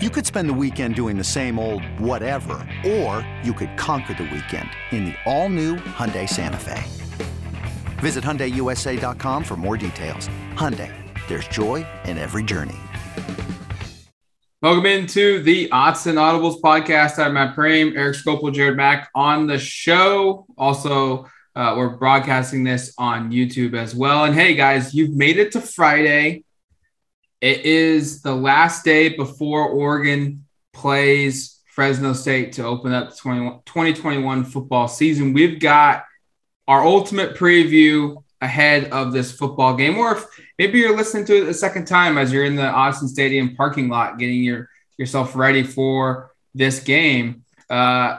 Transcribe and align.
You 0.00 0.10
could 0.10 0.24
spend 0.24 0.48
the 0.48 0.54
weekend 0.54 0.94
doing 0.94 1.18
the 1.18 1.24
same 1.24 1.58
old 1.58 1.82
whatever, 1.98 2.64
or 2.86 3.28
you 3.42 3.52
could 3.52 3.76
conquer 3.76 4.14
the 4.14 4.30
weekend 4.32 4.70
in 4.92 5.06
the 5.06 5.14
all-new 5.26 5.74
Hyundai 5.74 6.28
Santa 6.28 6.56
Fe. 6.56 6.84
Visit 7.98 8.22
HyundaiUSA.com 8.22 9.42
for 9.42 9.56
more 9.56 9.76
details. 9.76 10.28
Hyundai, 10.54 10.94
there's 11.26 11.48
joy 11.48 11.84
in 12.04 12.16
every 12.16 12.44
journey. 12.44 12.76
Welcome 14.62 14.86
into 14.86 15.42
the 15.42 15.68
Odds 15.72 16.06
and 16.06 16.16
Audibles 16.16 16.60
podcast. 16.60 17.18
I'm 17.18 17.34
Matt 17.34 17.56
Prehm, 17.56 17.96
Eric 17.96 18.18
Skopil, 18.18 18.54
Jared 18.54 18.76
Mack 18.76 19.10
on 19.16 19.48
the 19.48 19.58
show. 19.58 20.46
Also, 20.56 21.26
uh, 21.56 21.74
we're 21.76 21.96
broadcasting 21.96 22.62
this 22.62 22.94
on 22.98 23.32
YouTube 23.32 23.74
as 23.74 23.96
well. 23.96 24.26
And 24.26 24.34
hey, 24.36 24.54
guys, 24.54 24.94
you've 24.94 25.16
made 25.16 25.38
it 25.38 25.50
to 25.52 25.60
Friday. 25.60 26.44
It 27.40 27.64
is 27.64 28.22
the 28.22 28.34
last 28.34 28.84
day 28.84 29.10
before 29.10 29.68
Oregon 29.68 30.44
plays 30.72 31.60
Fresno 31.70 32.12
State 32.12 32.52
to 32.54 32.64
open 32.64 32.92
up 32.92 33.10
the 33.10 33.14
2021 33.14 34.44
football 34.44 34.88
season. 34.88 35.32
We've 35.32 35.60
got 35.60 36.04
our 36.66 36.84
ultimate 36.84 37.36
preview 37.36 38.24
ahead 38.40 38.90
of 38.90 39.12
this 39.12 39.30
football 39.30 39.76
game, 39.76 39.96
or 39.98 40.16
if 40.16 40.26
maybe 40.58 40.80
you're 40.80 40.96
listening 40.96 41.24
to 41.26 41.36
it 41.36 41.48
a 41.48 41.54
second 41.54 41.86
time 41.86 42.18
as 42.18 42.32
you're 42.32 42.44
in 42.44 42.56
the 42.56 42.62
Autzen 42.62 43.06
Stadium 43.06 43.54
parking 43.54 43.88
lot 43.88 44.18
getting 44.18 44.42
your 44.42 44.68
yourself 44.96 45.36
ready 45.36 45.62
for 45.62 46.32
this 46.56 46.80
game. 46.80 47.44
Uh, 47.70 48.18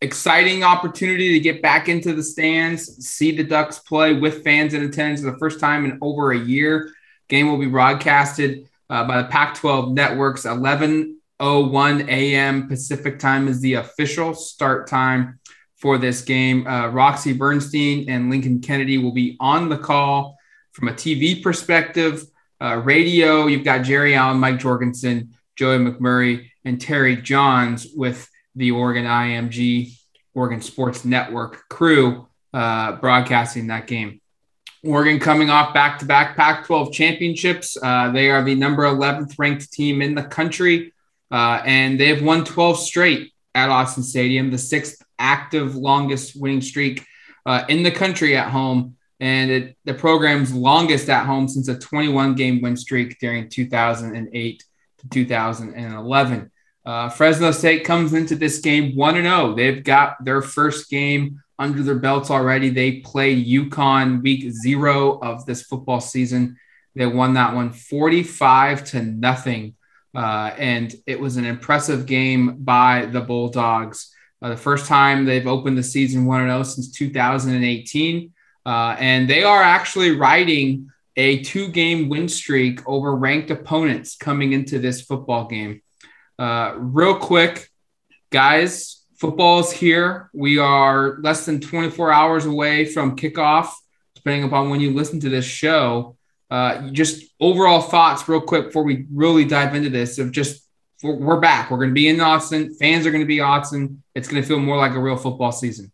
exciting 0.00 0.62
opportunity 0.62 1.32
to 1.32 1.40
get 1.40 1.60
back 1.60 1.88
into 1.88 2.12
the 2.12 2.22
stands, 2.22 3.04
see 3.04 3.32
the 3.32 3.42
Ducks 3.42 3.80
play 3.80 4.14
with 4.14 4.44
fans 4.44 4.74
in 4.74 4.84
attendance 4.84 5.22
for 5.22 5.32
the 5.32 5.38
first 5.38 5.58
time 5.58 5.84
in 5.84 5.98
over 6.00 6.30
a 6.30 6.38
year. 6.38 6.92
Game 7.28 7.48
will 7.48 7.58
be 7.58 7.66
broadcasted 7.66 8.68
uh, 8.90 9.04
by 9.04 9.22
the 9.22 9.28
Pac 9.28 9.54
12 9.54 9.92
networks. 9.92 10.44
11:01 10.44 12.08
a.m. 12.08 12.68
Pacific 12.68 13.18
time 13.18 13.48
is 13.48 13.60
the 13.60 13.74
official 13.74 14.34
start 14.34 14.86
time 14.86 15.38
for 15.76 15.96
this 15.96 16.22
game. 16.22 16.66
Uh, 16.66 16.88
Roxy 16.88 17.32
Bernstein 17.32 18.10
and 18.10 18.28
Lincoln 18.28 18.60
Kennedy 18.60 18.98
will 18.98 19.14
be 19.14 19.36
on 19.40 19.68
the 19.68 19.78
call 19.78 20.36
from 20.72 20.88
a 20.88 20.92
TV 20.92 21.42
perspective. 21.42 22.24
Uh, 22.60 22.76
radio, 22.84 23.46
you've 23.46 23.64
got 23.64 23.78
Jerry 23.78 24.14
Allen, 24.14 24.38
Mike 24.38 24.58
Jorgensen, 24.58 25.30
Joey 25.56 25.78
McMurray, 25.78 26.50
and 26.64 26.78
Terry 26.78 27.16
Johns 27.16 27.86
with 27.96 28.28
the 28.54 28.72
Oregon 28.72 29.06
IMG, 29.06 29.94
Oregon 30.34 30.60
Sports 30.60 31.04
Network 31.06 31.68
crew 31.70 32.28
uh, 32.52 32.92
broadcasting 32.96 33.68
that 33.68 33.86
game. 33.86 34.19
Oregon 34.82 35.20
coming 35.20 35.50
off 35.50 35.74
back 35.74 35.98
to 35.98 36.06
back 36.06 36.36
Pac 36.36 36.66
12 36.66 36.92
championships. 36.92 37.76
Uh, 37.82 38.10
they 38.10 38.30
are 38.30 38.42
the 38.42 38.54
number 38.54 38.84
11th 38.84 39.38
ranked 39.38 39.70
team 39.72 40.00
in 40.00 40.14
the 40.14 40.22
country, 40.22 40.92
uh, 41.30 41.60
and 41.64 42.00
they 42.00 42.08
have 42.08 42.22
won 42.22 42.44
12 42.44 42.78
straight 42.78 43.32
at 43.54 43.68
Autzen 43.68 44.02
Stadium, 44.02 44.50
the 44.50 44.58
sixth 44.58 45.02
active 45.18 45.76
longest 45.76 46.40
winning 46.40 46.62
streak 46.62 47.04
uh, 47.44 47.64
in 47.68 47.82
the 47.82 47.90
country 47.90 48.36
at 48.36 48.50
home, 48.50 48.96
and 49.18 49.50
it, 49.50 49.76
the 49.84 49.94
program's 49.94 50.52
longest 50.52 51.10
at 51.10 51.26
home 51.26 51.46
since 51.46 51.68
a 51.68 51.78
21 51.78 52.34
game 52.34 52.62
win 52.62 52.76
streak 52.76 53.18
during 53.18 53.48
2008 53.48 54.64
to 54.98 55.08
2011. 55.08 56.50
Uh, 56.86 57.08
Fresno 57.10 57.50
State 57.50 57.84
comes 57.84 58.14
into 58.14 58.34
this 58.34 58.60
game 58.60 58.96
1 58.96 59.14
0. 59.14 59.54
They've 59.54 59.84
got 59.84 60.24
their 60.24 60.40
first 60.40 60.88
game 60.88 61.42
under 61.60 61.82
their 61.82 61.98
belts 61.98 62.30
already. 62.30 62.70
They 62.70 63.00
played 63.00 63.46
UConn 63.46 64.22
week 64.22 64.50
zero 64.50 65.20
of 65.20 65.44
this 65.46 65.62
football 65.62 66.00
season. 66.00 66.56
They 66.96 67.06
won 67.06 67.34
that 67.34 67.54
one 67.54 67.70
45 67.70 68.84
to 68.86 69.02
nothing. 69.02 69.76
Uh, 70.12 70.52
and 70.58 70.92
it 71.06 71.20
was 71.20 71.36
an 71.36 71.44
impressive 71.44 72.06
game 72.06 72.56
by 72.64 73.06
the 73.06 73.20
Bulldogs. 73.20 74.12
Uh, 74.42 74.48
the 74.48 74.56
first 74.56 74.86
time 74.86 75.24
they've 75.24 75.46
opened 75.46 75.76
the 75.76 75.82
season 75.82 76.24
1 76.24 76.40
0 76.46 76.62
since 76.62 76.90
2018. 76.92 78.32
Uh, 78.66 78.96
and 78.98 79.28
they 79.28 79.42
are 79.44 79.62
actually 79.62 80.16
riding 80.16 80.90
a 81.16 81.42
two 81.42 81.68
game 81.68 82.08
win 82.08 82.28
streak 82.28 82.80
over 82.88 83.14
ranked 83.14 83.50
opponents 83.50 84.16
coming 84.16 84.52
into 84.52 84.78
this 84.78 85.02
football 85.02 85.46
game. 85.46 85.82
Uh, 86.38 86.74
real 86.78 87.16
quick, 87.16 87.68
guys, 88.30 88.99
Football's 89.20 89.70
here. 89.70 90.30
We 90.32 90.56
are 90.56 91.18
less 91.20 91.44
than 91.44 91.60
24 91.60 92.10
hours 92.10 92.46
away 92.46 92.86
from 92.86 93.16
kickoff, 93.16 93.68
depending 94.14 94.44
upon 94.44 94.70
when 94.70 94.80
you 94.80 94.94
listen 94.94 95.20
to 95.20 95.28
this 95.28 95.44
show. 95.44 96.16
Uh, 96.50 96.88
just 96.88 97.26
overall 97.38 97.82
thoughts, 97.82 98.26
real 98.30 98.40
quick, 98.40 98.66
before 98.66 98.82
we 98.82 99.04
really 99.12 99.44
dive 99.44 99.74
into 99.74 99.90
this. 99.90 100.18
Of 100.18 100.32
just 100.32 100.66
we're 101.02 101.38
back. 101.38 101.70
We're 101.70 101.76
going 101.76 101.90
to 101.90 101.94
be 101.94 102.08
in 102.08 102.16
Autzen. 102.16 102.74
Fans 102.78 103.04
are 103.04 103.10
going 103.10 103.20
to 103.20 103.26
be 103.26 103.38
Autzen. 103.38 103.98
It's 104.14 104.26
going 104.26 104.40
to 104.40 104.48
feel 104.48 104.58
more 104.58 104.78
like 104.78 104.92
a 104.92 104.98
real 104.98 105.16
football 105.16 105.52
season. 105.52 105.92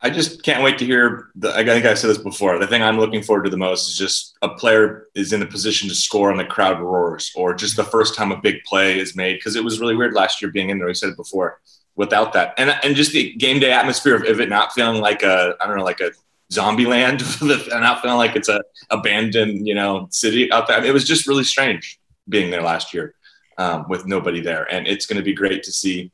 I 0.00 0.10
just 0.10 0.44
can't 0.44 0.62
wait 0.62 0.78
to 0.78 0.84
hear. 0.84 1.30
The, 1.34 1.52
I 1.52 1.64
think 1.64 1.84
I 1.84 1.94
said 1.94 2.10
this 2.10 2.18
before. 2.18 2.60
The 2.60 2.68
thing 2.68 2.80
I'm 2.80 2.98
looking 3.00 3.24
forward 3.24 3.44
to 3.46 3.50
the 3.50 3.56
most 3.56 3.88
is 3.88 3.98
just 3.98 4.38
a 4.42 4.50
player 4.50 5.08
is 5.16 5.32
in 5.32 5.40
the 5.40 5.46
position 5.46 5.88
to 5.88 5.96
score 5.96 6.30
and 6.30 6.38
the 6.38 6.44
crowd 6.44 6.80
roars, 6.80 7.32
or 7.34 7.54
just 7.54 7.74
the 7.74 7.82
first 7.82 8.14
time 8.14 8.30
a 8.30 8.40
big 8.40 8.62
play 8.62 9.00
is 9.00 9.16
made. 9.16 9.34
Because 9.34 9.56
it 9.56 9.64
was 9.64 9.80
really 9.80 9.96
weird 9.96 10.14
last 10.14 10.40
year 10.40 10.52
being 10.52 10.70
in 10.70 10.78
there. 10.78 10.86
We 10.86 10.94
said 10.94 11.08
it 11.08 11.16
before 11.16 11.58
without 11.96 12.32
that. 12.34 12.54
And 12.58 12.70
and 12.82 12.94
just 12.94 13.12
the 13.12 13.32
game 13.34 13.58
day 13.58 13.72
atmosphere 13.72 14.14
of, 14.14 14.24
of 14.24 14.40
it 14.40 14.48
not 14.48 14.72
feeling 14.72 15.00
like 15.00 15.22
a 15.22 15.56
I 15.60 15.66
don't 15.66 15.76
know 15.76 15.84
like 15.84 16.00
a 16.00 16.12
zombie 16.52 16.86
land 16.86 17.22
and 17.40 17.68
not 17.68 18.02
feeling 18.02 18.18
like 18.18 18.36
it's 18.36 18.48
a 18.48 18.62
abandoned 18.90 19.66
you 19.66 19.74
know 19.74 20.06
city 20.10 20.52
out 20.52 20.68
there. 20.68 20.76
I 20.76 20.80
mean, 20.80 20.90
it 20.90 20.94
was 20.94 21.06
just 21.06 21.26
really 21.26 21.44
strange 21.44 21.98
being 22.28 22.50
there 22.50 22.62
last 22.62 22.94
year 22.94 23.14
um, 23.58 23.86
with 23.88 24.06
nobody 24.06 24.40
there, 24.40 24.70
and 24.72 24.86
it's 24.86 25.06
going 25.06 25.18
to 25.18 25.24
be 25.24 25.34
great 25.34 25.62
to 25.64 25.72
see 25.72 26.12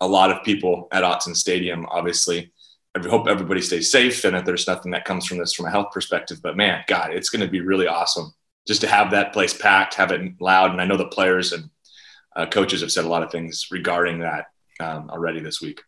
a 0.00 0.06
lot 0.06 0.32
of 0.32 0.42
people 0.42 0.88
at 0.90 1.04
Autzen 1.04 1.36
Stadium. 1.36 1.86
Obviously, 1.90 2.50
I 2.96 3.06
hope 3.06 3.28
everybody 3.28 3.60
stays 3.60 3.90
safe 3.90 4.24
and 4.24 4.34
that 4.34 4.44
there's 4.44 4.66
nothing 4.66 4.90
that 4.92 5.04
comes 5.04 5.26
from 5.26 5.38
this 5.38 5.54
from 5.54 5.66
a 5.66 5.70
health 5.70 5.92
perspective. 5.92 6.40
But 6.42 6.56
man, 6.56 6.82
God, 6.88 7.12
it's 7.12 7.30
going 7.30 7.44
to 7.44 7.50
be 7.50 7.60
really 7.60 7.86
awesome 7.86 8.34
just 8.66 8.80
to 8.80 8.88
have 8.88 9.10
that 9.10 9.32
place 9.32 9.56
packed, 9.56 9.94
have 9.94 10.12
it 10.12 10.40
loud, 10.40 10.70
and 10.70 10.80
I 10.80 10.84
know 10.84 10.96
the 10.96 11.06
players 11.06 11.52
and 11.52 11.68
uh, 12.34 12.46
coaches 12.46 12.80
have 12.80 12.92
said 12.92 13.04
a 13.04 13.08
lot 13.08 13.22
of 13.22 13.30
things 13.30 13.68
regarding 13.70 14.20
that 14.20 14.46
um, 14.82 15.10
already 15.10 15.40
this 15.40 15.60
week. 15.60 15.80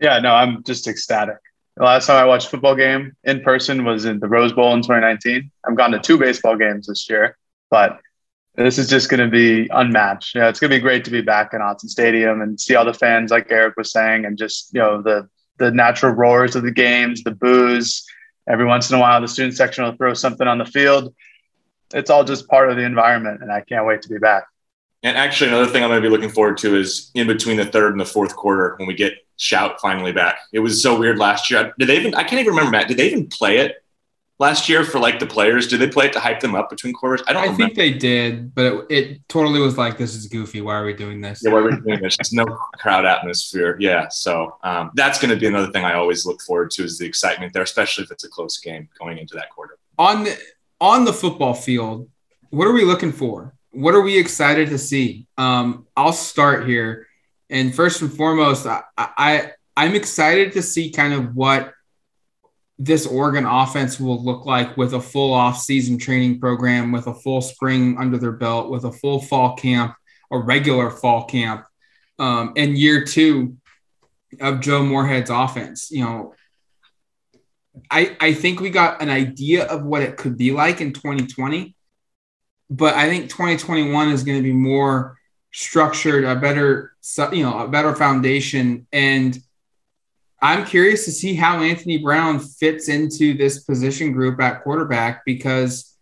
Yeah, 0.00 0.18
no, 0.18 0.34
I'm 0.34 0.64
just 0.64 0.88
ecstatic. 0.88 1.36
The 1.76 1.84
last 1.84 2.06
time 2.06 2.16
I 2.16 2.26
watched 2.26 2.48
a 2.48 2.50
football 2.50 2.74
game 2.74 3.16
in 3.24 3.40
person 3.40 3.84
was 3.84 4.04
in 4.04 4.18
the 4.18 4.28
Rose 4.28 4.52
Bowl 4.52 4.74
in 4.74 4.82
2019. 4.82 5.50
I've 5.66 5.76
gone 5.76 5.92
to 5.92 5.98
two 5.98 6.18
baseball 6.18 6.56
games 6.56 6.86
this 6.86 7.08
year, 7.08 7.38
but 7.70 8.00
this 8.56 8.78
is 8.78 8.88
just 8.88 9.08
going 9.08 9.20
to 9.20 9.28
be 9.28 9.68
unmatched. 9.70 10.34
Yeah, 10.34 10.48
it's 10.48 10.60
going 10.60 10.70
to 10.70 10.76
be 10.76 10.82
great 10.82 11.04
to 11.04 11.10
be 11.10 11.22
back 11.22 11.54
in 11.54 11.60
Autzen 11.60 11.88
Stadium 11.88 12.42
and 12.42 12.60
see 12.60 12.74
all 12.74 12.84
the 12.84 12.92
fans, 12.92 13.30
like 13.30 13.50
Eric 13.50 13.76
was 13.76 13.92
saying, 13.92 14.26
and 14.26 14.36
just 14.36 14.74
you 14.74 14.80
know 14.80 15.00
the 15.00 15.28
the 15.58 15.70
natural 15.70 16.12
roars 16.12 16.56
of 16.56 16.62
the 16.62 16.70
games, 16.70 17.22
the 17.22 17.30
boos. 17.30 18.04
Every 18.48 18.66
once 18.66 18.90
in 18.90 18.96
a 18.96 19.00
while, 19.00 19.20
the 19.20 19.28
student 19.28 19.56
section 19.56 19.84
will 19.84 19.96
throw 19.96 20.14
something 20.14 20.48
on 20.48 20.58
the 20.58 20.64
field. 20.64 21.14
It's 21.94 22.10
all 22.10 22.24
just 22.24 22.48
part 22.48 22.70
of 22.70 22.76
the 22.76 22.82
environment, 22.82 23.42
and 23.42 23.52
I 23.52 23.60
can't 23.60 23.86
wait 23.86 24.02
to 24.02 24.08
be 24.08 24.18
back. 24.18 24.44
And 25.02 25.16
actually, 25.16 25.48
another 25.48 25.66
thing 25.66 25.82
I'm 25.82 25.90
going 25.90 26.00
to 26.00 26.08
be 26.08 26.12
looking 26.12 26.30
forward 26.30 26.58
to 26.58 26.76
is 26.76 27.10
in 27.14 27.26
between 27.26 27.56
the 27.56 27.66
third 27.66 27.92
and 27.92 28.00
the 28.00 28.06
fourth 28.06 28.36
quarter 28.36 28.74
when 28.78 28.86
we 28.86 28.94
get 28.94 29.14
Shout 29.42 29.80
finally 29.80 30.12
back. 30.12 30.38
It 30.52 30.60
was 30.60 30.80
so 30.80 30.96
weird 30.96 31.18
last 31.18 31.50
year. 31.50 31.74
Did 31.76 31.88
they 31.88 31.96
even? 31.96 32.14
I 32.14 32.22
can't 32.22 32.34
even 32.40 32.54
remember, 32.54 32.70
Matt. 32.70 32.86
Did 32.86 32.96
they 32.96 33.08
even 33.08 33.26
play 33.26 33.58
it 33.58 33.82
last 34.38 34.68
year 34.68 34.84
for 34.84 35.00
like 35.00 35.18
the 35.18 35.26
players? 35.26 35.66
Did 35.66 35.80
they 35.80 35.88
play 35.88 36.06
it 36.06 36.12
to 36.12 36.20
hype 36.20 36.38
them 36.38 36.54
up 36.54 36.70
between 36.70 36.92
quarters? 36.92 37.24
I 37.26 37.32
don't. 37.32 37.42
I 37.42 37.46
remember. 37.46 37.64
think 37.64 37.74
they 37.74 37.92
did, 37.92 38.54
but 38.54 38.66
it, 38.66 38.86
it, 38.90 39.28
totally 39.28 39.58
was 39.58 39.76
like, 39.76 39.98
"This 39.98 40.14
is 40.14 40.28
goofy. 40.28 40.60
Why 40.60 40.76
are 40.76 40.84
we 40.84 40.92
doing 40.92 41.20
this?" 41.20 41.42
Yeah, 41.42 41.50
why 41.50 41.58
are 41.58 41.64
we 41.64 41.80
doing 41.80 42.00
this? 42.00 42.16
There's 42.18 42.32
no 42.32 42.44
crowd 42.78 43.04
atmosphere. 43.04 43.76
Yeah, 43.80 44.06
so 44.10 44.56
um, 44.62 44.92
that's 44.94 45.18
going 45.18 45.34
to 45.34 45.40
be 45.40 45.48
another 45.48 45.72
thing 45.72 45.84
I 45.84 45.94
always 45.94 46.24
look 46.24 46.40
forward 46.42 46.70
to 46.72 46.84
is 46.84 46.98
the 46.98 47.06
excitement 47.06 47.52
there, 47.52 47.64
especially 47.64 48.04
if 48.04 48.12
it's 48.12 48.22
a 48.22 48.28
close 48.28 48.58
game 48.58 48.88
going 48.96 49.18
into 49.18 49.34
that 49.34 49.50
quarter. 49.50 49.76
On 49.98 50.22
the 50.22 50.38
on 50.80 51.04
the 51.04 51.12
football 51.12 51.54
field, 51.54 52.08
what 52.50 52.68
are 52.68 52.72
we 52.72 52.84
looking 52.84 53.10
for? 53.10 53.54
What 53.72 53.94
are 53.94 54.02
we 54.02 54.18
excited 54.18 54.68
to 54.68 54.78
see? 54.78 55.26
Um, 55.36 55.86
I'll 55.96 56.12
start 56.12 56.68
here, 56.68 57.06
and 57.50 57.74
first 57.74 58.02
and 58.02 58.12
foremost, 58.12 58.66
I, 58.66 58.82
I 58.96 59.52
I'm 59.76 59.94
excited 59.94 60.52
to 60.52 60.62
see 60.62 60.90
kind 60.90 61.14
of 61.14 61.34
what 61.34 61.72
this 62.78 63.06
Oregon 63.06 63.46
offense 63.46 63.98
will 63.98 64.22
look 64.22 64.44
like 64.44 64.76
with 64.76 64.92
a 64.92 65.00
full 65.00 65.32
off-season 65.32 65.98
training 65.98 66.40
program, 66.40 66.92
with 66.92 67.06
a 67.06 67.14
full 67.14 67.40
spring 67.40 67.96
under 67.98 68.18
their 68.18 68.32
belt, 68.32 68.70
with 68.70 68.84
a 68.84 68.92
full 68.92 69.20
fall 69.20 69.56
camp, 69.56 69.94
a 70.30 70.38
regular 70.38 70.90
fall 70.90 71.24
camp, 71.24 71.64
um, 72.18 72.52
and 72.56 72.76
year 72.76 73.04
two 73.04 73.56
of 74.40 74.60
Joe 74.60 74.84
Moorhead's 74.84 75.30
offense. 75.30 75.90
You 75.90 76.04
know, 76.04 76.34
I 77.90 78.16
I 78.20 78.34
think 78.34 78.60
we 78.60 78.68
got 78.68 79.00
an 79.00 79.08
idea 79.08 79.64
of 79.64 79.82
what 79.82 80.02
it 80.02 80.18
could 80.18 80.36
be 80.36 80.52
like 80.52 80.82
in 80.82 80.92
2020 80.92 81.74
but 82.76 82.94
I 82.94 83.08
think 83.08 83.28
2021 83.28 84.08
is 84.08 84.24
going 84.24 84.38
to 84.38 84.42
be 84.42 84.52
more 84.52 85.18
structured, 85.52 86.24
a 86.24 86.34
better, 86.34 86.94
you 87.32 87.42
know, 87.42 87.58
a 87.58 87.68
better 87.68 87.94
foundation. 87.94 88.86
And 88.92 89.38
I'm 90.40 90.64
curious 90.64 91.04
to 91.04 91.12
see 91.12 91.34
how 91.34 91.60
Anthony 91.60 91.98
Brown 91.98 92.40
fits 92.40 92.88
into 92.88 93.34
this 93.34 93.62
position 93.62 94.12
group 94.12 94.40
at 94.40 94.62
quarterback 94.62 95.24
because 95.26 95.94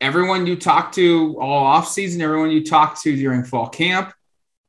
everyone 0.00 0.46
you 0.46 0.56
talk 0.56 0.92
to 0.92 1.36
all 1.38 1.78
offseason, 1.78 2.20
everyone 2.20 2.50
you 2.50 2.64
talk 2.64 3.00
to 3.02 3.14
during 3.14 3.44
fall 3.44 3.68
camp, 3.68 4.14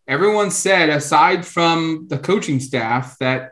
everyone 0.09 0.51
said, 0.51 0.89
aside 0.89 1.45
from 1.45 2.07
the 2.09 2.17
coaching 2.17 2.59
staff, 2.59 3.17
that 3.19 3.51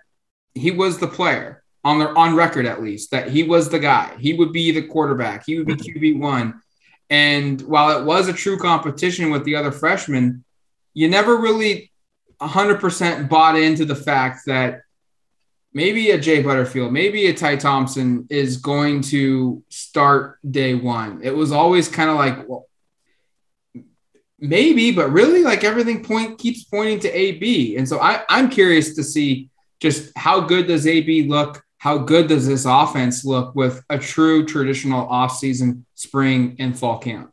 he 0.53 0.71
was 0.71 0.97
the 0.97 1.07
player 1.07 1.63
on 1.85 1.99
their 1.99 2.15
on 2.17 2.35
record 2.35 2.65
at 2.65 2.83
least, 2.83 3.11
that 3.11 3.29
he 3.29 3.43
was 3.43 3.69
the 3.69 3.79
guy. 3.79 4.13
He 4.19 4.33
would 4.33 4.51
be 4.51 4.71
the 4.71 4.81
quarterback. 4.81 5.45
He 5.45 5.57
would 5.57 5.67
be 5.67 5.75
mm-hmm. 5.75 5.97
QB 5.97 6.19
one. 6.19 6.61
And 7.09 7.61
while 7.61 7.99
it 7.99 8.05
was 8.05 8.27
a 8.27 8.33
true 8.33 8.57
competition 8.57 9.31
with 9.31 9.43
the 9.43 9.55
other 9.55 9.71
freshmen, 9.71 10.43
you 10.93 11.09
never 11.09 11.37
really 11.37 11.91
100% 12.41 13.29
bought 13.29 13.57
into 13.57 13.85
the 13.85 13.95
fact 13.95 14.41
that 14.45 14.81
maybe 15.73 16.11
a 16.11 16.19
Jay 16.19 16.41
Butterfield, 16.41 16.91
maybe 16.91 17.27
a 17.27 17.33
Ty 17.33 17.57
Thompson 17.57 18.27
is 18.29 18.57
going 18.57 19.01
to 19.01 19.63
start 19.69 20.39
day 20.49 20.73
one. 20.73 21.21
It 21.23 21.35
was 21.35 21.51
always 21.51 21.87
kind 21.87 22.09
of 22.09 22.15
like, 22.15 22.47
well, 22.47 22.67
maybe, 24.39 24.91
but 24.91 25.11
really 25.11 25.43
like 25.43 25.63
everything 25.63 26.03
point 26.03 26.39
keeps 26.39 26.63
pointing 26.63 26.99
to 27.01 27.09
AB. 27.09 27.75
And 27.75 27.87
so 27.87 27.99
I, 27.99 28.23
I'm 28.29 28.49
curious 28.49 28.95
to 28.95 29.03
see 29.03 29.49
just 29.79 30.11
how 30.17 30.41
good 30.41 30.67
does 30.67 30.87
AB 30.87 31.27
look? 31.27 31.63
How 31.79 31.97
good 31.97 32.27
does 32.27 32.45
this 32.45 32.65
offense 32.65 33.23
look 33.23 33.55
with 33.55 33.83
a 33.89 33.97
true 33.97 34.45
traditional 34.45 35.07
offseason 35.07 35.83
spring 35.95 36.57
and 36.59 36.77
fall 36.77 36.99
camp? 36.99 37.31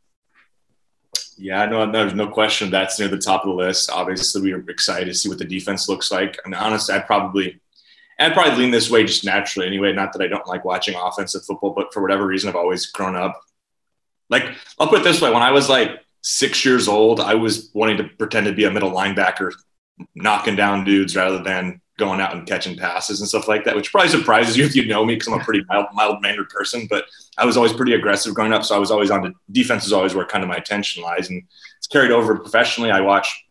Yeah, 1.37 1.67
no, 1.67 1.91
there's 1.91 2.15
no 2.15 2.29
question 2.29 2.71
that's 2.71 2.99
near 2.99 3.09
the 3.09 3.19
top 3.19 3.43
of 3.43 3.49
the 3.49 3.55
list. 3.55 3.91
Obviously, 3.91 4.41
we 4.43 4.53
are 4.53 4.65
excited 4.71 5.07
to 5.07 5.15
see 5.15 5.29
what 5.29 5.39
the 5.39 5.45
defense 5.45 5.89
looks 5.89 6.13
like. 6.13 6.39
And 6.45 6.55
honestly, 6.55 6.95
I'd 6.95 7.07
probably 7.07 7.61
I'd 8.21 8.35
probably 8.35 8.57
lean 8.57 8.71
this 8.71 8.89
way 8.89 9.05
just 9.05 9.25
naturally 9.25 9.67
anyway. 9.67 9.93
Not 9.93 10.13
that 10.13 10.23
I 10.23 10.29
don't 10.29 10.47
like 10.47 10.65
watching 10.65 10.95
offensive 10.95 11.45
football, 11.45 11.71
but 11.71 11.93
for 11.93 12.01
whatever 12.01 12.25
reason, 12.25 12.49
I've 12.49 12.57
always 12.57 12.87
grown 12.87 13.17
up. 13.17 13.39
Like, 14.31 14.55
I'll 14.79 14.87
put 14.87 15.01
it 15.01 15.05
this 15.05 15.21
way: 15.21 15.33
when 15.33 15.43
I 15.43 15.51
was 15.51 15.69
like 15.69 16.01
six 16.23 16.65
years 16.65 16.87
old, 16.87 17.19
I 17.19 17.35
was 17.35 17.71
wanting 17.75 17.97
to 17.97 18.05
pretend 18.05 18.47
to 18.47 18.53
be 18.53 18.65
a 18.65 18.71
middle 18.71 18.93
linebacker, 18.93 19.53
knocking 20.15 20.55
down 20.55 20.85
dudes 20.85 21.17
rather 21.17 21.43
than 21.43 21.81
going 21.99 22.21
out 22.21 22.35
and 22.35 22.47
catching 22.47 22.77
passes 22.77 23.21
and 23.21 23.29
stuff 23.29 23.49
like 23.49 23.65
that, 23.65 23.75
which 23.75 23.91
probably 23.91 24.11
surprises 24.11 24.57
you 24.57 24.65
if 24.65 24.77
you 24.77 24.87
know 24.87 25.05
me 25.05 25.15
because 25.15 25.29
I'm 25.29 25.41
a 25.41 25.45
pretty 25.45 25.65
mild, 25.69 25.87
mild 25.95 26.23
mannered 26.23 26.49
person. 26.51 26.87
But 26.89 27.07
I 27.39 27.47
was 27.47 27.57
always 27.57 27.73
pretty 27.73 27.95
aggressive 27.95 28.35
growing 28.35 28.53
up, 28.53 28.65
so 28.65 28.75
I 28.75 28.79
was 28.79 28.91
always 28.91 29.11
on 29.11 29.23
the 29.23 29.33
defense 29.51 29.87
is 29.87 29.93
always 29.93 30.15
where 30.15 30.27
kind 30.27 30.45
of 30.45 30.49
my 30.49 30.57
attention 30.57 31.03
lies, 31.03 31.31
and 31.31 31.43
it's 31.79 31.87
carried 31.87 32.11
over 32.11 32.37
professionally. 32.39 32.91
I 32.91 33.01
watch 33.01 33.45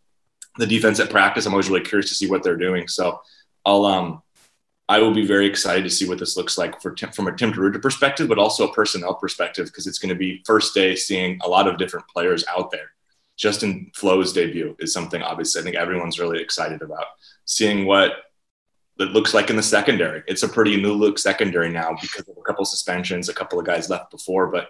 the 0.57 0.67
defense 0.67 0.99
at 0.99 1.09
practice. 1.09 1.45
I'm 1.45 1.53
always 1.53 1.69
really 1.69 1.81
curious 1.81 2.09
to 2.09 2.15
see 2.15 2.29
what 2.29 2.43
they're 2.43 2.57
doing. 2.57 2.87
So 2.87 3.19
I'll 3.65 3.85
um 3.85 4.21
I 4.87 4.99
will 4.99 5.13
be 5.13 5.25
very 5.25 5.47
excited 5.47 5.83
to 5.83 5.89
see 5.89 6.07
what 6.07 6.19
this 6.19 6.37
looks 6.37 6.57
like 6.57 6.79
for 6.79 6.95
from 7.13 7.27
a 7.27 7.35
Tim 7.35 7.51
DeRuyter 7.51 7.81
perspective, 7.81 8.29
but 8.29 8.37
also 8.37 8.67
a 8.67 8.73
personnel 8.73 9.15
perspective 9.15 9.65
because 9.65 9.87
it's 9.87 9.97
going 9.97 10.09
to 10.09 10.15
be 10.15 10.43
first 10.45 10.75
day 10.75 10.95
seeing 10.95 11.39
a 11.43 11.49
lot 11.49 11.67
of 11.67 11.79
different 11.79 12.07
players 12.07 12.45
out 12.47 12.69
there. 12.69 12.91
Justin 13.35 13.91
Flowe's 13.95 14.31
debut 14.31 14.75
is 14.79 14.93
something 14.93 15.21
obviously 15.21 15.61
I 15.61 15.63
think 15.63 15.75
everyone's 15.75 16.19
really 16.19 16.41
excited 16.41 16.81
about. 16.81 17.05
Seeing 17.45 17.85
what 17.85 18.13
it 18.99 19.11
looks 19.11 19.33
like 19.33 19.49
in 19.49 19.55
the 19.55 19.63
secondary. 19.63 20.23
It's 20.27 20.43
a 20.43 20.49
pretty 20.49 20.81
new 20.81 20.93
look 20.93 21.19
secondary 21.19 21.69
now 21.69 21.95
because 22.01 22.27
of 22.27 22.37
a 22.37 22.41
couple 22.41 22.63
of 22.63 22.69
suspensions, 22.69 23.29
a 23.29 23.33
couple 23.33 23.59
of 23.59 23.65
guys 23.65 23.89
left 23.89 24.11
before, 24.11 24.47
but 24.47 24.69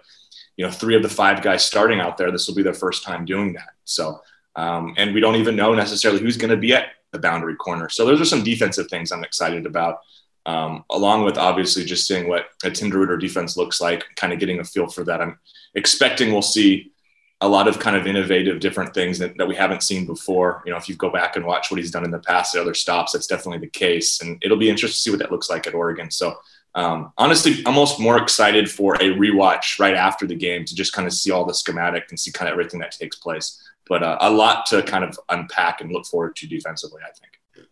you 0.56 0.64
know, 0.64 0.70
three 0.70 0.96
of 0.96 1.02
the 1.02 1.08
five 1.08 1.42
guys 1.42 1.64
starting 1.64 2.00
out 2.00 2.16
there, 2.16 2.30
this 2.30 2.48
will 2.48 2.54
be 2.54 2.62
their 2.62 2.74
first 2.74 3.04
time 3.04 3.24
doing 3.24 3.52
that. 3.52 3.70
So, 3.84 4.20
um, 4.56 4.94
and 4.96 5.12
we 5.12 5.20
don't 5.20 5.36
even 5.36 5.54
know 5.54 5.74
necessarily 5.74 6.20
who's 6.20 6.38
going 6.38 6.50
to 6.50 6.56
be 6.56 6.74
at 6.74 6.88
the 7.12 7.18
boundary 7.18 7.56
corner. 7.56 7.88
So 7.88 8.06
those 8.06 8.20
are 8.20 8.24
some 8.26 8.42
defensive 8.42 8.88
things 8.88 9.12
I'm 9.12 9.24
excited 9.24 9.66
about. 9.66 10.00
Um, 10.46 10.84
along 10.90 11.24
with 11.24 11.38
obviously 11.38 11.84
just 11.84 12.06
seeing 12.06 12.28
what 12.28 12.46
a 12.62 12.70
Tim 12.70 12.90
defense 13.18 13.56
looks 13.56 13.80
like, 13.80 14.04
kind 14.14 14.32
of 14.32 14.38
getting 14.38 14.60
a 14.60 14.64
feel 14.64 14.86
for 14.86 15.02
that. 15.04 15.20
I'm 15.20 15.40
expecting 15.74 16.32
we'll 16.32 16.40
see 16.40 16.92
a 17.40 17.48
lot 17.48 17.68
of 17.68 17.78
kind 17.78 17.96
of 17.96 18.06
innovative 18.06 18.60
different 18.60 18.94
things 18.94 19.18
that, 19.18 19.36
that 19.36 19.46
we 19.46 19.54
haven't 19.54 19.82
seen 19.82 20.06
before. 20.06 20.62
You 20.64 20.72
know, 20.72 20.78
if 20.78 20.88
you 20.88 20.96
go 20.96 21.10
back 21.10 21.36
and 21.36 21.44
watch 21.44 21.70
what 21.70 21.78
he's 21.78 21.90
done 21.90 22.04
in 22.04 22.10
the 22.10 22.18
past 22.18 22.54
at 22.54 22.62
other 22.62 22.72
stops, 22.72 23.12
that's 23.12 23.26
definitely 23.26 23.58
the 23.58 23.70
case. 23.70 24.22
And 24.22 24.38
it'll 24.42 24.56
be 24.56 24.70
interesting 24.70 24.96
to 24.96 25.00
see 25.00 25.10
what 25.10 25.18
that 25.18 25.30
looks 25.30 25.50
like 25.50 25.66
at 25.66 25.74
Oregon. 25.74 26.10
So 26.10 26.38
um, 26.74 27.12
honestly, 27.18 27.62
almost 27.64 28.00
more 28.00 28.18
excited 28.18 28.70
for 28.70 28.94
a 28.96 29.10
rewatch 29.10 29.78
right 29.78 29.94
after 29.94 30.26
the 30.26 30.34
game 30.34 30.64
to 30.64 30.74
just 30.74 30.92
kind 30.92 31.06
of 31.06 31.12
see 31.12 31.30
all 31.30 31.44
the 31.44 31.54
schematic 31.54 32.04
and 32.08 32.18
see 32.18 32.32
kind 32.32 32.48
of 32.48 32.52
everything 32.52 32.80
that 32.80 32.92
takes 32.92 33.16
place. 33.16 33.62
But 33.88 34.02
uh, 34.02 34.18
a 34.20 34.30
lot 34.30 34.66
to 34.66 34.82
kind 34.82 35.04
of 35.04 35.18
unpack 35.28 35.80
and 35.80 35.92
look 35.92 36.06
forward 36.06 36.36
to 36.36 36.46
defensively, 36.46 37.00
I 37.02 37.12
think. 37.12 37.68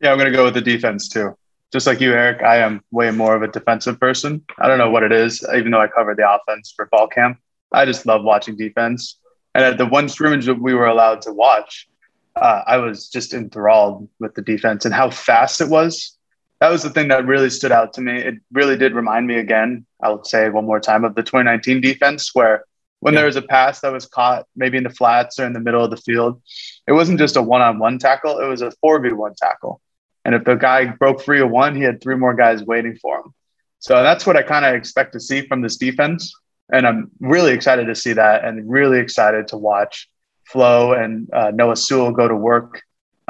Yeah, 0.00 0.12
I'm 0.12 0.18
going 0.18 0.30
to 0.30 0.36
go 0.36 0.44
with 0.44 0.54
the 0.54 0.60
defense 0.60 1.08
too. 1.08 1.36
Just 1.72 1.86
like 1.86 2.00
you, 2.00 2.12
Eric, 2.12 2.42
I 2.42 2.58
am 2.58 2.82
way 2.90 3.10
more 3.10 3.34
of 3.34 3.42
a 3.42 3.48
defensive 3.48 3.98
person. 3.98 4.44
I 4.58 4.68
don't 4.68 4.78
know 4.78 4.90
what 4.90 5.02
it 5.02 5.12
is, 5.12 5.44
even 5.54 5.70
though 5.70 5.80
I 5.80 5.88
covered 5.88 6.16
the 6.16 6.30
offense 6.30 6.72
for 6.74 6.86
fall 6.86 7.08
camp. 7.08 7.38
I 7.72 7.84
just 7.84 8.06
love 8.06 8.22
watching 8.22 8.56
defense. 8.56 9.18
And 9.54 9.64
at 9.64 9.78
the 9.78 9.86
one 9.86 10.08
scrimmage 10.08 10.46
that 10.46 10.60
we 10.60 10.74
were 10.74 10.86
allowed 10.86 11.22
to 11.22 11.32
watch, 11.32 11.88
uh, 12.36 12.62
I 12.66 12.76
was 12.76 13.08
just 13.08 13.32
enthralled 13.32 14.08
with 14.20 14.34
the 14.34 14.42
defense 14.42 14.84
and 14.84 14.94
how 14.94 15.10
fast 15.10 15.60
it 15.60 15.68
was. 15.68 16.16
That 16.60 16.70
was 16.70 16.82
the 16.82 16.90
thing 16.90 17.08
that 17.08 17.26
really 17.26 17.50
stood 17.50 17.72
out 17.72 17.94
to 17.94 18.00
me. 18.00 18.18
It 18.18 18.34
really 18.52 18.76
did 18.76 18.94
remind 18.94 19.26
me 19.26 19.36
again, 19.36 19.86
I'll 20.02 20.24
say 20.24 20.48
one 20.48 20.66
more 20.66 20.80
time, 20.80 21.04
of 21.04 21.14
the 21.14 21.22
2019 21.22 21.80
defense, 21.80 22.34
where 22.34 22.64
when 23.00 23.14
yeah. 23.14 23.20
there 23.20 23.26
was 23.26 23.36
a 23.36 23.42
pass 23.42 23.80
that 23.80 23.92
was 23.92 24.06
caught 24.06 24.46
maybe 24.56 24.78
in 24.78 24.84
the 24.84 24.90
flats 24.90 25.38
or 25.38 25.46
in 25.46 25.52
the 25.52 25.60
middle 25.60 25.84
of 25.84 25.90
the 25.90 25.96
field, 25.96 26.40
it 26.86 26.92
wasn't 26.92 27.18
just 27.18 27.36
a 27.36 27.42
one 27.42 27.60
on 27.60 27.78
one 27.78 27.98
tackle, 27.98 28.38
it 28.38 28.46
was 28.46 28.62
a 28.62 28.72
4v1 28.84 29.36
tackle. 29.36 29.80
And 30.24 30.34
if 30.34 30.44
the 30.44 30.54
guy 30.54 30.86
broke 30.86 31.22
free 31.22 31.40
of 31.40 31.50
one, 31.50 31.76
he 31.76 31.82
had 31.82 32.02
three 32.02 32.16
more 32.16 32.34
guys 32.34 32.62
waiting 32.62 32.96
for 32.96 33.18
him. 33.20 33.34
So 33.78 34.02
that's 34.02 34.26
what 34.26 34.36
I 34.36 34.42
kind 34.42 34.64
of 34.64 34.74
expect 34.74 35.12
to 35.12 35.20
see 35.20 35.46
from 35.46 35.62
this 35.62 35.76
defense 35.76 36.34
and 36.70 36.86
I'm 36.86 37.10
really 37.20 37.52
excited 37.52 37.86
to 37.86 37.94
see 37.94 38.12
that, 38.14 38.44
and 38.44 38.68
really 38.68 38.98
excited 38.98 39.48
to 39.48 39.56
watch 39.56 40.08
Flowe 40.44 40.92
and 40.92 41.28
uh, 41.32 41.50
Noah 41.52 41.76
Sewell 41.76 42.12
go 42.12 42.28
to 42.28 42.36
work 42.36 42.82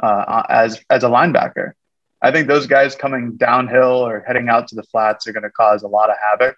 uh, 0.02 0.42
as 0.48 0.80
as 0.90 1.04
a 1.04 1.08
linebacker. 1.08 1.72
I 2.22 2.32
think 2.32 2.48
those 2.48 2.66
guys 2.66 2.94
coming 2.94 3.36
downhill 3.36 4.06
or 4.06 4.24
heading 4.26 4.48
out 4.48 4.68
to 4.68 4.74
the 4.74 4.82
flats 4.84 5.26
are 5.26 5.32
going 5.32 5.42
to 5.42 5.50
cause 5.50 5.82
a 5.82 5.88
lot 5.88 6.10
of 6.10 6.16
havoc. 6.22 6.56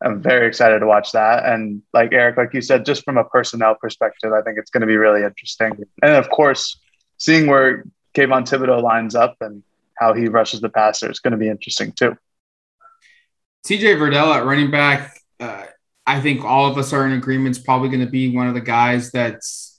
I'm 0.00 0.22
very 0.22 0.46
excited 0.46 0.80
to 0.80 0.86
watch 0.86 1.12
that. 1.12 1.44
And 1.44 1.82
like 1.92 2.12
Eric, 2.12 2.36
like 2.36 2.54
you 2.54 2.60
said, 2.60 2.84
just 2.84 3.04
from 3.04 3.16
a 3.16 3.24
personnel 3.24 3.74
perspective, 3.74 4.32
I 4.32 4.42
think 4.42 4.58
it's 4.58 4.70
going 4.70 4.82
to 4.82 4.86
be 4.86 4.96
really 4.96 5.24
interesting. 5.24 5.84
And 6.02 6.12
of 6.12 6.28
course, 6.30 6.78
seeing 7.16 7.46
where 7.46 7.84
Kayvon 8.14 8.42
Thibodeaux 8.42 8.82
lines 8.82 9.14
up 9.14 9.36
and 9.40 9.62
how 9.96 10.12
he 10.12 10.28
rushes 10.28 10.60
the 10.60 10.68
passer 10.68 11.10
is 11.10 11.20
going 11.20 11.32
to 11.32 11.38
be 11.38 11.48
interesting 11.48 11.92
too. 11.92 12.16
CJ 13.66 13.98
Verdell 13.98 14.34
at 14.34 14.44
running 14.44 14.70
back, 14.70 15.20
uh, 15.40 15.64
I 16.08 16.22
think 16.22 16.42
all 16.42 16.70
of 16.70 16.78
us 16.78 16.94
are 16.94 17.04
in 17.04 17.12
agreement. 17.12 17.54
It's 17.54 17.62
probably 17.62 17.90
going 17.90 18.00
to 18.00 18.10
be 18.10 18.34
one 18.34 18.48
of 18.48 18.54
the 18.54 18.62
guys 18.62 19.10
that's 19.10 19.78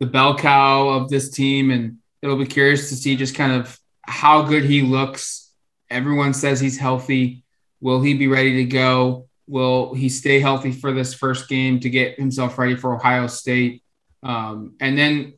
the 0.00 0.06
bell 0.06 0.36
cow 0.36 0.88
of 0.88 1.08
this 1.08 1.30
team, 1.30 1.70
and 1.70 1.98
it'll 2.22 2.36
be 2.36 2.44
curious 2.44 2.88
to 2.88 2.96
see 2.96 3.14
just 3.14 3.36
kind 3.36 3.52
of 3.52 3.78
how 4.02 4.42
good 4.42 4.64
he 4.64 4.82
looks. 4.82 5.52
Everyone 5.88 6.34
says 6.34 6.58
he's 6.58 6.76
healthy. 6.76 7.44
Will 7.80 8.02
he 8.02 8.14
be 8.14 8.26
ready 8.26 8.56
to 8.56 8.64
go? 8.64 9.28
Will 9.46 9.94
he 9.94 10.08
stay 10.08 10.40
healthy 10.40 10.72
for 10.72 10.90
this 10.90 11.14
first 11.14 11.48
game 11.48 11.78
to 11.80 11.88
get 11.88 12.18
himself 12.18 12.58
ready 12.58 12.74
for 12.74 12.92
Ohio 12.92 13.28
State? 13.28 13.84
Um, 14.24 14.74
and 14.80 14.98
then 14.98 15.34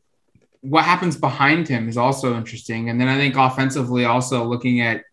what 0.61 0.83
happens 0.83 1.15
behind 1.15 1.67
him 1.67 1.87
is 1.87 1.95
also 1.95 2.35
interesting. 2.35 2.89
And 2.89 2.99
then 2.99 3.07
I 3.07 3.17
think 3.17 3.35
offensively, 3.35 4.05
also 4.05 4.45
looking 4.45 4.81
at 4.81 5.03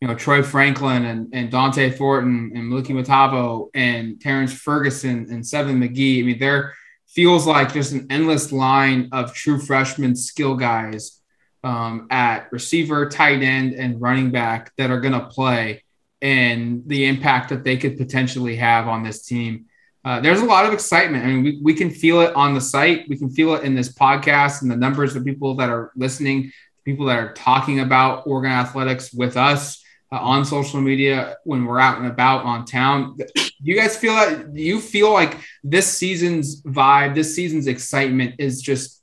you 0.00 0.06
know, 0.06 0.14
Troy 0.14 0.42
Franklin 0.42 1.04
and, 1.04 1.28
and 1.32 1.50
Dont'e 1.50 1.94
Thornton 1.94 2.52
and 2.54 2.72
Luki 2.72 2.90
Matavao 2.90 3.70
and 3.74 4.20
Terrence 4.20 4.52
Ferguson 4.52 5.26
and 5.30 5.44
Seven 5.44 5.80
McGee. 5.80 6.20
I 6.20 6.22
mean, 6.22 6.38
there 6.38 6.74
feels 7.08 7.46
like 7.46 7.72
just 7.72 7.92
an 7.92 8.06
endless 8.10 8.52
line 8.52 9.08
of 9.12 9.34
true 9.34 9.58
freshman 9.58 10.14
skill 10.14 10.54
guys 10.54 11.20
um, 11.64 12.06
at 12.10 12.50
receiver, 12.52 13.08
tight 13.08 13.42
end, 13.42 13.74
and 13.74 14.00
running 14.00 14.30
back 14.30 14.72
that 14.76 14.90
are 14.90 15.00
going 15.00 15.14
to 15.14 15.26
play 15.26 15.82
and 16.22 16.82
the 16.86 17.06
impact 17.06 17.48
that 17.48 17.64
they 17.64 17.76
could 17.76 17.96
potentially 17.96 18.56
have 18.56 18.86
on 18.86 19.02
this 19.02 19.24
team. 19.24 19.66
Uh, 20.04 20.20
there's 20.20 20.40
a 20.40 20.44
lot 20.44 20.64
of 20.64 20.72
excitement. 20.72 21.24
I 21.24 21.28
mean, 21.28 21.42
we, 21.42 21.58
we 21.60 21.74
can 21.74 21.90
feel 21.90 22.20
it 22.20 22.34
on 22.36 22.54
the 22.54 22.60
site. 22.60 23.08
We 23.08 23.16
can 23.16 23.30
feel 23.30 23.54
it 23.54 23.64
in 23.64 23.74
this 23.74 23.92
podcast 23.92 24.62
and 24.62 24.70
the 24.70 24.76
numbers 24.76 25.16
of 25.16 25.24
people 25.24 25.56
that 25.56 25.68
are 25.68 25.90
listening, 25.96 26.52
people 26.84 27.06
that 27.06 27.18
are 27.18 27.32
talking 27.32 27.80
about 27.80 28.26
Oregon 28.26 28.52
athletics 28.52 29.12
with 29.12 29.36
us 29.36 29.84
uh, 30.10 30.18
on 30.18 30.44
social 30.44 30.80
media 30.80 31.36
when 31.44 31.64
we're 31.64 31.80
out 31.80 31.98
and 31.98 32.06
about 32.06 32.44
on 32.44 32.64
town. 32.64 33.16
You 33.60 33.76
guys 33.76 33.96
feel 33.96 34.14
that? 34.14 34.54
You 34.54 34.80
feel 34.80 35.12
like 35.12 35.36
this 35.64 35.86
season's 35.92 36.62
vibe, 36.62 37.14
this 37.14 37.34
season's 37.34 37.66
excitement 37.66 38.36
is 38.38 38.62
just 38.62 39.02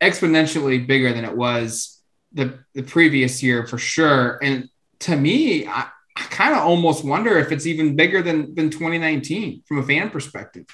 exponentially 0.00 0.86
bigger 0.86 1.12
than 1.12 1.24
it 1.24 1.36
was 1.36 2.02
the, 2.32 2.58
the 2.74 2.82
previous 2.82 3.42
year 3.42 3.66
for 3.66 3.78
sure? 3.78 4.38
And 4.42 4.68
to 5.00 5.16
me, 5.16 5.66
I, 5.66 5.88
I 6.16 6.22
kind 6.22 6.54
of 6.54 6.60
almost 6.60 7.04
wonder 7.04 7.38
if 7.38 7.52
it's 7.52 7.66
even 7.66 7.96
bigger 7.96 8.22
than, 8.22 8.54
than 8.54 8.70
2019 8.70 9.62
from 9.66 9.78
a 9.78 9.82
fan 9.82 10.10
perspective. 10.10 10.66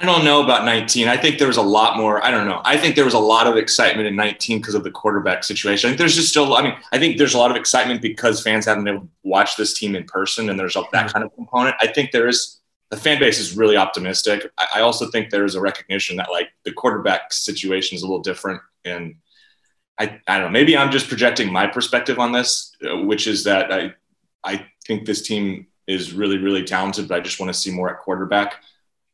I 0.00 0.06
don't 0.06 0.24
know 0.24 0.42
about 0.42 0.64
19. 0.64 1.06
I 1.06 1.16
think 1.16 1.38
there 1.38 1.46
was 1.46 1.56
a 1.56 1.62
lot 1.62 1.96
more. 1.96 2.24
I 2.24 2.30
don't 2.30 2.48
know. 2.48 2.60
I 2.64 2.76
think 2.76 2.96
there 2.96 3.04
was 3.04 3.14
a 3.14 3.18
lot 3.18 3.46
of 3.46 3.56
excitement 3.56 4.08
in 4.08 4.16
19 4.16 4.58
because 4.58 4.74
of 4.74 4.82
the 4.82 4.90
quarterback 4.90 5.44
situation. 5.44 5.88
I 5.88 5.90
think 5.90 5.98
there's 5.98 6.16
just 6.16 6.28
still, 6.28 6.54
I 6.54 6.62
mean, 6.62 6.74
I 6.92 6.98
think 6.98 7.16
there's 7.16 7.34
a 7.34 7.38
lot 7.38 7.50
of 7.50 7.56
excitement 7.56 8.02
because 8.02 8.42
fans 8.42 8.66
haven't 8.66 8.84
been 8.84 8.94
able 8.94 9.04
to 9.06 9.12
watch 9.22 9.56
this 9.56 9.78
team 9.78 9.94
in 9.94 10.04
person 10.04 10.50
and 10.50 10.58
there's 10.58 10.74
that 10.74 11.12
kind 11.12 11.24
of 11.24 11.32
component. 11.34 11.76
I 11.80 11.86
think 11.86 12.10
there 12.10 12.26
is 12.26 12.60
the 12.90 12.96
fan 12.96 13.18
base 13.20 13.38
is 13.38 13.56
really 13.56 13.76
optimistic. 13.76 14.50
I, 14.58 14.66
I 14.76 14.80
also 14.80 15.10
think 15.10 15.30
there's 15.30 15.54
a 15.54 15.60
recognition 15.60 16.16
that 16.16 16.30
like 16.30 16.50
the 16.64 16.72
quarterback 16.72 17.32
situation 17.32 17.96
is 17.96 18.02
a 18.02 18.06
little 18.06 18.22
different. 18.22 18.60
And 18.84 19.16
I, 19.98 20.20
I 20.26 20.38
don't 20.38 20.46
know, 20.46 20.50
maybe 20.50 20.76
I'm 20.76 20.90
just 20.90 21.08
projecting 21.08 21.52
my 21.52 21.68
perspective 21.68 22.18
on 22.18 22.32
this, 22.32 22.74
uh, 22.84 22.98
which 22.98 23.28
is 23.28 23.44
that 23.44 23.72
I, 23.72 23.94
I 24.42 24.66
think 24.86 25.06
this 25.06 25.22
team 25.22 25.68
is 25.86 26.12
really, 26.12 26.38
really 26.38 26.64
talented, 26.64 27.08
but 27.08 27.16
I 27.16 27.20
just 27.20 27.38
want 27.38 27.52
to 27.52 27.58
see 27.58 27.70
more 27.70 27.90
at 27.90 28.00
quarterback. 28.00 28.56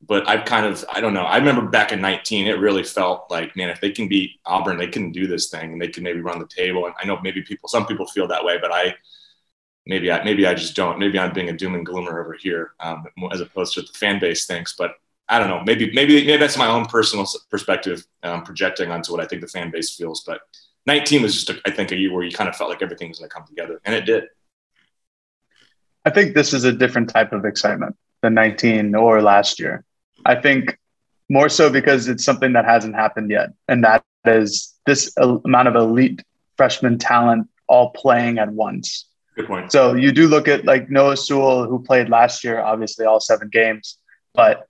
But 0.07 0.27
I've 0.29 0.47
kind 0.47 0.65
of, 0.65 0.85
I 0.91 1.01
don't 1.01 1.13
know. 1.13 1.25
I 1.25 1.37
remember 1.37 1.69
back 1.69 1.93
in 1.93 2.01
19, 2.01 2.47
it 2.47 2.59
really 2.59 2.83
felt 2.83 3.31
like, 3.31 3.55
man, 3.55 3.69
if 3.69 3.81
they 3.81 3.91
can 3.91 4.09
beat 4.09 4.41
Auburn, 4.47 4.79
they 4.79 4.87
can 4.87 5.13
do 5.13 5.27
this 5.27 5.51
thing 5.51 5.73
and 5.73 5.81
they 5.81 5.89
can 5.89 6.03
maybe 6.03 6.21
run 6.21 6.39
the 6.39 6.47
table. 6.47 6.87
And 6.87 6.95
I 7.01 7.07
know 7.07 7.21
maybe 7.23 7.43
people, 7.43 7.69
some 7.69 7.87
people 7.87 8.07
feel 8.07 8.27
that 8.29 8.45
way, 8.45 8.59
but 8.61 8.73
I, 8.73 8.95
maybe 9.87 10.11
I, 10.11 10.25
maybe 10.25 10.47
I 10.47 10.55
just 10.55 10.75
don't. 10.75 10.99
Maybe 10.99 11.19
I'm 11.19 11.33
being 11.33 11.51
a 11.51 11.53
doom 11.53 11.75
and 11.75 11.85
gloomer 11.85 12.21
over 12.21 12.33
here, 12.33 12.73
um, 12.81 13.05
as 13.31 13.41
opposed 13.41 13.75
to 13.75 13.83
the 13.83 13.89
fan 13.89 14.19
base 14.19 14.47
thinks. 14.47 14.75
But 14.77 14.93
I 15.29 15.39
don't 15.39 15.49
know. 15.49 15.63
Maybe, 15.65 15.93
maybe, 15.93 16.25
maybe 16.25 16.39
that's 16.39 16.57
my 16.57 16.67
own 16.67 16.87
personal 16.87 17.27
perspective, 17.51 18.05
um, 18.23 18.43
projecting 18.43 18.91
onto 18.91 19.13
what 19.13 19.21
I 19.21 19.27
think 19.27 19.43
the 19.43 19.49
fan 19.49 19.71
base 19.71 19.95
feels. 19.95 20.25
But 20.25 20.41
19 20.87 21.23
was 21.23 21.35
just, 21.35 21.51
a, 21.51 21.61
I 21.67 21.71
think, 21.71 21.93
a 21.93 21.97
year 21.97 22.13
where 22.13 22.25
you 22.25 22.33
kind 22.33 22.49
of 22.49 22.57
felt 22.57 22.71
like 22.71 22.83
everything 22.83 23.09
was 23.09 23.19
going 23.19 23.29
to 23.29 23.35
come 23.35 23.47
together, 23.47 23.81
and 23.85 23.95
it 23.95 24.07
did. 24.07 24.25
I 26.05 26.11
think 26.11 26.35
this 26.35 26.55
is 26.55 26.65
a 26.65 26.73
different 26.73 27.11
type 27.11 27.33
of 27.33 27.45
excitement 27.45 27.97
than 28.23 28.35
19 28.35 28.95
or 28.95 29.21
last 29.21 29.61
year. 29.61 29.85
I 30.25 30.35
think 30.35 30.79
more 31.29 31.49
so 31.49 31.71
because 31.71 32.09
it's 32.09 32.25
something 32.25 32.53
that 32.53 32.65
hasn't 32.65 32.95
happened 32.95 33.31
yet. 33.31 33.51
And 33.69 33.85
that 33.85 34.05
is 34.27 34.75
this 34.87 35.15
amount 35.17 35.69
of 35.69 35.77
elite 35.77 36.23
freshman 36.57 36.99
talent 36.99 37.49
all 37.69 37.91
playing 37.91 38.39
at 38.39 38.51
once. 38.51 39.07
Good 39.37 39.47
point. 39.47 39.73
So 39.73 39.95
you 39.95 40.13
do 40.13 40.29
look 40.29 40.49
at 40.49 40.65
like 40.65 40.91
Noah 40.91 41.17
Sewell, 41.17 41.67
who 41.67 41.83
played 41.83 42.09
last 42.09 42.45
year, 42.45 42.61
obviously 42.61 43.07
all 43.07 43.21
seven 43.21 43.49
games, 43.49 43.99
but 44.35 44.69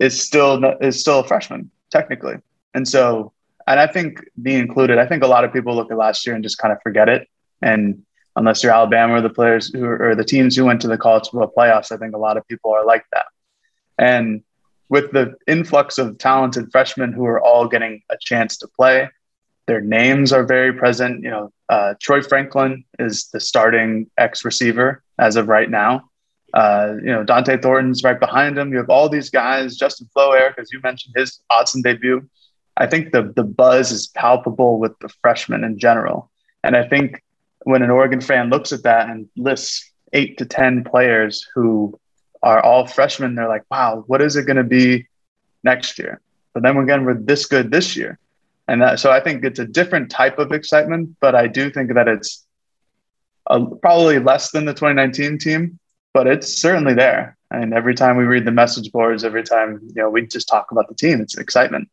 is 0.00 0.18
still 0.20 0.64
is 0.80 1.00
still 1.00 1.20
a 1.20 1.24
freshman 1.24 1.70
technically. 1.90 2.36
And 2.72 2.86
so, 2.86 3.32
and 3.66 3.80
I 3.80 3.86
think 3.86 4.24
being 4.40 4.60
included, 4.60 4.98
I 4.98 5.06
think 5.06 5.22
a 5.22 5.26
lot 5.26 5.44
of 5.44 5.52
people 5.52 5.74
look 5.74 5.90
at 5.90 5.96
last 5.96 6.26
year 6.26 6.34
and 6.34 6.44
just 6.44 6.58
kind 6.58 6.72
of 6.72 6.78
forget 6.82 7.08
it. 7.08 7.28
And 7.60 8.02
unless 8.36 8.62
you're 8.62 8.72
Alabama 8.72 9.14
or 9.14 9.20
the 9.20 9.30
players 9.30 9.72
who 9.72 9.84
or 9.84 10.14
the 10.14 10.24
teams 10.24 10.54
who 10.54 10.64
went 10.64 10.82
to 10.82 10.88
the 10.88 10.98
college 10.98 11.28
football 11.28 11.52
playoffs, 11.56 11.90
I 11.90 11.96
think 11.96 12.14
a 12.14 12.18
lot 12.18 12.36
of 12.36 12.46
people 12.46 12.72
are 12.72 12.84
like 12.84 13.04
that. 13.12 13.26
And 13.98 14.42
with 14.88 15.12
the 15.12 15.34
influx 15.46 15.98
of 15.98 16.18
talented 16.18 16.70
freshmen 16.70 17.12
who 17.12 17.24
are 17.24 17.40
all 17.40 17.66
getting 17.66 18.02
a 18.10 18.16
chance 18.20 18.56
to 18.58 18.68
play, 18.68 19.08
their 19.66 19.80
names 19.80 20.32
are 20.32 20.44
very 20.44 20.72
present. 20.72 21.22
You 21.24 21.30
know, 21.30 21.52
uh, 21.68 21.94
Troy 22.00 22.22
Franklin 22.22 22.84
is 22.98 23.28
the 23.32 23.40
starting 23.40 24.10
X 24.16 24.44
receiver 24.44 25.02
as 25.18 25.36
of 25.36 25.48
right 25.48 25.70
now. 25.70 26.10
Uh, 26.54 26.94
you 27.00 27.10
know, 27.10 27.24
Dont'e 27.24 27.60
Thornton's 27.60 28.04
right 28.04 28.18
behind 28.18 28.56
him. 28.56 28.72
You 28.72 28.78
have 28.78 28.88
all 28.88 29.08
these 29.08 29.28
guys, 29.28 29.76
Justin 29.76 30.08
Flowe, 30.12 30.32
Eric, 30.32 30.58
as 30.58 30.70
you 30.72 30.80
mentioned, 30.82 31.14
his 31.16 31.40
Autzen 31.50 31.82
debut. 31.82 32.28
I 32.76 32.86
think 32.86 33.12
the 33.12 33.32
the 33.34 33.42
buzz 33.42 33.90
is 33.90 34.08
palpable 34.08 34.78
with 34.78 34.98
the 35.00 35.08
freshmen 35.20 35.64
in 35.64 35.78
general. 35.78 36.30
And 36.62 36.76
I 36.76 36.86
think 36.86 37.22
when 37.64 37.82
an 37.82 37.90
Oregon 37.90 38.20
fan 38.20 38.48
looks 38.48 38.72
at 38.72 38.84
that 38.84 39.08
and 39.08 39.28
lists 39.36 39.90
eight 40.12 40.38
to 40.38 40.46
10 40.46 40.84
players 40.84 41.46
who 41.54 41.98
are 42.42 42.60
all 42.60 42.86
freshmen, 42.86 43.34
they're 43.34 43.48
like, 43.48 43.64
wow, 43.70 44.04
what 44.06 44.22
is 44.22 44.36
it 44.36 44.46
going 44.46 44.56
to 44.56 44.64
be 44.64 45.06
next 45.62 45.98
year? 45.98 46.20
But 46.52 46.62
then 46.62 46.76
again, 46.76 47.04
we're 47.04 47.14
this 47.14 47.46
good 47.46 47.70
this 47.70 47.96
year. 47.96 48.18
And 48.68 48.82
that, 48.82 48.98
so 48.98 49.10
I 49.10 49.20
think 49.20 49.44
it's 49.44 49.58
a 49.58 49.66
different 49.66 50.10
type 50.10 50.38
of 50.38 50.52
excitement, 50.52 51.16
but 51.20 51.34
I 51.34 51.46
do 51.46 51.70
think 51.70 51.94
that 51.94 52.08
it's 52.08 52.44
a, 53.46 53.64
probably 53.64 54.18
less 54.18 54.50
than 54.50 54.64
the 54.64 54.72
2019 54.72 55.38
team, 55.38 55.78
but 56.12 56.26
it's 56.26 56.60
certainly 56.60 56.94
there. 56.94 57.36
And 57.50 57.72
every 57.72 57.94
time 57.94 58.16
we 58.16 58.24
read 58.24 58.44
the 58.44 58.50
message 58.50 58.90
boards, 58.90 59.22
every 59.22 59.44
time 59.44 59.80
you 59.82 60.02
know 60.02 60.10
we 60.10 60.26
just 60.26 60.48
talk 60.48 60.72
about 60.72 60.88
the 60.88 60.94
team, 60.94 61.20
it's 61.20 61.38
excitement. 61.38 61.88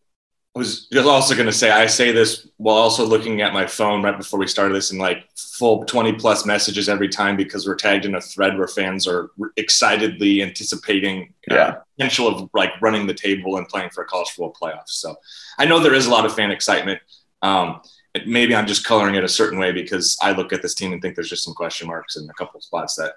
I 0.55 0.59
was 0.59 0.85
just 0.87 1.07
also 1.07 1.33
going 1.33 1.47
to 1.47 1.51
say 1.51 1.71
I 1.71 1.87
say 1.87 2.11
this 2.11 2.47
while 2.57 2.75
also 2.75 3.05
looking 3.05 3.41
at 3.41 3.53
my 3.53 3.65
phone 3.65 4.03
right 4.03 4.15
before 4.15 4.39
we 4.39 4.47
started 4.47 4.75
this 4.75 4.91
and 4.91 4.99
like 4.99 5.27
full 5.35 5.83
20 5.85 6.13
plus 6.13 6.45
messages 6.45 6.87
every 6.87 7.09
time 7.09 7.35
because 7.35 7.65
we're 7.65 7.75
tagged 7.75 8.05
in 8.05 8.13
a 8.13 8.21
thread 8.21 8.55
where 8.55 8.67
fans 8.67 9.07
are 9.07 9.31
excitedly 9.57 10.43
anticipating 10.43 11.33
uh, 11.49 11.55
yeah. 11.55 11.75
potential 11.97 12.27
of 12.27 12.49
like 12.53 12.69
running 12.81 13.07
the 13.07 13.13
table 13.15 13.57
and 13.57 13.67
playing 13.67 13.89
for 13.89 14.03
a 14.03 14.05
college 14.05 14.29
football 14.29 14.53
playoff. 14.53 14.87
So 14.87 15.15
I 15.57 15.65
know 15.65 15.79
there 15.79 15.95
is 15.95 16.05
a 16.05 16.11
lot 16.11 16.25
of 16.25 16.35
fan 16.35 16.51
excitement. 16.51 17.01
Um, 17.41 17.81
maybe 18.27 18.55
I'm 18.55 18.67
just 18.67 18.85
coloring 18.85 19.15
it 19.15 19.23
a 19.23 19.29
certain 19.29 19.57
way 19.57 19.71
because 19.71 20.17
I 20.21 20.33
look 20.33 20.53
at 20.53 20.61
this 20.61 20.75
team 20.75 20.93
and 20.93 21.01
think 21.01 21.15
there's 21.15 21.29
just 21.29 21.43
some 21.43 21.55
question 21.55 21.87
marks 21.87 22.15
in 22.15 22.29
a 22.29 22.33
couple 22.33 22.59
of 22.59 22.63
spots 22.63 22.95
that 22.95 23.13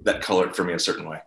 that 0.00 0.20
color 0.20 0.48
it 0.48 0.56
for 0.56 0.64
me 0.64 0.74
a 0.74 0.78
certain 0.78 1.08
way 1.08 1.20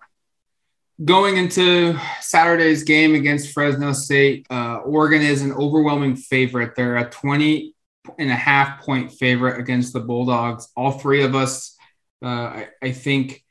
going 1.03 1.37
into 1.37 1.97
Saturday's 2.21 2.83
game 2.83 3.15
against 3.15 3.51
Fresno 3.51 3.93
State, 3.93 4.45
uh, 4.49 4.77
Oregon 4.77 5.21
is 5.21 5.41
an 5.41 5.53
overwhelming 5.53 6.15
favorite. 6.15 6.75
They're 6.75 6.97
a 6.97 7.09
20 7.09 7.73
and 8.19 8.29
a 8.29 8.35
half 8.35 8.81
point 8.81 9.11
favorite 9.11 9.59
against 9.59 9.93
the 9.93 9.99
Bulldogs. 9.99 10.67
All 10.75 10.91
three 10.91 11.23
of 11.23 11.35
us, 11.35 11.75
uh, 12.23 12.27
I, 12.27 12.67
I, 12.81 12.91
think 12.91 13.43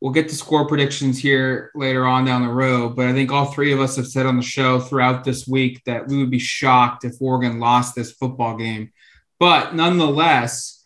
we'll 0.00 0.12
get 0.12 0.28
to 0.28 0.34
score 0.34 0.66
predictions 0.66 1.18
here 1.18 1.70
later 1.74 2.06
on 2.06 2.24
down 2.24 2.42
the 2.42 2.52
road, 2.52 2.96
but 2.96 3.06
I 3.06 3.12
think 3.12 3.32
all 3.32 3.46
three 3.46 3.72
of 3.72 3.80
us 3.80 3.96
have 3.96 4.06
said 4.06 4.26
on 4.26 4.36
the 4.36 4.42
show 4.42 4.78
throughout 4.78 5.24
this 5.24 5.48
week 5.48 5.82
that 5.86 6.06
we 6.06 6.18
would 6.18 6.30
be 6.30 6.38
shocked 6.38 7.04
if 7.04 7.14
Oregon 7.20 7.58
lost 7.60 7.94
this 7.94 8.12
football 8.12 8.56
game. 8.56 8.92
But 9.40 9.74
nonetheless, 9.74 10.84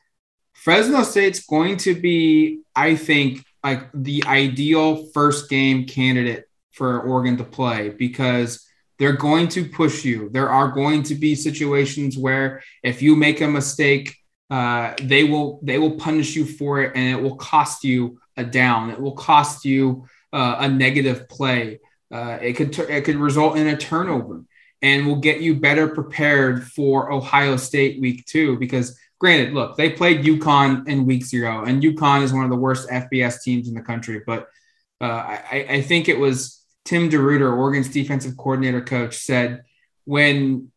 Fresno 0.52 1.02
State's 1.02 1.44
going 1.44 1.78
to 1.78 1.94
be, 1.94 2.60
I 2.74 2.94
think, 2.94 3.44
like 3.62 3.88
the 3.94 4.24
ideal 4.26 5.06
first 5.12 5.48
game 5.48 5.86
candidate 5.86 6.44
for 6.72 7.00
Oregon 7.00 7.36
to 7.36 7.44
play 7.44 7.90
because 7.90 8.66
they're 8.98 9.16
going 9.16 9.48
to 9.48 9.68
push 9.68 10.04
you. 10.04 10.28
There 10.30 10.48
are 10.48 10.68
going 10.68 11.02
to 11.04 11.14
be 11.14 11.34
situations 11.34 12.16
where 12.16 12.62
if 12.82 13.02
you 13.02 13.16
make 13.16 13.40
a 13.40 13.48
mistake, 13.48 14.16
uh, 14.50 14.94
they 15.02 15.24
will 15.24 15.60
they 15.62 15.78
will 15.78 15.96
punish 15.96 16.36
you 16.36 16.44
for 16.44 16.82
it, 16.82 16.92
and 16.94 17.18
it 17.18 17.22
will 17.22 17.36
cost 17.36 17.84
you 17.84 18.20
a 18.36 18.44
down. 18.44 18.90
It 18.90 19.00
will 19.00 19.16
cost 19.16 19.64
you 19.64 20.06
uh, 20.32 20.56
a 20.58 20.68
negative 20.68 21.28
play. 21.28 21.80
Uh, 22.12 22.38
it 22.40 22.52
could 22.54 22.78
it 22.78 23.04
could 23.04 23.16
result 23.16 23.56
in 23.56 23.66
a 23.66 23.76
turnover, 23.76 24.44
and 24.82 25.06
will 25.06 25.16
get 25.16 25.40
you 25.40 25.54
better 25.54 25.88
prepared 25.88 26.64
for 26.64 27.10
Ohio 27.12 27.56
State 27.56 28.00
week 28.00 28.26
two 28.26 28.58
because 28.58 28.98
granted, 29.22 29.54
look, 29.54 29.76
they 29.76 29.88
played 29.88 30.24
UConn 30.24 30.88
in 30.88 31.06
week 31.06 31.24
zero, 31.24 31.62
and 31.64 31.80
UConn 31.80 32.24
is 32.24 32.32
one 32.32 32.42
of 32.42 32.50
the 32.50 32.56
worst 32.56 32.88
FBS 32.88 33.40
teams 33.40 33.68
in 33.68 33.74
the 33.74 33.80
country. 33.80 34.20
But 34.26 34.48
uh, 35.00 35.04
I, 35.04 35.66
I, 35.70 35.80
think 35.80 36.08
it 36.08 36.18
was 36.18 36.60
Tim 36.84 37.08
DeRuyter, 37.08 37.56
Oregon's 37.56 37.88
defensive 37.88 38.36
coordinator 38.36 38.80
coach, 38.80 39.18
said 39.18 39.62
when 40.06 40.72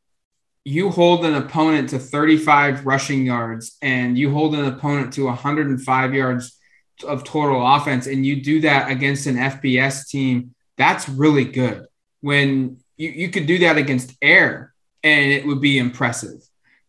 you 0.63 0.91
hold 0.91 1.25
an 1.25 1.33
opponent 1.33 1.89
to 1.89 1.97
35 1.97 2.85
rushing 2.85 3.25
yards 3.25 3.77
and 3.81 4.15
you 4.15 4.31
hold 4.31 4.53
an 4.53 4.65
opponent 4.65 5.13
to 5.13 5.25
105 5.25 6.13
yards 6.13 6.59
of 7.03 7.23
total 7.23 7.65
offense, 7.75 8.05
and 8.05 8.23
you 8.23 8.43
do 8.43 8.61
that 8.61 8.91
against 8.91 9.25
an 9.25 9.37
FBS 9.37 10.07
team, 10.07 10.53
that's 10.77 11.09
really 11.09 11.45
good. 11.45 11.87
When 12.21 12.77
you, 12.95 13.09
you 13.09 13.29
could 13.29 13.47
do 13.47 13.57
that 13.59 13.77
against 13.77 14.15
air, 14.21 14.71
and 15.03 15.31
it 15.31 15.47
would 15.47 15.61
be 15.61 15.79
impressive. 15.79 16.41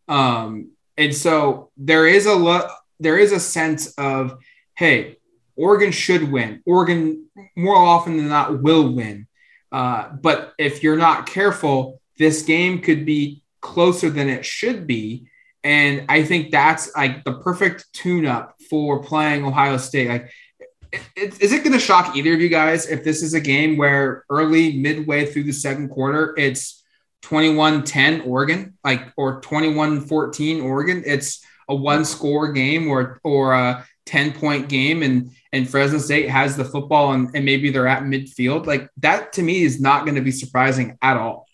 Um, 0.07 0.73
and 0.97 1.15
so 1.15 1.71
there 1.77 2.07
is 2.07 2.27
a 2.27 2.35
lo- 2.35 2.69
there 2.99 3.19
is 3.19 3.33
a 3.33 3.41
sense 3.41 3.89
of, 3.99 4.39
hey, 4.77 5.17
Oregon 5.57 5.93
should 5.93 6.31
win. 6.31 6.63
Oregon 6.67 7.27
more 7.57 7.77
often 7.77 8.17
than 8.17 8.29
not 8.29 8.63
will 8.63 8.93
win. 8.93 9.27
Uh, 9.73 10.09
but 10.09 10.55
if 10.59 10.83
you're 10.83 10.97
not 10.97 11.27
careful, 11.27 12.01
this 12.19 12.43
game 12.43 12.81
could 12.81 13.05
be 13.05 13.43
closer 13.61 14.11
than 14.11 14.29
it 14.29 14.45
should 14.45 14.87
be. 14.87 15.27
And 15.65 16.07
I 16.09 16.25
think 16.25 16.51
that's 16.51 16.95
like 16.95 17.25
the 17.25 17.35
perfect 17.41 17.93
tune 17.93 18.27
up 18.27 18.55
for 18.71 19.03
playing 19.03 19.45
Ohio 19.45 19.77
State. 19.77 20.09
Like, 20.09 20.31
is 21.17 21.53
it 21.53 21.65
going 21.65 21.73
to 21.73 21.81
shock 21.81 22.17
either 22.17 22.33
of 22.33 22.41
you 22.41 22.49
guys 22.49 22.87
if 22.87 23.03
this 23.03 23.23
is 23.23 23.35
a 23.35 23.41
game 23.41 23.77
where 23.77 24.25
early, 24.31 24.79
midway 24.79 25.27
through 25.27 25.43
the 25.45 25.53
second 25.53 25.89
quarter, 25.89 26.35
it's 26.39 26.76
21-10 27.27 28.25
Oregon, 28.25 28.79
like 28.85 29.13
or 29.17 29.41
21-14 29.41 30.63
Oregon. 30.63 31.03
It's 31.05 31.45
a 31.69 31.75
one 31.75 32.05
score 32.05 32.53
game 32.53 32.89
or 32.89 33.21
or 33.25 33.53
a 33.53 33.85
10 34.07 34.33
point 34.33 34.69
game 34.69 35.03
and 35.03 35.33
and 35.53 35.69
Fresno 35.69 35.99
State 35.99 36.29
has 36.29 36.57
the 36.57 36.65
football 36.65 37.13
and, 37.13 37.29
and 37.35 37.45
maybe 37.45 37.71
they're 37.71 37.89
at 37.89 38.05
midfield. 38.05 38.67
Like 38.67 38.89
that 38.99 39.33
to 39.35 39.43
me 39.43 39.63
is 39.63 39.81
not 39.81 40.05
going 40.05 40.15
to 40.15 40.21
be 40.21 40.31
surprising 40.31 40.97
at 41.03 41.17
all. 41.17 41.49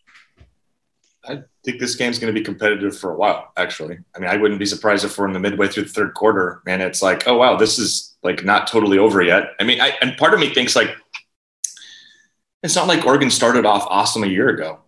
I 1.25 1.45
think 1.65 1.79
this 1.79 1.95
game's 1.95 2.19
going 2.19 2.35
to 2.35 2.39
be 2.39 2.45
competitive 2.45 2.99
for 2.99 3.13
a 3.13 3.17
while, 3.17 3.53
actually. 3.57 3.99
I 4.15 4.19
mean, 4.19 4.29
I 4.29 4.37
wouldn't 4.37 4.59
be 4.59 4.67
surprised 4.67 5.05
if 5.05 5.17
we're 5.17 5.29
in 5.29 5.33
the 5.33 5.39
midway 5.39 5.69
through 5.69 5.85
the 5.85 5.91
third 5.91 6.15
quarter 6.15 6.61
and 6.67 6.83
it's 6.83 7.01
like, 7.01 7.27
oh 7.27 7.39
wow, 7.39 7.57
this 7.57 7.79
is 7.79 8.15
like 8.23 8.45
not 8.45 8.67
totally 8.67 8.99
over 8.99 9.23
yet. 9.23 9.53
I 9.59 9.65
mean, 9.65 9.81
I, 9.81 9.97
and 10.03 10.19
part 10.19 10.35
of 10.35 10.41
me 10.41 10.53
thinks 10.53 10.77
like 10.77 10.91
it's 12.63 12.77
not 12.77 12.89
like 12.89 13.07
Oregon 13.07 13.31
started 13.31 13.65
off 13.65 13.87
awesome 13.89 14.25
a 14.25 14.29
year 14.29 14.51
ago 14.51 14.82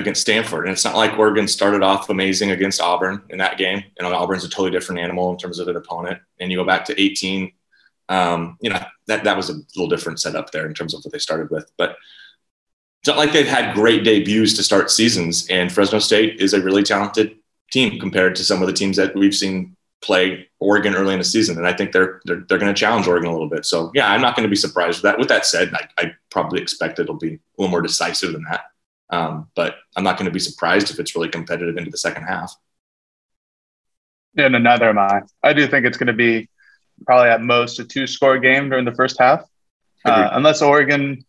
against 0.00 0.22
Stanford. 0.22 0.64
And 0.64 0.72
it's 0.72 0.84
not 0.84 0.96
like 0.96 1.18
Oregon 1.18 1.46
started 1.46 1.82
off 1.82 2.10
amazing 2.10 2.50
against 2.50 2.80
Auburn 2.80 3.22
in 3.30 3.38
that 3.38 3.58
game. 3.58 3.84
And 3.98 4.06
Auburn's 4.06 4.44
a 4.44 4.48
totally 4.48 4.70
different 4.70 5.00
animal 5.00 5.30
in 5.30 5.38
terms 5.38 5.58
of 5.60 5.68
an 5.68 5.76
opponent. 5.76 6.18
And 6.40 6.50
you 6.50 6.58
go 6.58 6.64
back 6.64 6.84
to 6.86 7.00
18, 7.00 7.52
Um, 8.08 8.58
you 8.60 8.70
know, 8.70 8.82
that, 9.06 9.22
that 9.24 9.36
was 9.36 9.50
a 9.50 9.54
little 9.76 9.88
different 9.88 10.20
setup 10.20 10.50
there 10.50 10.66
in 10.66 10.74
terms 10.74 10.94
of 10.94 11.04
what 11.04 11.12
they 11.12 11.18
started 11.20 11.50
with. 11.50 11.70
But 11.76 11.96
it's 13.00 13.08
not 13.08 13.16
like 13.16 13.32
they've 13.32 13.46
had 13.46 13.74
great 13.74 14.02
debuts 14.04 14.54
to 14.54 14.62
start 14.62 14.90
seasons. 14.90 15.46
And 15.48 15.72
Fresno 15.72 16.00
State 16.00 16.40
is 16.40 16.52
a 16.52 16.60
really 16.60 16.82
talented 16.82 17.36
team 17.70 18.00
compared 18.00 18.34
to 18.36 18.44
some 18.44 18.60
of 18.62 18.66
the 18.66 18.74
teams 18.74 18.96
that 18.96 19.14
we've 19.14 19.34
seen 19.34 19.76
play 20.02 20.48
Oregon 20.58 20.94
early 20.94 21.12
in 21.12 21.20
the 21.20 21.24
season. 21.24 21.56
And 21.56 21.66
I 21.66 21.72
think 21.72 21.92
they're 21.92 22.20
they're, 22.24 22.44
they're 22.48 22.58
going 22.58 22.74
to 22.74 22.78
challenge 22.78 23.06
Oregon 23.06 23.28
a 23.28 23.32
little 23.32 23.48
bit. 23.48 23.64
So 23.64 23.90
yeah, 23.94 24.10
I'm 24.10 24.20
not 24.20 24.34
going 24.34 24.44
to 24.44 24.50
be 24.50 24.56
surprised 24.56 24.98
with 24.98 25.02
that. 25.04 25.18
With 25.18 25.28
that 25.28 25.46
said, 25.46 25.72
I, 25.72 25.88
I 26.02 26.12
probably 26.30 26.60
expect 26.60 26.98
it'll 26.98 27.14
be 27.14 27.34
a 27.34 27.38
little 27.58 27.70
more 27.70 27.82
decisive 27.82 28.32
than 28.32 28.44
that. 28.50 28.64
Um, 29.10 29.48
but 29.56 29.76
I'm 29.96 30.04
not 30.04 30.16
going 30.16 30.26
to 30.26 30.32
be 30.32 30.38
surprised 30.40 30.90
if 30.90 31.00
it's 31.00 31.14
really 31.14 31.28
competitive 31.28 31.76
into 31.76 31.90
the 31.90 31.98
second 31.98 32.24
half. 32.24 32.54
Yeah, 34.34 34.48
no, 34.48 34.58
neither 34.58 34.88
am 34.88 34.98
I. 34.98 35.22
I 35.42 35.52
do 35.52 35.66
think 35.66 35.84
it's 35.84 35.98
going 35.98 36.06
to 36.06 36.12
be 36.12 36.48
probably 37.04 37.30
at 37.30 37.42
most 37.42 37.78
a 37.80 37.84
two 37.84 38.06
score 38.06 38.38
game 38.38 38.70
during 38.70 38.84
the 38.84 38.94
first 38.94 39.18
half, 39.18 39.44
uh, 40.04 40.30
unless 40.32 40.62
Oregon, 40.62 41.24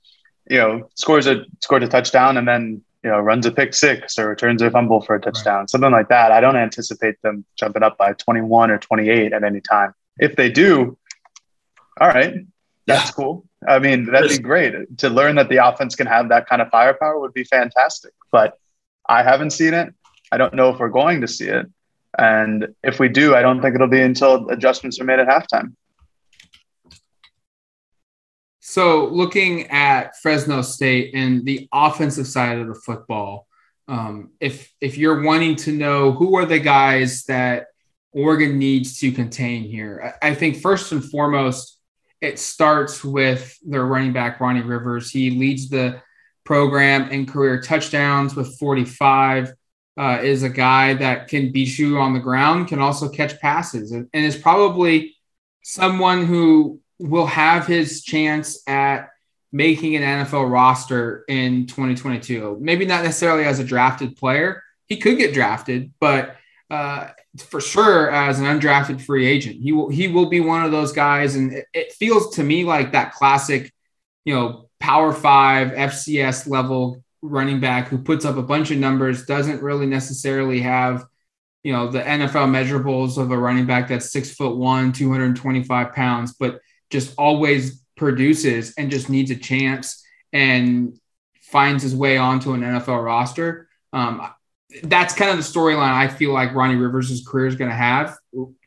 you 0.49 0.57
know, 0.57 0.89
scores 0.95 1.27
a 1.27 1.45
scores 1.61 1.83
a 1.83 1.87
touchdown 1.87 2.37
and 2.37 2.47
then 2.47 2.83
you 3.03 3.09
know 3.09 3.19
runs 3.19 3.45
a 3.47 3.51
pick 3.51 3.73
six 3.73 4.19
or 4.19 4.29
returns 4.29 4.61
a 4.61 4.69
fumble 4.69 5.01
for 5.01 5.15
a 5.15 5.21
touchdown, 5.21 5.61
right. 5.61 5.69
something 5.69 5.91
like 5.91 6.09
that. 6.09 6.31
I 6.31 6.41
don't 6.41 6.55
anticipate 6.55 7.19
them 7.23 7.43
jumping 7.57 7.83
up 7.83 7.97
by 7.97 8.13
21 8.13 8.69
or 8.69 8.77
28 8.77 9.33
at 9.33 9.43
any 9.43 9.61
time. 9.61 9.93
If 10.19 10.35
they 10.35 10.51
do, 10.51 10.97
all 11.99 12.07
right, 12.07 12.35
that's 12.85 13.09
yeah. 13.09 13.11
cool. 13.13 13.45
I 13.67 13.79
mean, 13.79 14.05
that'd 14.05 14.29
be 14.29 14.39
great 14.39 14.97
to 14.99 15.09
learn 15.09 15.35
that 15.35 15.49
the 15.49 15.65
offense 15.65 15.95
can 15.95 16.07
have 16.07 16.29
that 16.29 16.47
kind 16.47 16.61
of 16.61 16.69
firepower 16.69 17.19
would 17.19 17.33
be 17.33 17.43
fantastic. 17.43 18.11
But 18.31 18.57
I 19.07 19.23
haven't 19.23 19.51
seen 19.51 19.73
it. 19.73 19.93
I 20.31 20.37
don't 20.37 20.53
know 20.53 20.69
if 20.69 20.79
we're 20.79 20.89
going 20.89 21.21
to 21.21 21.27
see 21.27 21.47
it. 21.47 21.67
And 22.17 22.69
if 22.83 22.99
we 22.99 23.07
do, 23.07 23.35
I 23.35 23.41
don't 23.41 23.61
think 23.61 23.75
it'll 23.75 23.87
be 23.87 24.01
until 24.01 24.49
adjustments 24.49 24.99
are 24.99 25.03
made 25.03 25.19
at 25.19 25.27
halftime. 25.27 25.75
So, 28.59 29.07
looking 29.07 29.67
at 29.67 30.15
Fresno 30.21 30.61
State 30.61 31.13
and 31.13 31.45
the 31.45 31.67
offensive 31.73 32.27
side 32.27 32.57
of 32.57 32.67
the 32.67 32.75
football, 32.75 33.47
um, 33.87 34.31
if 34.39 34.71
if 34.79 34.97
you're 34.97 35.23
wanting 35.23 35.57
to 35.57 35.73
know 35.73 36.13
who 36.13 36.37
are 36.37 36.45
the 36.45 36.59
guys 36.59 37.25
that 37.25 37.67
Oregon 38.13 38.57
needs 38.57 38.99
to 38.99 39.11
contain 39.11 39.63
here, 39.63 40.15
I, 40.21 40.29
I 40.29 40.35
think 40.35 40.61
first 40.61 40.91
and 40.93 41.03
foremost, 41.03 41.80
it 42.21 42.39
starts 42.39 43.03
with 43.03 43.57
their 43.63 43.85
running 43.85 44.13
back 44.13 44.39
Ronnie 44.39 44.61
Rivers. 44.61 45.09
He 45.09 45.31
leads 45.31 45.69
the 45.69 46.01
program 46.43 47.09
in 47.09 47.25
career 47.25 47.61
touchdowns 47.61 48.35
with 48.35 48.57
45 48.57 49.53
uh, 49.97 50.19
is 50.21 50.43
a 50.43 50.49
guy 50.49 50.93
that 50.93 51.27
can 51.27 51.51
beat 51.51 51.77
you 51.77 51.97
on 51.97 52.13
the 52.13 52.19
ground, 52.19 52.67
can 52.67 52.79
also 52.79 53.09
catch 53.09 53.39
passes, 53.39 53.91
and, 53.91 54.07
and 54.13 54.25
is 54.25 54.37
probably 54.37 55.15
someone 55.63 56.25
who 56.25 56.79
will 56.99 57.25
have 57.25 57.67
his 57.67 58.03
chance 58.03 58.61
at 58.67 59.09
making 59.51 59.95
an 59.95 60.25
NFL 60.25 60.49
roster 60.49 61.25
in 61.27 61.67
2022. 61.67 62.57
Maybe 62.61 62.85
not 62.85 63.03
necessarily 63.03 63.43
as 63.43 63.59
a 63.59 63.63
drafted 63.63 64.15
player. 64.15 64.63
He 64.85 64.97
could 64.97 65.17
get 65.17 65.33
drafted, 65.33 65.91
but 65.99 66.37
uh, 66.69 67.09
for 67.39 67.61
sure 67.61 68.11
as 68.11 68.39
an 68.39 68.45
undrafted 68.45 69.01
free 69.01 69.25
agent, 69.25 69.55
he 69.61 69.71
will 69.71 69.89
he 69.89 70.07
will 70.07 70.27
be 70.27 70.41
one 70.41 70.65
of 70.65 70.71
those 70.71 70.91
guys. 70.91 71.35
And 71.35 71.53
it, 71.53 71.65
it 71.73 71.93
feels 71.93 72.35
to 72.35 72.43
me 72.43 72.63
like 72.63 72.91
that 72.91 73.13
classic, 73.13 73.71
you 74.25 74.33
know, 74.33 74.69
Power 74.79 75.13
Five 75.13 75.69
FCS 75.69 76.47
level 76.47 77.03
running 77.21 77.59
back 77.59 77.87
who 77.87 77.97
puts 77.97 78.25
up 78.25 78.37
a 78.37 78.43
bunch 78.43 78.71
of 78.71 78.77
numbers, 78.77 79.25
doesn't 79.25 79.61
really 79.61 79.85
necessarily 79.85 80.59
have, 80.61 81.05
you 81.63 81.71
know, 81.71 81.87
the 81.87 82.01
NFL 82.01 82.49
measurables 82.49 83.17
of 83.17 83.31
a 83.31 83.37
running 83.37 83.65
back 83.65 83.87
that's 83.87 84.11
six 84.11 84.33
foot 84.33 84.57
one, 84.57 84.91
225 84.91 85.93
pounds, 85.93 86.33
but 86.33 86.59
just 86.89 87.13
always 87.17 87.81
produces 87.95 88.73
and 88.77 88.91
just 88.91 89.09
needs 89.09 89.31
a 89.31 89.35
chance 89.35 90.03
and 90.33 90.97
finds 91.41 91.83
his 91.83 91.95
way 91.95 92.17
onto 92.17 92.53
an 92.53 92.61
NFL 92.61 93.03
roster. 93.03 93.69
Um, 93.93 94.27
that's 94.83 95.13
kind 95.13 95.31
of 95.31 95.37
the 95.37 95.43
storyline 95.43 95.93
I 95.93 96.07
feel 96.07 96.33
like 96.33 96.53
Ronnie 96.53 96.75
Rivers' 96.75 97.25
career 97.25 97.47
is 97.47 97.55
going 97.55 97.69
to 97.69 97.75
have. 97.75 98.17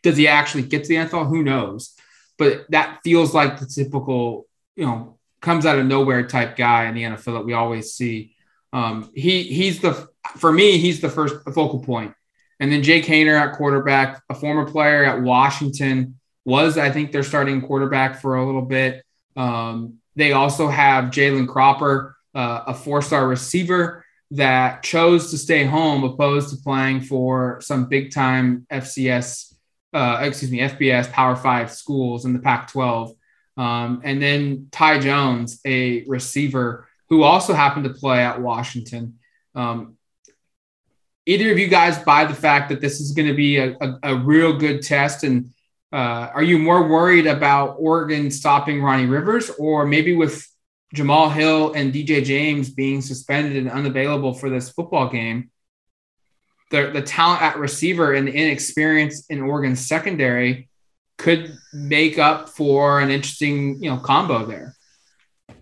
Does 0.03 0.17
he 0.17 0.29
actually 0.29 0.63
get 0.63 0.85
to 0.85 0.89
the 0.89 0.97
NFL? 0.97 1.29
Who 1.29 1.43
knows? 1.43 1.95
But 2.37 2.67
that 2.71 3.01
feels 3.05 3.33
like 3.33 3.59
the 3.59 3.67
typical, 3.67 4.47
you 4.77 4.85
know, 4.85 5.19
comes 5.41 5.67
out 5.67 5.79
of 5.79 5.87
nowhere 5.87 6.27
type 6.27 6.57
guy 6.57 6.87
in 6.87 6.95
the 6.95 7.03
NFL 7.03 7.39
that 7.39 7.45
we 7.45 7.53
always 7.53 7.93
see. 7.93 8.35
Um, 8.73 9.11
he 9.15 9.45
he's 9.45 9.81
the 9.81 10.09
for 10.37 10.51
me 10.51 10.79
he's 10.79 11.01
the 11.01 11.09
first 11.09 11.37
focal 11.55 11.79
point, 11.79 12.13
and 12.59 12.73
then 12.73 12.83
Jake 12.83 13.05
Haener 13.05 13.39
at 13.39 13.55
quarterback, 13.55 14.23
a 14.29 14.35
former 14.35 14.69
player 14.69 15.05
at 15.05 15.23
Washington, 15.23 16.19
was 16.45 16.77
I 16.77 16.91
think 16.91 17.13
their 17.13 17.23
starting 17.23 17.61
quarterback 17.61 18.21
for 18.21 18.37
a 18.37 18.45
little 18.45 18.63
bit. 18.63 19.05
Um, 19.37 19.99
they 20.17 20.33
also 20.33 20.69
have 20.69 21.07
Jalen 21.07 21.47
Cropper, 21.47 22.17
uh, 22.35 22.65
a 22.67 22.75
four-star 22.75 23.29
receiver 23.29 24.04
that 24.31 24.83
chose 24.83 25.31
to 25.31 25.39
stay 25.39 25.65
home 25.65 26.05
opposed 26.05 26.51
to 26.51 26.63
playing 26.63 27.01
for 27.03 27.61
some 27.61 27.87
big-time 27.87 28.67
FCS, 28.71 29.55
uh, 29.93 30.21
excuse 30.23 30.51
me, 30.51 30.61
FBS 30.61 31.11
Power 31.13 31.37
Five 31.37 31.71
schools 31.71 32.25
in 32.25 32.33
the 32.33 32.39
Pac-12. 32.39 33.15
Um, 33.57 34.01
and 34.03 34.21
then 34.21 34.69
Ty 34.73 34.99
Jones, 34.99 35.61
a 35.65 36.05
receiver 36.07 36.89
who 37.09 37.23
also 37.23 37.53
happened 37.53 37.85
to 37.85 37.95
play 37.95 38.21
at 38.21 38.41
Washington. 38.41 39.19
Um, 39.55 39.97
either 41.27 41.53
of 41.53 41.59
you 41.59 41.69
guys 41.69 41.99
buy 41.99 42.25
the 42.25 42.35
fact 42.35 42.69
that 42.71 42.81
this 42.81 43.01
is 43.01 43.13
going 43.13 43.29
to 43.29 43.35
be 43.35 43.59
a, 43.59 43.77
a, 43.81 43.99
a, 44.03 44.17
real 44.17 44.57
good 44.57 44.83
test? 44.83 45.23
And 45.23 45.51
uh, 45.93 46.31
are 46.35 46.43
you 46.43 46.59
more 46.59 46.89
worried 46.89 47.27
about 47.27 47.77
Oregon 47.79 48.31
stopping 48.31 48.83
Ronnie 48.83 49.07
Rivers 49.07 49.51
or 49.51 49.87
maybe 49.87 50.17
with 50.17 50.47
Jamal 50.95 51.29
Hill 51.29 51.73
and 51.73 51.93
DJ 51.93 52.25
James 52.25 52.71
being 52.71 53.03
suspended 53.03 53.57
and 53.57 53.71
unavailable 53.71 54.33
for 54.33 54.49
this 54.49 54.71
football 54.71 55.09
game? 55.09 55.51
The, 56.71 56.91
the 56.93 57.03
talent 57.03 57.43
at 57.43 57.59
receiver 57.59 58.15
and 58.15 58.27
the 58.27 58.33
inexperience 58.33 59.27
in 59.27 59.43
Oregon's 59.43 59.85
secondary 59.87 60.69
could 61.19 61.57
make 61.73 62.19
up 62.19 62.49
for 62.49 63.01
an 63.01 63.11
interesting, 63.11 63.83
you 63.83 63.91
know, 63.91 63.99
combo 63.99 64.47
there. 64.47 64.75
I'm 65.49 65.57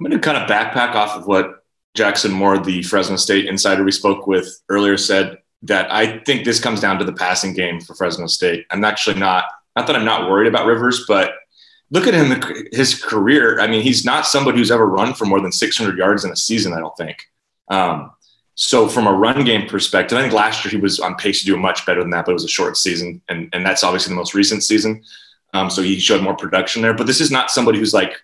going 0.00 0.12
to 0.12 0.18
kind 0.18 0.36
of 0.36 0.50
backpack 0.50 0.94
off 0.94 1.16
of 1.16 1.26
what 1.26 1.64
Jackson 1.94 2.32
Moore, 2.32 2.58
the 2.58 2.82
Fresno 2.82 3.16
State 3.16 3.46
insider 3.46 3.84
we 3.84 3.92
spoke 3.92 4.26
with 4.26 4.60
earlier, 4.68 4.96
said 4.96 5.38
that 5.62 5.92
I 5.92 6.18
think 6.18 6.44
this 6.44 6.58
comes 6.58 6.80
down 6.80 6.98
to 6.98 7.04
the 7.04 7.12
passing 7.12 7.54
game 7.54 7.80
for 7.80 7.94
Fresno 7.94 8.26
State. 8.26 8.66
I'm 8.70 8.84
actually 8.84 9.18
not, 9.18 9.44
not 9.76 9.86
that 9.86 9.94
I'm 9.94 10.04
not 10.04 10.28
worried 10.28 10.48
about 10.48 10.66
Rivers, 10.66 11.04
but 11.06 11.34
look 11.92 12.06
at 12.06 12.14
him, 12.14 12.42
his 12.72 13.00
career. 13.00 13.60
I 13.60 13.66
mean, 13.68 13.82
he's 13.82 14.04
not 14.04 14.26
somebody 14.26 14.58
who's 14.58 14.70
ever 14.70 14.86
run 14.86 15.14
for 15.14 15.26
more 15.26 15.40
than 15.40 15.52
600 15.52 15.96
yards 15.96 16.24
in 16.24 16.32
a 16.32 16.36
season, 16.36 16.72
I 16.72 16.80
don't 16.80 16.96
think. 16.96 17.24
Um, 17.68 18.10
so 18.54 18.88
from 18.88 19.06
a 19.06 19.12
run 19.12 19.44
game 19.44 19.68
perspective, 19.68 20.16
I 20.16 20.22
think 20.22 20.32
last 20.32 20.64
year 20.64 20.70
he 20.70 20.78
was 20.78 21.00
on 21.00 21.14
pace 21.16 21.40
to 21.40 21.46
do 21.46 21.56
much 21.56 21.86
better 21.86 22.00
than 22.00 22.10
that, 22.10 22.24
but 22.24 22.32
it 22.32 22.34
was 22.34 22.44
a 22.44 22.48
short 22.48 22.76
season. 22.76 23.20
And, 23.28 23.48
and 23.52 23.64
that's 23.64 23.84
obviously 23.84 24.10
the 24.10 24.16
most 24.16 24.34
recent 24.34 24.64
season. 24.64 25.02
Um, 25.54 25.68
so 25.68 25.82
he 25.82 25.98
showed 25.98 26.22
more 26.22 26.34
production 26.34 26.80
there, 26.80 26.94
but 26.94 27.06
this 27.06 27.20
is 27.20 27.30
not 27.30 27.50
somebody 27.50 27.78
who's 27.78 27.94
like 27.94 28.14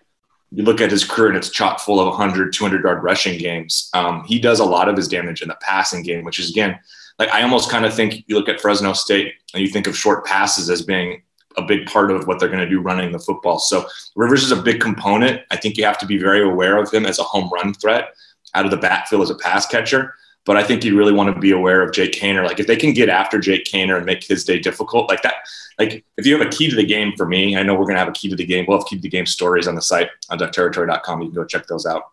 you 0.51 0.63
look 0.63 0.81
at 0.81 0.89
his 0.89 1.03
career 1.03 1.27
and 1.27 1.37
it's 1.37 1.51
chock 1.51 1.79
full 1.79 1.99
of 1.99 2.07
100, 2.07 2.53
200 2.53 2.83
yard 2.83 3.03
rushing 3.03 3.37
games. 3.37 3.89
Um, 3.93 4.23
he 4.25 4.39
does 4.39 4.59
a 4.59 4.65
lot 4.65 4.89
of 4.89 4.97
his 4.97 5.07
damage 5.07 5.43
in 5.43 5.47
the 5.47 5.57
passing 5.61 6.01
game, 6.01 6.23
which 6.23 6.39
is 6.39 6.49
again, 6.49 6.79
like 7.19 7.29
I 7.29 7.43
almost 7.43 7.69
kind 7.69 7.85
of 7.85 7.93
think 7.93 8.23
you 8.27 8.35
look 8.35 8.49
at 8.49 8.59
Fresno 8.59 8.93
State 8.93 9.35
and 9.53 9.61
you 9.61 9.69
think 9.69 9.85
of 9.85 9.95
short 9.95 10.25
passes 10.25 10.69
as 10.69 10.81
being 10.81 11.21
a 11.57 11.61
big 11.63 11.87
part 11.87 12.11
of 12.11 12.27
what 12.27 12.39
they're 12.39 12.49
going 12.49 12.63
to 12.63 12.69
do 12.69 12.79
running 12.79 13.11
the 13.11 13.19
football. 13.19 13.59
So 13.59 13.87
Rivers 14.15 14.43
is 14.43 14.51
a 14.51 14.61
big 14.61 14.79
component. 14.79 15.41
I 15.51 15.57
think 15.57 15.77
you 15.77 15.85
have 15.85 15.97
to 15.99 16.05
be 16.05 16.17
very 16.17 16.43
aware 16.43 16.77
of 16.77 16.91
him 16.91 17.05
as 17.05 17.19
a 17.19 17.23
home 17.23 17.49
run 17.53 17.73
threat 17.73 18.13
out 18.53 18.65
of 18.65 18.71
the 18.71 18.77
backfield 18.77 19.23
as 19.23 19.29
a 19.29 19.35
pass 19.35 19.65
catcher. 19.65 20.15
But 20.45 20.57
I 20.57 20.63
think 20.63 20.83
you 20.83 20.97
really 20.97 21.11
want 21.11 21.33
to 21.33 21.39
be 21.39 21.51
aware 21.51 21.83
of 21.83 21.91
Jake 21.91 22.13
Haener. 22.13 22.43
Like 22.45 22.59
if 22.59 22.67
they 22.67 22.75
can 22.75 22.93
get 22.93 23.09
after 23.09 23.39
Jake 23.39 23.65
Haener 23.65 23.97
and 23.97 24.05
make 24.05 24.23
his 24.23 24.45
day 24.45 24.57
difficult, 24.57 25.09
like 25.09 25.21
that, 25.21 25.35
like 25.77 26.03
if 26.17 26.25
you 26.25 26.37
have 26.37 26.47
a 26.47 26.49
key 26.49 26.69
to 26.69 26.75
the 26.75 26.85
game 26.85 27.13
for 27.17 27.25
me, 27.25 27.55
I 27.55 27.63
know 27.63 27.75
we're 27.75 27.85
gonna 27.85 27.99
have 27.99 28.07
a 28.07 28.13
key 28.13 28.29
to 28.29 28.35
the 28.35 28.45
game. 28.45 28.65
We'll 28.67 28.79
have 28.79 28.87
key 28.87 28.95
to 28.95 29.01
the 29.01 29.09
game 29.09 29.25
stories 29.25 29.67
on 29.67 29.75
the 29.75 29.81
site 29.81 30.09
on 30.29 30.39
duckterritory.com. 30.39 31.21
You 31.21 31.27
can 31.27 31.35
go 31.35 31.45
check 31.45 31.67
those 31.67 31.85
out. 31.85 32.03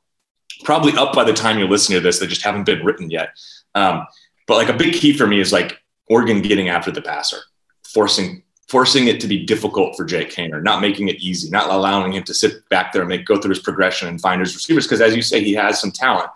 Probably 0.64 0.92
up 0.96 1.14
by 1.14 1.25
the 1.25 1.33
time 1.33 1.59
you 1.59 1.66
listen 1.66 1.94
to 1.94 2.01
this, 2.01 2.18
they 2.18 2.27
just 2.27 2.42
haven't 2.42 2.64
been 2.64 2.85
written 2.85 3.11
yet. 3.11 3.31
Um, 3.75 4.07
but 4.46 4.57
like 4.57 4.68
a 4.68 4.77
big 4.77 4.94
key 4.94 5.12
for 5.12 5.27
me 5.27 5.40
is 5.40 5.53
like 5.53 5.81
Oregon 6.09 6.42
getting 6.42 6.68
after 6.68 6.90
the 6.90 7.03
passer, 7.03 7.38
forcing 7.85 8.42
forcing 8.68 9.07
it 9.07 9.20
to 9.20 9.29
be 9.29 9.44
difficult 9.44 9.96
for 9.96 10.05
Jake 10.05 10.33
Haener, 10.33 10.62
not 10.62 10.81
making 10.81 11.09
it 11.09 11.16
easy, 11.16 11.50
not 11.50 11.70
allowing 11.70 12.12
him 12.12 12.24
to 12.24 12.35
sit 12.35 12.68
back 12.68 12.92
there 12.92 13.02
and 13.02 13.09
make 13.09 13.24
go 13.24 13.40
through 13.40 13.50
his 13.50 13.61
progression 13.61 14.09
and 14.09 14.20
find 14.20 14.40
his 14.40 14.55
receivers. 14.55 14.87
Because 14.87 15.00
as 15.00 15.14
you 15.14 15.22
say, 15.22 15.42
he 15.42 15.55
has 15.55 15.81
some 15.81 15.92
talent. 15.92 16.31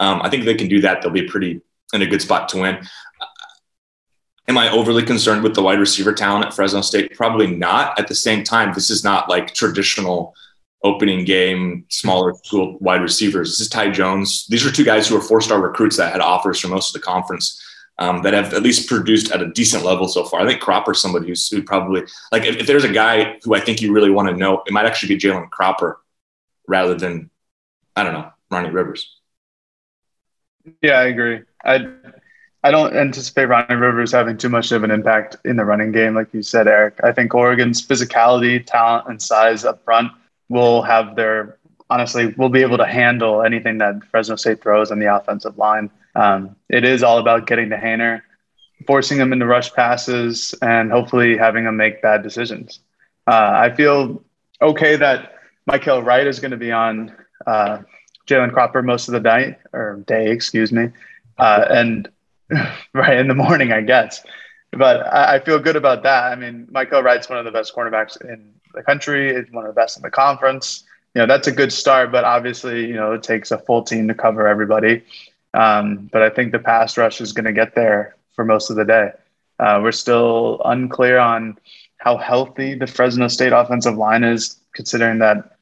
Um, 0.00 0.20
I 0.22 0.28
think 0.28 0.44
they 0.44 0.54
can 0.54 0.68
do 0.68 0.80
that. 0.80 1.00
They'll 1.00 1.12
be 1.12 1.28
pretty 1.28 1.60
in 1.92 2.02
a 2.02 2.06
good 2.06 2.22
spot 2.22 2.48
to 2.50 2.60
win. 2.60 2.86
Am 4.48 4.58
I 4.58 4.70
overly 4.70 5.02
concerned 5.02 5.42
with 5.42 5.54
the 5.54 5.62
wide 5.62 5.80
receiver 5.80 6.12
talent 6.12 6.46
at 6.46 6.54
Fresno 6.54 6.80
State? 6.80 7.14
Probably 7.16 7.48
not. 7.48 7.98
At 7.98 8.08
the 8.08 8.14
same 8.14 8.44
time, 8.44 8.72
this 8.74 8.90
is 8.90 9.02
not 9.02 9.28
like 9.28 9.54
traditional 9.54 10.34
opening 10.84 11.24
game, 11.24 11.84
smaller 11.88 12.34
school 12.44 12.78
wide 12.80 13.02
receivers. 13.02 13.50
This 13.50 13.60
is 13.60 13.68
Ty 13.68 13.90
Jones. 13.90 14.46
These 14.48 14.64
are 14.64 14.70
two 14.70 14.84
guys 14.84 15.08
who 15.08 15.16
are 15.16 15.20
four 15.20 15.40
star 15.40 15.60
recruits 15.60 15.96
that 15.96 16.12
had 16.12 16.20
offers 16.20 16.60
from 16.60 16.70
most 16.70 16.94
of 16.94 17.00
the 17.00 17.04
conference 17.04 17.60
um, 17.98 18.22
that 18.22 18.34
have 18.34 18.52
at 18.52 18.62
least 18.62 18.88
produced 18.88 19.32
at 19.32 19.40
a 19.40 19.46
decent 19.46 19.84
level 19.84 20.08
so 20.08 20.24
far. 20.24 20.40
I 20.40 20.46
think 20.46 20.60
Cropper's 20.60 21.00
somebody 21.00 21.28
who's 21.28 21.48
who 21.48 21.62
probably 21.62 22.02
like 22.32 22.44
if, 22.44 22.56
if, 22.56 22.66
there's 22.66 22.84
a 22.84 22.92
guy 22.92 23.38
who 23.42 23.54
I 23.54 23.60
think 23.60 23.80
you 23.80 23.92
really 23.92 24.10
want 24.10 24.28
to 24.28 24.36
know, 24.36 24.62
it 24.66 24.72
might 24.72 24.86
actually 24.86 25.14
be 25.14 25.20
Jalen 25.20 25.50
Cropper 25.50 26.00
rather 26.68 26.94
than 26.94 27.30
I 27.94 28.04
don't 28.04 28.12
know 28.12 28.30
Ronnie 28.50 28.70
Rivers. 28.70 29.18
Yeah, 30.82 30.98
I 30.98 31.04
agree. 31.04 31.42
I 31.64 31.88
I 32.62 32.70
don't 32.70 32.96
anticipate 32.96 33.46
Ronnie 33.46 33.76
Rivers 33.76 34.12
having 34.12 34.36
too 34.36 34.48
much 34.48 34.72
of 34.72 34.82
an 34.82 34.90
impact 34.90 35.36
in 35.44 35.56
the 35.56 35.64
running 35.64 35.92
game, 35.92 36.14
like 36.14 36.34
you 36.34 36.42
said, 36.42 36.66
Eric. 36.66 36.98
I 37.02 37.12
think 37.12 37.34
Oregon's 37.34 37.86
physicality, 37.86 38.64
talent, 38.64 39.08
and 39.08 39.22
size 39.22 39.64
up 39.64 39.84
front 39.84 40.12
will 40.48 40.82
have 40.82 41.16
their 41.16 41.58
honestly 41.88 42.34
will 42.36 42.48
be 42.48 42.62
able 42.62 42.76
to 42.76 42.86
handle 42.86 43.42
anything 43.42 43.78
that 43.78 44.04
Fresno 44.10 44.36
State 44.36 44.60
throws 44.60 44.90
on 44.90 44.98
the 44.98 45.14
offensive 45.14 45.56
line. 45.56 45.90
Um, 46.16 46.56
it 46.70 46.84
is 46.84 47.02
all 47.02 47.18
about 47.18 47.46
getting 47.46 47.68
to 47.70 47.76
Haener, 47.76 48.22
forcing 48.86 49.18
him 49.18 49.32
into 49.32 49.46
rush 49.46 49.72
passes, 49.72 50.54
and 50.62 50.90
hopefully 50.90 51.36
having 51.36 51.64
him 51.64 51.76
make 51.76 52.00
bad 52.00 52.22
decisions. 52.22 52.80
Uh, 53.26 53.52
I 53.54 53.74
feel 53.74 54.24
okay 54.62 54.96
that 54.96 55.34
Mykael 55.70 56.04
Wright 56.04 56.26
is 56.26 56.40
going 56.40 56.52
to 56.52 56.56
be 56.56 56.72
on 56.72 57.14
uh, 57.46 57.80
Jalen 58.26 58.52
Cropper 58.52 58.82
most 58.82 59.08
of 59.08 59.12
the 59.12 59.20
night 59.20 59.58
or 59.74 60.02
day, 60.06 60.30
excuse 60.30 60.72
me, 60.72 60.88
uh, 61.38 61.66
and 61.68 62.08
right 62.94 63.18
in 63.18 63.28
the 63.28 63.34
morning, 63.34 63.72
I 63.72 63.82
guess. 63.82 64.24
But 64.72 65.06
I, 65.06 65.36
I, 65.36 65.40
feel 65.40 65.58
good 65.58 65.76
about 65.76 66.02
that. 66.04 66.32
I 66.32 66.36
mean, 66.36 66.66
Mykael 66.72 67.02
Wright's 67.02 67.28
one 67.28 67.38
of 67.38 67.44
the 67.44 67.50
best 67.50 67.74
cornerbacks 67.74 68.20
in 68.22 68.54
the 68.74 68.82
country. 68.82 69.30
It's 69.30 69.50
one 69.50 69.64
of 69.64 69.74
the 69.74 69.78
best 69.78 69.96
in 69.96 70.02
the 70.02 70.10
conference. 70.10 70.84
You 71.14 71.22
know, 71.22 71.26
that's 71.26 71.46
a 71.46 71.52
good 71.52 71.72
start, 71.72 72.10
but 72.12 72.24
obviously, 72.24 72.86
you 72.86 72.94
know, 72.94 73.12
it 73.12 73.22
takes 73.22 73.50
a 73.50 73.58
full 73.58 73.82
team 73.82 74.08
to 74.08 74.14
cover 74.14 74.46
everybody. 74.46 75.02
Um, 75.56 76.10
but 76.12 76.22
I 76.22 76.28
think 76.28 76.52
the 76.52 76.58
pass 76.58 76.98
rush 76.98 77.20
is 77.20 77.32
going 77.32 77.46
to 77.46 77.52
get 77.52 77.74
there 77.74 78.14
for 78.34 78.44
most 78.44 78.68
of 78.68 78.76
the 78.76 78.84
day. 78.84 79.10
Uh, 79.58 79.80
we're 79.82 79.90
still 79.90 80.60
unclear 80.66 81.18
on 81.18 81.58
how 81.96 82.18
healthy 82.18 82.74
the 82.74 82.86
Fresno 82.86 83.26
State 83.26 83.54
offensive 83.54 83.96
line 83.96 84.22
is, 84.22 84.58
considering 84.74 85.18
that 85.20 85.56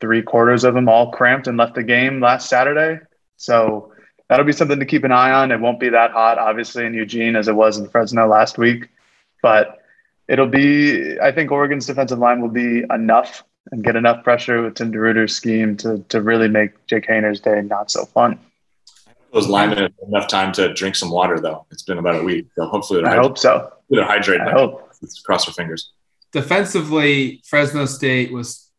three 0.00 0.20
quarters 0.20 0.64
of 0.64 0.74
them 0.74 0.88
all 0.88 1.12
cramped 1.12 1.46
and 1.46 1.56
left 1.56 1.76
the 1.76 1.82
game 1.84 2.20
last 2.20 2.48
Saturday. 2.48 3.00
So 3.36 3.92
that'll 4.28 4.44
be 4.44 4.52
something 4.52 4.80
to 4.80 4.84
keep 4.84 5.04
an 5.04 5.12
eye 5.12 5.30
on. 5.30 5.52
It 5.52 5.60
won't 5.60 5.78
be 5.78 5.90
that 5.90 6.10
hot, 6.10 6.38
obviously, 6.38 6.84
in 6.84 6.92
Eugene 6.92 7.36
as 7.36 7.46
it 7.46 7.54
was 7.54 7.78
in 7.78 7.88
Fresno 7.88 8.26
last 8.26 8.58
week, 8.58 8.88
but 9.42 9.80
it'll 10.26 10.48
be. 10.48 11.20
I 11.20 11.30
think 11.30 11.52
Oregon's 11.52 11.86
defensive 11.86 12.18
line 12.18 12.42
will 12.42 12.48
be 12.48 12.82
enough 12.90 13.44
and 13.70 13.84
get 13.84 13.94
enough 13.94 14.24
pressure 14.24 14.60
with 14.60 14.74
Tim 14.74 14.92
DeRuyter's 14.92 15.36
scheme 15.36 15.76
to 15.78 16.04
to 16.08 16.20
really 16.20 16.48
make 16.48 16.84
Jake 16.88 17.06
Haener's 17.06 17.38
day 17.38 17.62
not 17.62 17.88
so 17.88 18.04
fun. 18.06 18.40
Those 19.32 19.48
linemen 19.48 19.78
have 19.78 19.92
enough 20.06 20.28
time 20.28 20.52
to 20.52 20.74
drink 20.74 20.94
some 20.94 21.10
water, 21.10 21.40
though. 21.40 21.66
It's 21.70 21.82
been 21.82 21.98
about 21.98 22.20
a 22.20 22.22
week, 22.22 22.48
so 22.54 22.66
hopefully 22.66 23.02
I 23.04 23.16
hope 23.16 23.38
so. 23.38 23.72
They're 23.88 24.04
hydrated. 24.04 24.46
I 24.46 24.52
hope. 24.52 24.90
Let's 25.00 25.20
Cross 25.20 25.48
our 25.48 25.54
fingers. 25.54 25.92
Defensively, 26.32 27.42
Fresno 27.46 27.86
State 27.86 28.32
was 28.32 28.70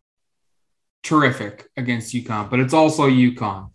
terrific 1.02 1.70
against 1.76 2.14
UConn, 2.14 2.50
but 2.50 2.60
it's 2.60 2.74
also 2.74 3.10
UConn. 3.10 3.72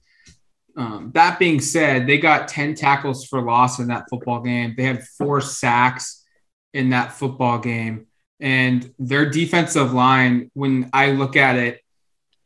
Um, 0.76 1.10
that 1.14 1.40
being 1.40 1.60
said, 1.60 2.06
they 2.06 2.18
got 2.18 2.46
10 2.46 2.76
tackles 2.76 3.26
for 3.26 3.42
loss 3.42 3.80
in 3.80 3.88
that 3.88 4.04
football 4.08 4.40
game. 4.40 4.74
They 4.76 4.84
had 4.84 5.02
four 5.02 5.40
sacks 5.40 6.24
in 6.72 6.90
that 6.90 7.12
football 7.12 7.58
game. 7.58 8.06
And 8.40 8.94
their 8.98 9.28
defensive 9.28 9.92
line, 9.92 10.50
when 10.54 10.90
I 10.92 11.10
look 11.10 11.34
at 11.34 11.56
it, 11.56 11.80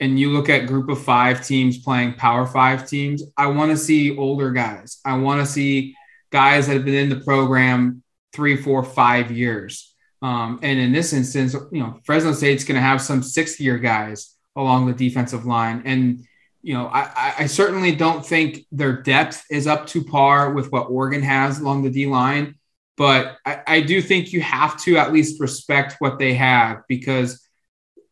and 0.03 0.19
you 0.19 0.33
look 0.33 0.49
at 0.49 0.67
group 0.67 0.89
of 0.89 1.01
five 1.01 1.47
teams 1.47 1.79
playing 1.79 2.15
power 2.15 2.45
five 2.45 2.89
teams, 2.89 3.23
I 3.37 3.47
want 3.47 3.71
to 3.71 3.77
see 3.77 4.19
older 4.19 4.51
guys. 4.51 5.01
I 5.05 5.17
want 5.17 5.41
to 5.41 5.47
see 5.47 5.95
guys 6.33 6.67
that 6.67 6.73
have 6.73 6.85
been 6.85 6.95
in 6.95 7.09
the 7.09 7.25
program 7.25 8.03
three, 8.33 8.57
four, 8.57 8.83
five 8.83 9.31
years. 9.31 9.95
Um, 10.21 10.59
and 10.61 10.81
in 10.81 10.91
this 10.91 11.13
instance, 11.13 11.55
you 11.71 11.79
know, 11.81 12.01
Fresno 12.05 12.33
State's 12.33 12.65
going 12.65 12.75
to 12.75 12.83
have 12.83 13.01
some 13.01 13.23
sixth 13.23 13.61
year 13.61 13.79
guys 13.79 14.35
along 14.57 14.87
the 14.87 14.93
defensive 14.93 15.47
line. 15.47 15.83
And 15.85 16.27
you 16.63 16.75
know, 16.75 16.89
I, 16.89 17.35
I 17.39 17.47
certainly 17.47 17.95
don't 17.95 18.27
think 18.27 18.67
their 18.73 19.03
depth 19.03 19.45
is 19.53 19.69
up 19.69 19.87
to 19.89 20.03
par 20.03 20.53
with 20.53 20.73
what 20.73 20.91
Oregon 20.91 21.23
has 21.23 21.61
along 21.61 21.85
the 21.85 21.91
D 21.91 22.07
line, 22.07 22.57
but 22.97 23.37
I, 23.47 23.63
I 23.69 23.81
do 23.81 24.03
think 24.03 24.33
you 24.33 24.41
have 24.41 24.81
to 24.83 24.97
at 24.97 25.13
least 25.13 25.41
respect 25.41 25.97
what 26.01 26.19
they 26.19 26.35
have 26.35 26.79
because, 26.89 27.41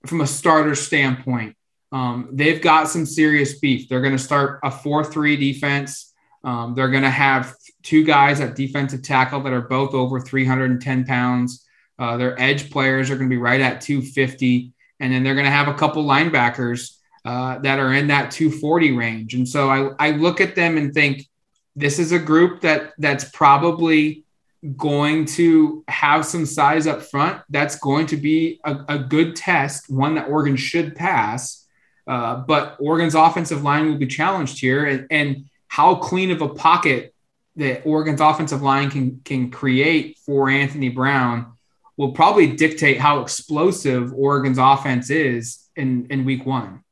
from 0.06 0.20
a 0.20 0.26
starter 0.26 0.74
standpoint, 0.74 1.56
um, 1.92 2.28
they've 2.32 2.60
got 2.60 2.88
some 2.88 3.04
serious 3.04 3.58
beef. 3.58 3.88
They're 3.88 4.00
going 4.00 4.16
to 4.16 4.22
start 4.22 4.60
a 4.62 4.70
4 4.70 5.04
3 5.04 5.36
defense. 5.36 6.12
Um, 6.44 6.74
they're 6.74 6.90
going 6.90 7.02
to 7.02 7.10
have 7.10 7.54
two 7.82 8.04
guys 8.04 8.40
at 8.40 8.56
defensive 8.56 9.02
tackle 9.02 9.42
that 9.42 9.52
are 9.52 9.62
both 9.62 9.94
over 9.94 10.20
310 10.20 11.04
pounds. 11.04 11.66
Uh, 11.98 12.16
their 12.16 12.40
edge 12.40 12.70
players 12.70 13.10
are 13.10 13.16
going 13.16 13.28
to 13.28 13.34
be 13.34 13.40
right 13.40 13.60
at 13.60 13.80
250. 13.80 14.72
And 15.00 15.12
then 15.12 15.22
they're 15.22 15.34
going 15.34 15.46
to 15.46 15.50
have 15.50 15.68
a 15.68 15.74
couple 15.74 16.04
linebackers 16.04 16.96
uh, 17.24 17.58
that 17.58 17.78
are 17.78 17.92
in 17.92 18.06
that 18.08 18.30
240 18.30 18.92
range. 18.92 19.34
And 19.34 19.46
so 19.46 19.68
I, 19.70 19.90
I 19.98 20.10
look 20.12 20.40
at 20.40 20.54
them 20.54 20.78
and 20.78 20.94
think 20.94 21.26
this 21.76 21.98
is 21.98 22.12
a 22.12 22.18
group 22.18 22.62
that 22.62 22.92
that's 22.98 23.24
probably 23.30 24.24
going 24.76 25.24
to 25.24 25.84
have 25.88 26.24
some 26.24 26.44
size 26.44 26.86
up 26.86 27.02
front. 27.02 27.42
That's 27.48 27.78
going 27.78 28.06
to 28.06 28.16
be 28.16 28.60
a, 28.64 28.76
a 28.88 28.98
good 28.98 29.36
test, 29.36 29.90
one 29.90 30.14
that 30.14 30.28
Oregon 30.28 30.56
should 30.56 30.94
pass. 30.94 31.59
Uh, 32.10 32.34
but 32.34 32.76
Oregon's 32.80 33.14
offensive 33.14 33.62
line 33.62 33.86
will 33.86 33.96
be 33.96 34.08
challenged 34.08 34.58
here, 34.58 34.84
and, 34.84 35.06
and 35.12 35.44
how 35.68 35.94
clean 35.94 36.32
of 36.32 36.42
a 36.42 36.48
pocket 36.48 37.14
that 37.54 37.82
Oregon's 37.84 38.20
offensive 38.20 38.62
line 38.62 38.90
can 38.90 39.20
can 39.24 39.48
create 39.48 40.18
for 40.26 40.50
Anthony 40.50 40.88
Brown 40.88 41.52
will 41.96 42.10
probably 42.10 42.48
dictate 42.56 42.98
how 42.98 43.20
explosive 43.20 44.12
Oregon's 44.12 44.58
offense 44.58 45.08
is 45.08 45.68
in 45.76 46.08
in 46.10 46.24
week 46.24 46.44
one. 46.44 46.82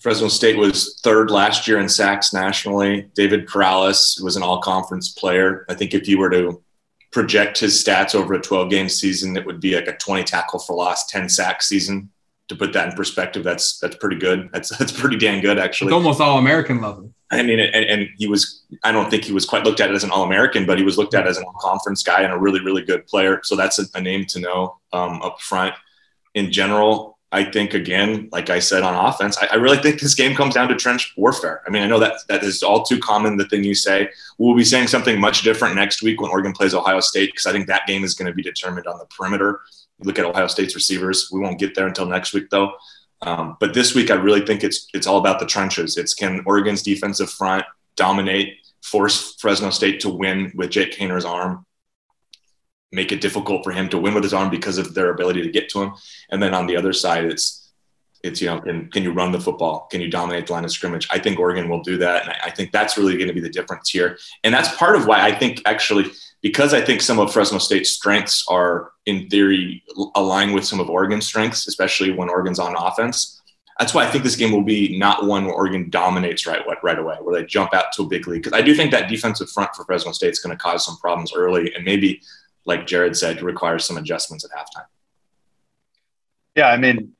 Fresno 0.00 0.28
State 0.28 0.56
was 0.56 1.00
third 1.02 1.32
last 1.32 1.66
year 1.66 1.80
in 1.80 1.88
sacks 1.88 2.32
nationally. 2.32 3.10
David 3.16 3.48
Perales 3.48 4.20
was 4.22 4.36
an 4.36 4.44
all 4.44 4.60
conference 4.60 5.08
player. 5.08 5.66
I 5.68 5.74
think 5.74 5.94
if 5.94 6.06
you 6.06 6.16
were 6.16 6.30
to 6.30 6.62
project 7.10 7.58
his 7.58 7.82
stats 7.82 8.14
over 8.14 8.34
a 8.34 8.40
12 8.40 8.70
game 8.70 8.88
season, 8.88 9.36
it 9.36 9.44
would 9.46 9.60
be 9.60 9.74
like 9.74 9.88
a 9.88 9.96
20 9.96 10.22
tackle 10.22 10.60
for 10.60 10.76
loss, 10.76 11.06
10 11.06 11.28
sack 11.28 11.60
season. 11.60 12.10
To 12.48 12.56
put 12.56 12.74
that 12.74 12.90
in 12.90 12.94
perspective, 12.94 13.42
that's 13.42 13.78
that's 13.78 13.96
pretty 13.96 14.16
good. 14.16 14.50
That's 14.52 14.68
that's 14.78 14.92
pretty 14.92 15.16
damn 15.16 15.40
good, 15.40 15.58
actually. 15.58 15.88
It's 15.88 15.94
almost 15.94 16.20
all 16.20 16.38
American 16.38 16.80
level. 16.80 17.12
I 17.30 17.42
mean, 17.42 17.58
and, 17.58 17.74
and 17.74 18.08
he 18.18 18.26
was. 18.26 18.64
I 18.82 18.92
don't 18.92 19.10
think 19.10 19.24
he 19.24 19.32
was 19.32 19.46
quite 19.46 19.64
looked 19.64 19.80
at 19.80 19.90
as 19.90 20.04
an 20.04 20.10
all 20.10 20.24
American, 20.24 20.66
but 20.66 20.78
he 20.78 20.84
was 20.84 20.98
looked 20.98 21.14
at 21.14 21.26
as 21.26 21.38
an 21.38 21.44
all 21.44 21.54
conference 21.58 22.02
guy 22.02 22.22
and 22.22 22.32
a 22.32 22.38
really 22.38 22.60
really 22.60 22.82
good 22.82 23.06
player. 23.06 23.40
So 23.44 23.56
that's 23.56 23.78
a, 23.78 23.84
a 23.94 24.00
name 24.00 24.26
to 24.26 24.40
know 24.40 24.78
um, 24.92 25.22
up 25.22 25.40
front. 25.40 25.74
In 26.34 26.50
general, 26.50 27.14
I 27.34 27.42
think 27.42 27.74
again, 27.74 28.28
like 28.30 28.48
I 28.48 28.60
said 28.60 28.84
on 28.84 28.94
offense, 28.94 29.36
I, 29.42 29.48
I, 29.50 29.54
really 29.56 29.78
think 29.78 30.00
this 30.00 30.14
game 30.14 30.36
comes 30.36 30.54
down 30.54 30.68
to 30.68 30.76
trench 30.76 31.12
warfare. 31.16 31.62
I 31.66 31.70
mean, 31.70 31.82
I 31.82 31.88
know 31.88 31.98
that 31.98 32.20
that 32.28 32.44
is 32.44 32.62
all 32.62 32.84
too 32.84 33.00
common. 33.00 33.36
The 33.36 33.48
thing 33.48 33.64
you 33.64 33.74
say, 33.74 34.08
we'll 34.38 34.54
be 34.54 34.62
saying 34.62 34.86
something 34.86 35.20
much 35.20 35.42
different 35.42 35.74
next 35.74 36.00
week 36.00 36.20
when 36.20 36.30
Oregon 36.30 36.52
plays 36.52 36.74
Ohio 36.74 37.00
State 37.00 37.32
because 37.32 37.46
I 37.46 37.50
think 37.50 37.66
that 37.66 37.88
game 37.88 38.04
is 38.04 38.14
going 38.14 38.28
to 38.28 38.32
be 38.32 38.42
determined 38.42 38.86
on 38.86 38.98
the 38.98 39.06
perimeter. 39.06 39.62
Look 40.00 40.18
at 40.18 40.24
Ohio 40.24 40.46
State's 40.48 40.74
receivers. 40.74 41.30
We 41.32 41.40
won't 41.40 41.58
get 41.58 41.74
there 41.74 41.86
until 41.86 42.06
next 42.06 42.32
week, 42.32 42.50
though. 42.50 42.72
Um, 43.22 43.56
but 43.60 43.74
this 43.74 43.94
week, 43.94 44.10
I 44.10 44.14
really 44.14 44.44
think 44.44 44.64
it's 44.64 44.88
it's 44.92 45.06
all 45.06 45.18
about 45.18 45.40
the 45.40 45.46
trenches. 45.46 45.96
It's 45.96 46.14
can 46.14 46.42
Oregon's 46.46 46.82
defensive 46.82 47.30
front 47.30 47.64
dominate, 47.96 48.58
force 48.82 49.36
Fresno 49.38 49.70
State 49.70 50.00
to 50.00 50.08
win 50.08 50.52
with 50.54 50.70
Jake 50.70 50.96
Haener's 50.96 51.24
arm, 51.24 51.64
make 52.92 53.12
it 53.12 53.20
difficult 53.20 53.64
for 53.64 53.72
him 53.72 53.88
to 53.88 53.98
win 53.98 54.14
with 54.14 54.22
his 54.22 54.34
arm 54.34 54.50
because 54.50 54.78
of 54.78 54.94
their 54.94 55.10
ability 55.10 55.42
to 55.42 55.50
get 55.50 55.68
to 55.70 55.82
him. 55.82 55.92
And 56.30 56.42
then 56.42 56.54
on 56.54 56.66
the 56.66 56.76
other 56.76 56.92
side, 56.92 57.24
it's 57.24 57.72
it's 58.22 58.40
you 58.40 58.48
know 58.48 58.60
can 58.60 58.90
can 58.90 59.02
you 59.02 59.12
run 59.12 59.32
the 59.32 59.40
football? 59.40 59.86
Can 59.90 60.00
you 60.00 60.10
dominate 60.10 60.46
the 60.46 60.52
line 60.52 60.64
of 60.64 60.70
scrimmage? 60.70 61.06
I 61.10 61.18
think 61.18 61.38
Oregon 61.38 61.68
will 61.68 61.82
do 61.82 61.98
that, 61.98 62.22
and 62.22 62.30
I, 62.30 62.46
I 62.46 62.50
think 62.50 62.72
that's 62.72 62.96
really 62.96 63.16
going 63.16 63.28
to 63.28 63.34
be 63.34 63.40
the 63.40 63.50
difference 63.50 63.90
here. 63.90 64.18
And 64.42 64.54
that's 64.54 64.74
part 64.76 64.96
of 64.96 65.06
why 65.06 65.22
I 65.22 65.32
think 65.32 65.60
actually 65.66 66.10
because 66.44 66.74
I 66.74 66.82
think 66.82 67.00
some 67.00 67.18
of 67.18 67.32
Fresno 67.32 67.56
State's 67.56 67.88
strengths 67.88 68.44
are 68.48 68.92
in 69.06 69.30
theory 69.30 69.82
aligned 70.14 70.52
with 70.52 70.66
some 70.66 70.78
of 70.78 70.90
Oregon's 70.90 71.26
strengths, 71.26 71.66
especially 71.66 72.10
when 72.10 72.28
Oregon's 72.28 72.58
on 72.58 72.76
offense. 72.76 73.40
That's 73.78 73.94
why 73.94 74.04
I 74.04 74.10
think 74.10 74.24
this 74.24 74.36
game 74.36 74.52
will 74.52 74.62
be 74.62 74.98
not 74.98 75.24
one 75.24 75.46
where 75.46 75.54
Oregon 75.54 75.88
dominates 75.88 76.46
right 76.46 76.60
right 76.82 76.98
away, 76.98 77.16
where 77.22 77.40
they 77.40 77.46
jump 77.46 77.72
out 77.72 77.86
to 77.94 78.02
a 78.02 78.06
big 78.06 78.28
lead. 78.28 78.42
Because 78.42 78.52
I 78.52 78.60
do 78.60 78.74
think 78.74 78.90
that 78.90 79.08
defensive 79.08 79.48
front 79.48 79.74
for 79.74 79.86
Fresno 79.86 80.12
State 80.12 80.32
is 80.32 80.38
going 80.38 80.54
to 80.54 80.62
cause 80.62 80.84
some 80.84 80.98
problems 80.98 81.32
early, 81.34 81.74
and 81.74 81.82
maybe 81.82 82.20
like 82.66 82.86
Jared 82.86 83.16
said, 83.16 83.40
requires 83.40 83.86
some 83.86 83.96
adjustments 83.96 84.44
at 84.44 84.50
halftime. 84.50 84.86
Yeah, 86.54 86.68
I 86.68 86.76
mean, 86.76 87.12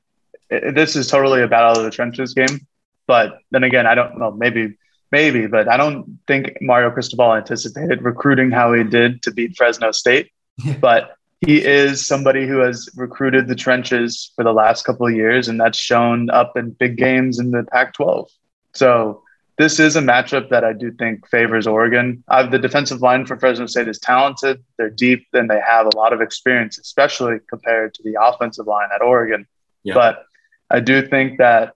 this 0.49 0.95
is 0.95 1.07
totally 1.07 1.41
a 1.41 1.47
battle 1.47 1.79
of 1.79 1.83
the 1.83 1.89
trenches 1.89 2.35
game. 2.35 2.67
But 3.07 3.39
then 3.49 3.63
again, 3.63 3.87
I 3.87 3.95
don't 3.95 4.19
know, 4.19 4.31
maybe, 4.31 4.77
maybe, 5.15 5.47
but 5.47 5.69
I 5.69 5.77
don't 5.77 6.19
think 6.27 6.57
Mario 6.59 6.91
Cristobal 6.91 7.35
anticipated 7.35 8.01
recruiting 8.01 8.51
how 8.51 8.73
he 8.73 8.83
did 8.83 9.21
to 9.23 9.31
beat 9.31 9.55
Fresno 9.55 9.91
State. 9.91 10.31
but 10.81 11.15
he 11.39 11.63
is 11.63 12.05
somebody 12.05 12.45
who 12.45 12.57
has 12.57 12.89
recruited 12.95 13.47
the 13.47 13.55
trenches 13.55 14.31
for 14.35 14.43
the 14.43 14.51
last 14.51 14.83
couple 14.83 15.07
of 15.07 15.13
years, 15.13 15.47
and 15.47 15.59
that's 15.59 15.77
shown 15.77 16.29
up 16.29 16.57
in 16.57 16.71
big 16.71 16.97
games 16.97 17.39
in 17.39 17.51
the 17.51 17.63
Pac 17.63 17.93
12. 17.93 18.29
So 18.73 19.21
this 19.57 19.79
is 19.79 19.95
a 19.95 20.01
matchup 20.01 20.49
that 20.49 20.65
I 20.65 20.73
do 20.73 20.91
think 20.91 21.27
favors 21.29 21.65
Oregon. 21.65 22.21
Uh, 22.27 22.45
the 22.49 22.59
defensive 22.59 23.01
line 23.01 23.25
for 23.25 23.37
Fresno 23.37 23.67
State 23.67 23.87
is 23.87 23.99
talented. 23.99 24.61
They're 24.77 24.89
deep 24.89 25.27
and 25.31 25.49
they 25.49 25.61
have 25.65 25.85
a 25.87 25.95
lot 25.95 26.11
of 26.11 26.19
experience, 26.19 26.77
especially 26.77 27.37
compared 27.49 27.93
to 27.93 28.03
the 28.03 28.15
offensive 28.21 28.67
line 28.67 28.89
at 28.93 29.01
Oregon. 29.01 29.47
Yeah. 29.83 29.93
But 29.93 30.25
I 30.69 30.81
do 30.81 31.07
think 31.07 31.37
that 31.37 31.73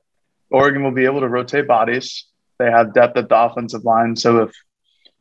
Oregon 0.52 0.84
will 0.84 0.98
be 1.02 1.06
able 1.06 1.22
to 1.22 1.30
rotate 1.30 1.68
bodies. 1.68 2.26
They 2.60 2.70
have 2.70 2.94
depth 2.94 3.18
at 3.18 3.30
the 3.30 3.42
offensive 3.42 3.86
line. 3.86 4.16
So 4.16 4.44
if 4.44 4.52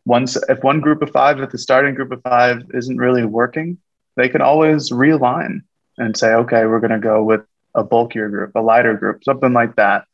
one 0.05 0.27
if 0.49 0.63
one 0.63 0.81
group 0.81 1.03
of 1.03 1.11
five, 1.11 1.41
if 1.41 1.51
the 1.51 1.59
starting 1.59 1.95
group 1.95 2.13
of 2.13 2.23
five 2.23 2.63
isn't 2.75 2.97
really 2.97 3.25
working, 3.25 3.79
they 4.17 4.29
can 4.29 4.43
always 4.43 4.91
realign 4.91 5.61
and 5.97 6.17
say, 6.17 6.35
okay, 6.35 6.67
we're 6.67 6.81
going 6.81 6.91
to 6.91 6.99
go 6.99 7.23
with 7.23 7.43
a 7.75 7.85
bulkier 7.85 8.29
group, 8.29 8.55
a 8.55 8.61
lighter 8.61 8.95
group, 8.95 9.25
something 9.25 9.53
like 9.53 9.77
that 9.77 10.05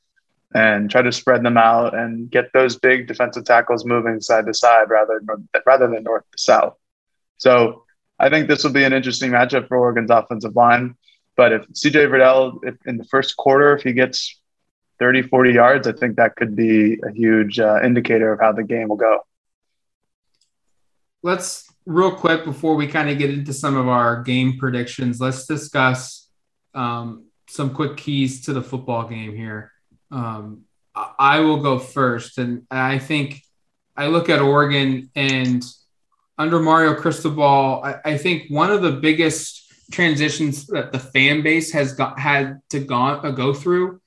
and 0.55 0.89
try 0.89 1.03
to 1.03 1.13
spread 1.13 1.43
them 1.43 1.59
out 1.59 1.95
and 1.95 2.31
get 2.31 2.53
those 2.53 2.77
big 2.77 3.09
defensive 3.09 3.45
tackles 3.45 3.85
moving 3.85 4.21
side 4.21 4.47
to 4.47 4.55
side 4.55 4.89
rather 4.89 5.21
than, 5.27 5.49
rather 5.67 5.89
than 5.89 6.05
north 6.05 6.23
to 6.31 6.39
south. 6.39 6.77
So 7.39 7.85
I 8.21 8.31
think 8.31 8.47
this 8.47 8.63
will 8.63 8.73
be 8.73 8.85
an 8.85 8.93
interesting 8.93 9.33
matchup 9.33 9.67
for 9.67 9.77
Oregon's 9.77 10.11
offensive 10.11 10.55
line. 10.55 10.95
But 11.37 11.53
if 11.53 11.67
CJ 11.73 12.09
Verdell, 12.09 12.61
if 12.63 12.77
in 12.87 12.97
the 12.97 13.05
first 13.05 13.37
quarter, 13.37 13.77
if 13.77 13.83
he 13.83 13.93
gets 13.93 14.41
30, 15.05 15.21
40 15.21 15.53
yards, 15.53 15.87
I 15.87 15.93
think 15.93 16.17
that 16.17 16.35
could 16.35 16.57
be 16.57 16.99
a 17.07 17.13
huge 17.13 17.61
uh, 17.61 17.79
indicator 17.85 18.33
of 18.33 18.41
how 18.41 18.53
the 18.53 18.63
game 18.63 18.89
will 18.89 18.97
go. 18.97 19.21
Let's 21.23 21.71
real 21.85 22.13
quick 22.13 22.47
before 22.47 22.75
we 22.75 22.87
kind 22.87 23.11
of 23.11 23.19
get 23.19 23.29
into 23.29 23.53
some 23.53 23.77
of 23.77 23.87
our 23.87 24.23
game 24.23 24.57
predictions, 24.57 25.21
let's 25.21 25.45
discuss 25.45 26.27
um, 26.73 27.27
some 27.51 27.75
quick 27.75 27.99
keys 27.99 28.47
to 28.47 28.55
the 28.55 28.63
football 28.63 29.07
game 29.07 29.37
here. 29.37 29.73
Um, 30.11 30.63
I 30.95 31.41
will 31.41 31.61
go 31.61 31.79
first, 31.79 32.39
and 32.39 32.63
I 32.71 32.99
think 32.99 33.43
I 33.95 34.07
look 34.07 34.31
at 34.31 34.41
Oregon 34.41 35.11
and 35.15 35.63
under 36.39 36.61
Mario 36.61 36.95
Cristobal, 36.95 37.85
I, 37.85 37.97
I 38.07 38.17
think 38.17 38.45
one 38.49 38.71
of 38.71 38.81
the 38.81 38.93
biggest 38.93 39.71
transitions 39.93 40.67
that 40.69 40.93
the 40.93 40.99
fan 40.99 41.43
base 41.43 41.73
has 41.73 41.93
got 41.93 42.19
had 42.19 42.63
to 42.71 42.81
go, 42.81 42.97
uh, 42.97 43.31
go 43.33 43.53
through 43.53 44.01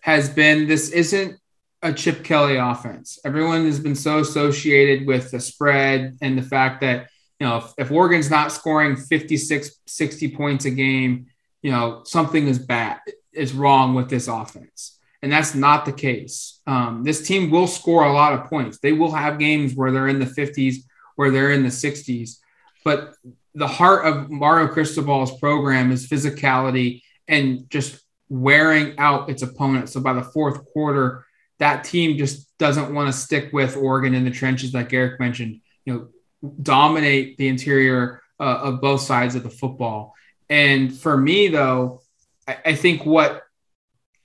has 0.00 0.28
been 0.28 0.66
this 0.66 0.90
isn't 0.90 1.38
a 1.82 1.92
Chip 1.92 2.24
Kelly 2.24 2.56
offense. 2.56 3.18
Everyone 3.24 3.64
has 3.64 3.80
been 3.80 3.94
so 3.94 4.18
associated 4.18 5.06
with 5.06 5.30
the 5.30 5.40
spread 5.40 6.18
and 6.20 6.36
the 6.36 6.42
fact 6.42 6.82
that, 6.82 7.08
you 7.38 7.46
know, 7.46 7.58
if, 7.58 7.72
if 7.78 7.90
Oregon's 7.90 8.30
not 8.30 8.52
scoring 8.52 8.96
56, 8.96 9.70
60 9.86 10.36
points 10.36 10.64
a 10.66 10.70
game, 10.70 11.26
you 11.62 11.70
know, 11.70 12.02
something 12.04 12.46
is 12.46 12.58
bad, 12.58 12.98
is 13.32 13.52
wrong 13.54 13.94
with 13.94 14.10
this 14.10 14.28
offense. 14.28 14.98
And 15.22 15.30
that's 15.30 15.54
not 15.54 15.84
the 15.84 15.92
case. 15.92 16.60
Um, 16.66 17.02
this 17.04 17.26
team 17.26 17.50
will 17.50 17.66
score 17.66 18.04
a 18.04 18.12
lot 18.12 18.32
of 18.32 18.46
points. 18.46 18.78
They 18.78 18.92
will 18.92 19.12
have 19.12 19.38
games 19.38 19.74
where 19.74 19.92
they're 19.92 20.08
in 20.08 20.18
the 20.18 20.26
50s, 20.26 20.76
where 21.16 21.30
they're 21.30 21.52
in 21.52 21.62
the 21.62 21.68
60s. 21.68 22.36
But 22.84 23.14
the 23.54 23.66
heart 23.66 24.06
of 24.06 24.30
Mario 24.30 24.68
Cristobal's 24.68 25.38
program 25.38 25.92
is 25.92 26.08
physicality 26.08 27.02
and 27.28 27.68
just 27.68 28.00
wearing 28.30 28.98
out 28.98 29.28
its 29.28 29.42
opponent. 29.42 29.90
So 29.90 30.00
by 30.00 30.14
the 30.14 30.22
fourth 30.22 30.64
quarter, 30.72 31.26
that 31.58 31.84
team 31.84 32.16
just 32.16 32.56
doesn't 32.56 32.94
want 32.94 33.12
to 33.12 33.18
stick 33.18 33.52
with 33.52 33.76
Oregon 33.76 34.14
in 34.14 34.24
the 34.24 34.30
trenches, 34.30 34.72
like 34.72 34.92
Eric 34.94 35.20
mentioned. 35.20 35.60
You 35.84 35.92
know, 35.92 36.52
dominate 36.62 37.36
the 37.36 37.48
interior 37.48 38.22
uh, 38.38 38.60
of 38.62 38.80
both 38.80 39.02
sides 39.02 39.34
of 39.34 39.42
the 39.42 39.50
football. 39.50 40.14
And 40.48 40.96
for 40.96 41.16
me, 41.16 41.48
though, 41.48 42.02
I, 42.48 42.58
I 42.66 42.74
think 42.74 43.04
what 43.04 43.42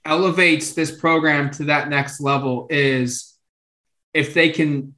elevates 0.05 0.73
this 0.73 0.95
program 0.97 1.49
to 1.49 1.65
that 1.65 1.89
next 1.89 2.21
level 2.21 2.67
is 2.69 3.35
if 4.13 4.33
they 4.33 4.49
can 4.49 4.95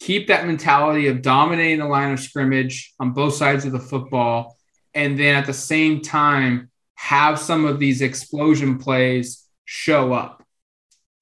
keep 0.00 0.26
that 0.26 0.46
mentality 0.46 1.06
of 1.06 1.22
dominating 1.22 1.78
the 1.78 1.86
line 1.86 2.12
of 2.12 2.20
scrimmage 2.20 2.92
on 2.98 3.12
both 3.12 3.34
sides 3.34 3.64
of 3.64 3.72
the 3.72 3.80
football 3.80 4.58
and 4.92 5.18
then 5.18 5.36
at 5.36 5.46
the 5.46 5.52
same 5.52 6.02
time 6.02 6.70
have 7.04 7.38
some 7.38 7.66
of 7.66 7.78
these 7.78 8.00
explosion 8.00 8.78
plays 8.78 9.46
show 9.66 10.14
up 10.14 10.42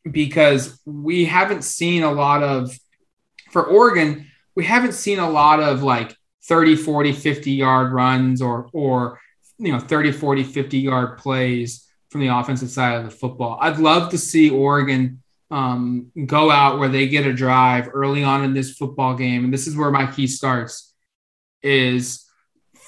because 0.09 0.81
we 0.85 1.25
haven't 1.25 1.65
seen 1.65 2.05
a 2.05 2.13
lot 2.13 2.41
of 2.45 2.71
for 3.51 3.65
Oregon 3.65 4.31
we 4.55 4.65
haven't 4.65 4.93
seen 4.93 5.19
a 5.19 5.29
lot 5.29 5.59
of 5.61 5.83
like 5.83 6.17
30 6.45 6.77
40 6.77 7.13
50 7.13 7.51
yard 7.51 7.93
runs 7.93 8.41
or 8.41 8.69
or 8.73 9.19
you 9.59 9.73
know 9.73 9.81
30 9.81 10.13
40 10.13 10.45
50 10.45 10.79
yard 10.79 11.19
plays 11.19 11.89
from 12.11 12.21
the 12.21 12.29
offensive 12.29 12.71
side 12.71 12.99
of 12.99 13.05
the 13.05 13.11
football. 13.11 13.59
I'd 13.61 13.79
love 13.79 14.11
to 14.11 14.19
see 14.19 14.51
Oregon 14.51 15.21
um, 15.51 16.13
go 16.27 16.49
out 16.49 16.79
where 16.79 16.89
they 16.89 17.09
get 17.09 17.27
a 17.27 17.33
drive 17.33 17.89
early 17.93 18.23
on 18.23 18.45
in 18.45 18.55
this 18.55 18.77
football 18.77 19.17
game, 19.17 19.45
and 19.45 19.53
this 19.53 19.67
is 19.67 19.77
where 19.77 19.91
my 19.91 20.07
key 20.07 20.29
starts: 20.29 20.95
is 21.61 22.22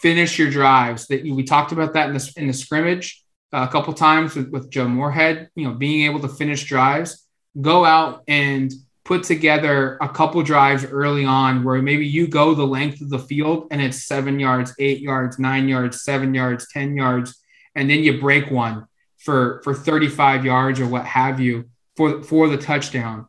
finish 0.04 0.38
your 0.38 0.50
drives. 0.50 1.06
That 1.06 1.22
we 1.22 1.42
talked 1.44 1.72
about 1.72 1.94
that 1.94 2.08
in 2.10 2.14
the 2.14 2.32
in 2.36 2.46
the 2.46 2.52
scrimmage 2.52 3.24
uh, 3.54 3.66
a 3.66 3.72
couple 3.72 3.94
times 3.94 4.36
with, 4.36 4.50
with 4.50 4.70
Joe 4.70 4.86
Moorhead. 4.86 5.48
You 5.56 5.66
know, 5.66 5.74
being 5.74 6.04
able 6.04 6.20
to 6.20 6.28
finish 6.28 6.64
drives. 6.64 7.26
Go 7.58 7.84
out 7.84 8.22
and 8.28 8.70
put 9.04 9.22
together 9.22 9.96
a 10.00 10.08
couple 10.08 10.42
drives 10.42 10.84
early 10.84 11.24
on 11.24 11.62
where 11.64 11.80
maybe 11.80 12.06
you 12.06 12.26
go 12.26 12.54
the 12.54 12.66
length 12.66 13.00
of 13.00 13.08
the 13.10 13.18
field 13.18 13.68
and 13.70 13.80
it's 13.80 14.04
seven 14.04 14.38
yards, 14.38 14.74
eight 14.78 15.00
yards, 15.00 15.38
nine 15.38 15.68
yards, 15.68 16.02
seven 16.02 16.34
yards, 16.34 16.66
10 16.72 16.96
yards, 16.96 17.38
and 17.74 17.88
then 17.88 18.00
you 18.00 18.20
break 18.20 18.50
one 18.50 18.86
for 19.18 19.62
for 19.64 19.72
35 19.72 20.44
yards 20.44 20.80
or 20.80 20.86
what 20.86 21.06
have 21.06 21.40
you 21.40 21.64
for 21.96 22.22
for 22.22 22.48
the 22.48 22.58
touchdown 22.58 23.26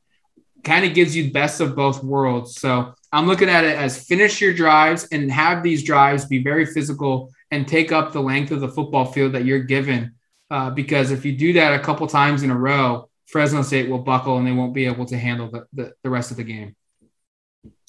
kind 0.64 0.84
of 0.84 0.94
gives 0.94 1.16
you 1.16 1.32
best 1.32 1.62
of 1.62 1.76
both 1.76 2.04
worlds 2.04 2.60
so 2.60 2.94
i'm 3.16 3.26
looking 3.28 3.50
at 3.50 3.64
it 3.64 3.78
as 3.78 4.06
finish 4.06 4.42
your 4.42 4.54
drives 4.54 5.08
and 5.12 5.32
have 5.32 5.64
these 5.64 5.84
drives 5.84 6.26
be 6.26 6.44
very 6.44 6.66
physical 6.66 7.32
and 7.52 7.68
take 7.68 7.92
up 7.92 8.12
the 8.12 8.22
length 8.22 8.52
of 8.52 8.60
the 8.60 8.68
football 8.68 9.06
field 9.06 9.34
that 9.34 9.46
you're 9.46 9.60
given 9.64 10.14
uh, 10.52 10.70
because 10.70 11.12
if 11.12 11.26
you 11.26 11.36
do 11.36 11.54
that 11.54 11.74
a 11.74 11.84
couple 11.84 12.06
times 12.08 12.44
in 12.44 12.52
a 12.52 12.58
row 12.58 13.10
fresno 13.26 13.62
state 13.62 13.90
will 13.90 14.00
buckle 14.00 14.38
and 14.38 14.46
they 14.46 14.52
won't 14.52 14.74
be 14.74 14.86
able 14.86 15.06
to 15.06 15.18
handle 15.18 15.50
the, 15.50 15.66
the, 15.74 15.94
the 16.04 16.10
rest 16.10 16.30
of 16.30 16.38
the 16.38 16.44
game 16.44 16.76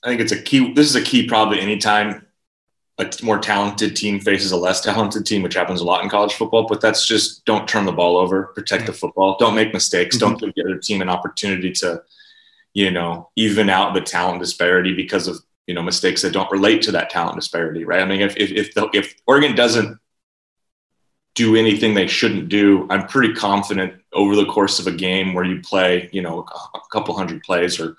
i 0.05 0.09
think 0.09 0.21
it's 0.21 0.33
a 0.33 0.41
key 0.43 0.73
this 0.75 0.89
is 0.89 0.97
a 0.97 1.03
key 1.03 1.27
probably 1.27 1.61
anytime 1.61 2.27
a 2.99 3.11
more 3.23 3.39
talented 3.39 3.95
team 3.95 4.19
faces 4.21 4.53
a 4.53 4.57
less 4.57 4.81
talented 4.81 5.27
team, 5.27 5.43
which 5.43 5.55
happens 5.55 5.81
a 5.81 5.85
lot 5.85 6.03
in 6.03 6.09
college 6.09 6.33
football. 6.33 6.67
But 6.67 6.81
that's 6.81 7.07
just 7.07 7.45
don't 7.45 7.69
turn 7.69 7.85
the 7.85 7.93
ball 7.93 8.17
over, 8.17 8.45
protect 8.55 8.87
the 8.87 8.93
football, 8.93 9.37
don't 9.39 9.55
make 9.55 9.75
mistakes, 9.75 10.17
mm-hmm. 10.17 10.29
don't 10.31 10.41
give 10.41 10.55
the 10.55 10.65
other 10.65 10.79
team 10.79 11.03
an 11.03 11.11
opportunity 11.11 11.73
to, 11.73 12.03
you 12.77 12.91
know, 12.91 13.31
even 13.37 13.71
out 13.71 13.95
the 13.95 14.03
talent 14.03 14.39
disparity 14.39 14.93
because 14.93 15.29
of 15.29 15.39
you 15.67 15.73
know 15.73 15.81
mistakes 15.81 16.21
that 16.21 16.35
don't 16.35 16.53
relate 16.53 16.83
to 16.83 16.93
that 16.93 17.09
talent 17.09 17.37
disparity, 17.37 17.87
right? 17.87 18.03
I 18.03 18.05
mean, 18.05 18.21
if 18.21 18.37
if 18.37 18.51
if, 18.51 18.75
the, 18.75 18.91
if 18.93 19.15
Oregon 19.27 19.57
doesn't 19.57 19.99
do 21.35 21.57
anything 21.57 21.95
they 21.95 22.07
shouldn't 22.07 22.51
do, 22.51 22.87
I'm 22.91 23.07
pretty 23.07 23.33
confident 23.33 23.95
over 24.13 24.37
the 24.37 24.45
course 24.45 24.79
of 24.79 24.87
a 24.87 24.93
game 24.93 25.33
where 25.33 25.45
you 25.45 25.63
play, 25.63 26.11
you 26.13 26.21
know, 26.21 26.45
a 26.75 26.81
couple 26.93 27.17
hundred 27.17 27.43
plays 27.43 27.81
or 27.81 27.97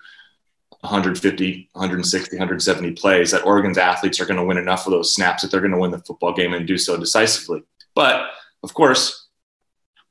150, 0.81 1.69
160, 1.71 2.35
170 2.37 2.91
plays 2.91 3.31
that 3.31 3.45
Oregon's 3.45 3.79
athletes 3.79 4.19
are 4.19 4.27
going 4.27 4.39
to 4.39 4.45
win 4.45 4.57
enough 4.59 4.85
of 4.85 4.91
those 4.91 5.15
snaps 5.15 5.41
that 5.41 5.49
they're 5.49 5.59
going 5.59 5.73
to 5.73 5.79
win 5.79 5.89
the 5.89 5.99
football 5.99 6.33
game 6.33 6.53
and 6.53 6.67
do 6.67 6.77
so 6.77 6.97
decisively. 6.97 7.63
But 7.95 8.27
of 8.61 8.75
course, 8.75 9.27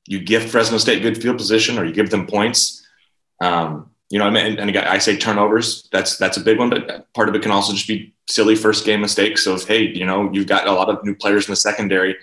you 0.08 0.18
give 0.18 0.50
Fresno 0.50 0.78
State 0.78 1.02
good 1.02 1.22
field 1.22 1.38
position 1.38 1.78
or 1.78 1.84
you 1.84 1.92
give 1.92 2.10
them 2.10 2.26
points. 2.26 2.84
Um, 3.40 3.90
you 4.10 4.18
know, 4.18 4.24
what 4.24 4.36
I 4.36 4.48
mean, 4.48 4.58
and 4.58 4.70
again, 4.70 4.84
I 4.86 4.98
say 4.98 5.16
turnovers. 5.16 5.88
That's 5.90 6.16
that's 6.16 6.36
a 6.36 6.40
big 6.40 6.58
one, 6.58 6.70
but 6.70 7.12
part 7.12 7.28
of 7.28 7.34
it 7.34 7.42
can 7.42 7.50
also 7.50 7.72
just 7.72 7.88
be 7.88 8.14
silly 8.28 8.54
first 8.54 8.84
game 8.84 9.00
mistakes. 9.00 9.42
So, 9.42 9.58
hey, 9.58 9.82
you 9.82 10.06
know, 10.06 10.30
you've 10.32 10.46
got 10.46 10.68
a 10.68 10.72
lot 10.72 10.88
of 10.88 11.04
new 11.04 11.14
players 11.14 11.46
in 11.46 11.52
the 11.52 11.56
secondary. 11.56 12.16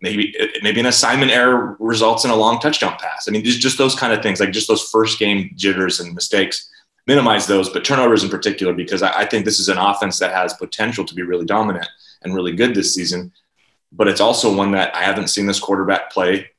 Maybe 0.00 0.34
maybe 0.62 0.80
an 0.80 0.86
assignment 0.86 1.32
error 1.32 1.76
results 1.80 2.24
in 2.24 2.30
a 2.30 2.36
long 2.36 2.60
touchdown 2.60 2.96
pass. 2.98 3.28
I 3.28 3.32
mean, 3.32 3.44
just 3.44 3.60
just 3.60 3.76
those 3.76 3.94
kind 3.94 4.12
of 4.12 4.22
things, 4.22 4.40
like 4.40 4.52
just 4.52 4.68
those 4.68 4.88
first 4.88 5.18
game 5.18 5.50
jitters 5.56 6.00
and 6.00 6.14
mistakes 6.14 6.70
minimize 7.06 7.46
those, 7.46 7.68
but 7.68 7.84
turnovers 7.84 8.22
in 8.22 8.30
particular, 8.30 8.72
because 8.72 9.02
I, 9.02 9.22
I 9.22 9.24
think 9.26 9.44
this 9.44 9.58
is 9.58 9.68
an 9.68 9.78
offense 9.78 10.18
that 10.20 10.32
has 10.32 10.54
potential 10.54 11.04
to 11.04 11.14
be 11.14 11.22
really 11.22 11.44
dominant 11.44 11.88
and 12.22 12.34
really 12.34 12.52
good 12.52 12.74
this 12.74 12.94
season. 12.94 13.32
But 13.92 14.06
it's 14.06 14.20
also 14.20 14.54
one 14.54 14.72
that 14.72 14.94
I 14.94 15.02
haven't 15.02 15.28
seen 15.28 15.46
this 15.46 15.58
quarterback 15.58 16.12
play 16.12 16.50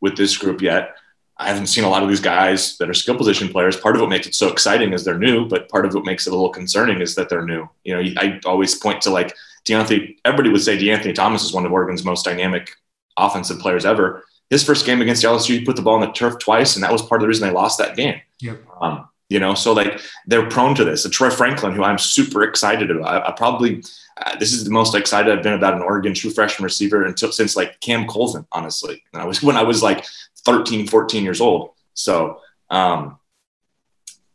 with 0.00 0.16
this 0.16 0.36
group 0.36 0.60
yet. 0.60 0.96
I 1.38 1.48
haven't 1.48 1.66
seen 1.66 1.84
a 1.84 1.88
lot 1.88 2.02
of 2.02 2.08
these 2.08 2.20
guys 2.20 2.76
that 2.78 2.88
are 2.88 2.94
skill 2.94 3.16
position 3.16 3.48
players. 3.48 3.76
Part 3.76 3.96
of 3.96 4.00
what 4.00 4.10
makes 4.10 4.26
it 4.26 4.34
so 4.34 4.48
exciting 4.48 4.92
is 4.92 5.04
they're 5.04 5.18
new, 5.18 5.48
but 5.48 5.68
part 5.68 5.86
of 5.86 5.94
what 5.94 6.04
makes 6.04 6.26
it 6.26 6.32
a 6.32 6.36
little 6.36 6.50
concerning 6.50 7.00
is 7.00 7.14
that 7.14 7.28
they're 7.28 7.44
new. 7.44 7.68
You 7.84 7.94
know, 7.94 8.12
I 8.20 8.40
always 8.44 8.74
point 8.74 9.02
to 9.02 9.10
like 9.10 9.34
De'Anthony. 9.66 10.16
Everybody 10.24 10.50
would 10.50 10.62
say 10.62 10.76
De'Anthony 10.76 11.14
Thomas 11.14 11.42
is 11.42 11.52
one 11.52 11.66
of 11.66 11.72
Oregon's 11.72 12.04
most 12.04 12.24
dynamic 12.24 12.70
offensive 13.16 13.58
players 13.58 13.84
ever. 13.84 14.24
His 14.50 14.62
first 14.62 14.84
game 14.84 15.00
against 15.00 15.24
LSU, 15.24 15.58
he 15.58 15.64
put 15.64 15.76
the 15.76 15.82
ball 15.82 15.94
on 15.94 16.00
the 16.02 16.12
turf 16.12 16.38
twice, 16.38 16.76
and 16.76 16.82
that 16.82 16.92
was 16.92 17.02
part 17.02 17.20
of 17.20 17.22
the 17.22 17.28
reason 17.28 17.48
they 17.48 17.54
lost 17.54 17.78
that 17.78 17.96
game. 17.96 18.20
Yep. 18.40 18.62
Um, 18.80 19.08
you 19.32 19.40
know 19.40 19.54
so 19.54 19.72
like 19.72 20.00
they're 20.26 20.48
prone 20.48 20.74
to 20.74 20.84
this 20.84 21.04
and 21.04 21.12
troy 21.12 21.30
franklin 21.30 21.72
who 21.72 21.82
i'm 21.82 21.98
super 21.98 22.42
excited 22.42 22.90
about 22.90 23.08
i, 23.08 23.28
I 23.28 23.32
probably 23.32 23.82
uh, 24.18 24.36
this 24.36 24.52
is 24.52 24.64
the 24.64 24.70
most 24.70 24.94
excited 24.94 25.36
i've 25.36 25.42
been 25.42 25.54
about 25.54 25.74
an 25.74 25.82
oregon 25.82 26.14
true 26.14 26.30
freshman 26.30 26.64
receiver 26.64 27.04
until 27.04 27.32
since 27.32 27.56
like 27.56 27.80
cam 27.80 28.06
colvin 28.06 28.46
honestly 28.52 29.02
and 29.12 29.22
i 29.22 29.24
was 29.24 29.42
when 29.42 29.56
i 29.56 29.62
was 29.62 29.82
like 29.82 30.04
13 30.44 30.86
14 30.86 31.24
years 31.24 31.40
old 31.40 31.70
so 31.94 32.40
um 32.70 33.18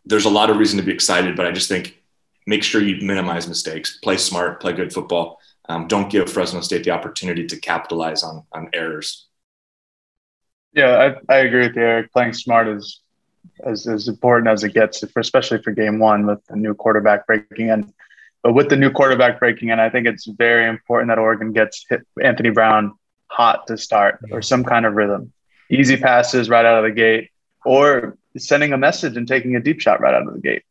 there's 0.08 0.26
a 0.26 0.30
lot 0.30 0.50
of 0.50 0.58
reason 0.58 0.78
to 0.78 0.86
be 0.86 0.94
excited, 0.94 1.36
but 1.36 1.46
I 1.46 1.52
just 1.52 1.68
think 1.68 2.02
make 2.46 2.64
sure 2.64 2.82
you 2.82 3.06
minimize 3.06 3.48
mistakes, 3.48 3.98
play 3.98 4.18
smart, 4.18 4.62
play 4.62 4.74
good 4.74 4.94
football. 4.94 5.40
Um, 5.70 5.88
don't 5.88 6.10
give 6.10 6.32
Fresno 6.32 6.62
State 6.62 6.86
the 6.86 6.92
opportunity 6.92 7.46
to 7.46 7.60
capitalize 7.60 8.24
on 8.24 8.44
on 8.54 8.70
errors. 8.74 9.28
Yeah, 10.74 11.14
I, 11.30 11.34
I 11.34 11.38
agree 11.40 11.68
with 11.68 11.76
you, 11.76 11.82
Eric. 11.82 12.14
Playing 12.14 12.34
smart 12.34 12.68
is 12.70 13.02
as, 13.64 13.88
as 13.88 14.08
important 14.08 14.48
as 14.50 14.64
it 14.64 14.74
gets, 14.74 15.04
for, 15.12 15.20
especially 15.20 15.62
for 15.62 15.72
game 15.72 16.00
one 16.00 16.26
with 16.26 16.46
the 16.48 16.56
new 16.56 16.74
quarterback 16.74 17.28
breaking 17.28 17.70
in. 17.70 17.94
But 18.44 18.54
with 18.54 18.70
the 18.70 18.78
new 18.78 18.92
quarterback 18.92 19.40
breaking 19.40 19.70
in, 19.70 19.80
I 19.80 19.90
think 19.90 20.08
it's 20.08 20.26
very 20.26 20.68
important 20.68 21.10
that 21.10 21.20
Oregon 21.20 21.52
gets 21.52 21.86
Anthony 22.22 22.50
Brown 22.50 22.94
hot 23.28 23.68
to 23.68 23.78
start 23.78 24.20
or 24.32 24.42
some 24.42 24.64
kind 24.64 24.86
of 24.86 24.94
rhythm. 24.94 25.34
Easy 25.70 25.98
passes 25.98 26.50
right 26.50 26.66
out 26.66 26.78
of 26.78 26.84
the 26.84 26.96
gate, 26.96 27.30
or 27.66 28.18
sending 28.38 28.72
a 28.72 28.78
message 28.78 29.18
and 29.18 29.28
taking 29.28 29.56
a 29.56 29.60
deep 29.60 29.82
shot 29.82 30.00
right 30.00 30.14
out 30.14 30.28
of 30.28 30.34
the 30.34 30.40
gate. 30.40 30.64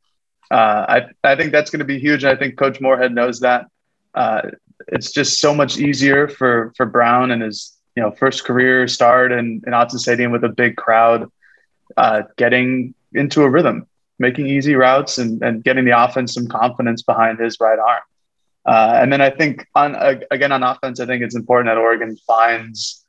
Uh, 0.50 0.86
I, 0.88 1.32
I 1.32 1.36
think 1.36 1.52
that's 1.52 1.70
going 1.70 1.80
to 1.80 1.84
be 1.84 1.98
huge. 1.98 2.24
And 2.24 2.32
I 2.32 2.36
think 2.36 2.56
Coach 2.56 2.80
Moorhead 2.80 3.12
knows 3.12 3.40
that. 3.40 3.66
Uh, 4.14 4.42
it's 4.88 5.10
just 5.10 5.40
so 5.40 5.54
much 5.54 5.78
easier 5.78 6.28
for 6.28 6.72
for 6.76 6.86
Brown 6.86 7.30
and 7.30 7.42
his 7.42 7.76
you 7.94 8.02
know 8.02 8.10
first 8.10 8.44
career 8.44 8.86
start 8.88 9.32
in, 9.32 9.62
in 9.66 9.72
Autzen 9.72 9.98
Stadium 9.98 10.32
with 10.32 10.44
a 10.44 10.48
big 10.48 10.76
crowd, 10.76 11.30
uh, 11.96 12.22
getting 12.36 12.94
into 13.12 13.42
a 13.42 13.50
rhythm, 13.50 13.86
making 14.18 14.46
easy 14.46 14.74
routes, 14.74 15.18
and, 15.18 15.42
and 15.42 15.64
getting 15.64 15.84
the 15.84 16.02
offense 16.04 16.34
some 16.34 16.46
confidence 16.48 17.02
behind 17.02 17.38
his 17.38 17.58
right 17.60 17.78
arm. 17.78 18.02
Uh, 18.66 18.98
and 19.00 19.12
then 19.12 19.20
I 19.20 19.30
think 19.30 19.66
on 19.74 19.94
again 20.30 20.52
on 20.52 20.62
offense, 20.62 20.98
I 20.98 21.06
think 21.06 21.22
it's 21.22 21.36
important 21.36 21.68
that 21.68 21.78
Oregon 21.78 22.16
finds 22.26 23.04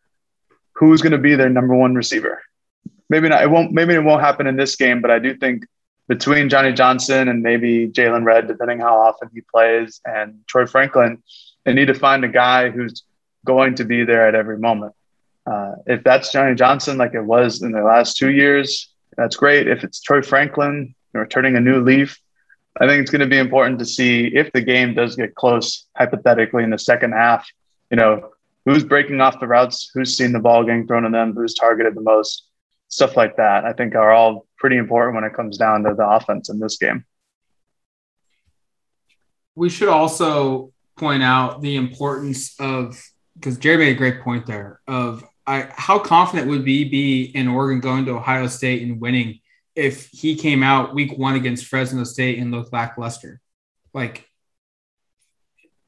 who's 0.74 1.02
going 1.02 1.12
to 1.12 1.18
be 1.18 1.36
their 1.36 1.50
number 1.50 1.74
one 1.74 1.96
receiver. 1.96 2.42
Maybe 3.10 3.30
not. 3.30 3.42
It 3.42 3.50
won't. 3.50 3.72
Maybe 3.72 3.94
it 3.94 4.04
won't 4.04 4.22
happen 4.22 4.48
in 4.48 4.56
this 4.56 4.76
game, 4.76 5.02
but 5.02 5.10
I 5.10 5.20
do 5.20 5.36
think 5.36 5.66
between 6.08 6.50
Johnny 6.50 6.74
Johnson 6.74 7.28
and 7.28 7.42
maybe 7.42 7.88
Jaylon 7.88 8.24
Redd, 8.24 8.48
depending 8.48 8.80
how 8.80 9.00
often 9.00 9.30
he 9.34 9.42
plays, 9.42 10.00
and 10.06 10.42
Troy 10.48 10.66
Franklin, 10.66 11.24
they 11.66 11.74
need 11.74 11.88
to 11.88 11.94
find 11.94 12.24
a 12.24 12.28
guy 12.28 12.70
who's 12.70 13.04
going 13.46 13.76
to 13.76 13.86
be 13.86 14.04
there 14.04 14.28
at 14.28 14.36
every 14.36 14.58
moment. 14.58 14.94
Uh, 15.50 15.76
if 15.86 16.04
that's 16.04 16.32
Johnny 16.32 16.56
Johnson, 16.56 16.98
like 16.98 17.14
it 17.14 17.22
was 17.22 17.62
in 17.62 17.72
the 17.72 17.82
last 17.82 18.18
two 18.18 18.32
years, 18.32 18.94
that's 19.16 19.36
great. 19.36 19.68
If 19.68 19.84
it's 19.84 20.02
Troy 20.02 20.22
Franklin 20.22 20.94
or 21.14 21.26
turning 21.26 21.56
a 21.56 21.62
new 21.62 21.82
leaf, 21.82 22.20
I 22.80 22.86
think 22.86 23.02
it's 23.02 23.12
going 23.12 23.22
to 23.22 23.28
be 23.28 23.38
important 23.38 23.80
to 23.80 23.86
see 23.86 24.28
if 24.28 24.52
the 24.52 24.62
game 24.62 24.94
does 24.94 25.16
get 25.16 25.36
close, 25.36 25.88
hypothetically, 25.96 26.64
in 26.64 26.70
the 26.70 26.78
second 26.78 27.14
half. 27.14 27.48
You 27.90 27.98
know, 27.98 28.32
who's 28.66 28.84
breaking 28.84 29.22
off 29.22 29.40
the 29.40 29.48
routes, 29.48 29.90
who's 29.94 30.16
seen 30.16 30.34
the 30.34 30.40
ball 30.40 30.64
getting 30.64 30.86
thrown 30.86 31.04
to 31.04 31.10
them, 31.10 31.34
who's 31.34 31.54
targeted 31.54 31.96
the 31.96 32.02
most, 32.02 32.48
stuff 32.90 33.16
like 33.16 33.38
that. 33.38 33.66
I 33.66 33.74
think 33.74 33.96
are 33.96 34.12
all 34.12 34.46
pretty 34.58 34.78
important 34.78 35.16
when 35.16 35.24
it 35.24 35.34
comes 35.34 35.58
down 35.58 35.84
to 35.84 35.94
the 35.94 36.08
offense 36.08 36.50
in 36.50 36.60
this 36.60 36.78
game. 36.78 37.06
We 39.56 39.70
should 39.70 39.90
also 39.90 40.74
point 40.98 41.24
out 41.24 41.62
the 41.62 41.78
importance 41.78 42.60
of 42.60 43.02
because 43.36 43.58
Jerry 43.58 43.78
made 43.78 43.92
a 43.92 43.96
great 43.96 44.22
point 44.22 44.46
there 44.46 44.82
of 44.88 45.24
I, 45.48 45.70
how 45.72 45.98
confident 45.98 46.50
would 46.50 46.66
we 46.66 46.84
be 46.84 47.24
in 47.24 47.48
Oregon 47.48 47.80
going 47.80 48.06
to 48.06 48.12
Ohio 48.12 48.48
State 48.48 48.84
and 48.84 49.00
winning 49.00 49.40
if 49.76 50.10
he 50.10 50.36
came 50.36 50.62
out 50.62 50.94
week 50.94 51.18
one 51.18 51.36
against 51.36 51.66
Fresno 51.66 52.04
State 52.04 52.38
and 52.38 52.52
looked 52.52 52.74
lackluster? 52.74 53.40
Like, 53.94 54.30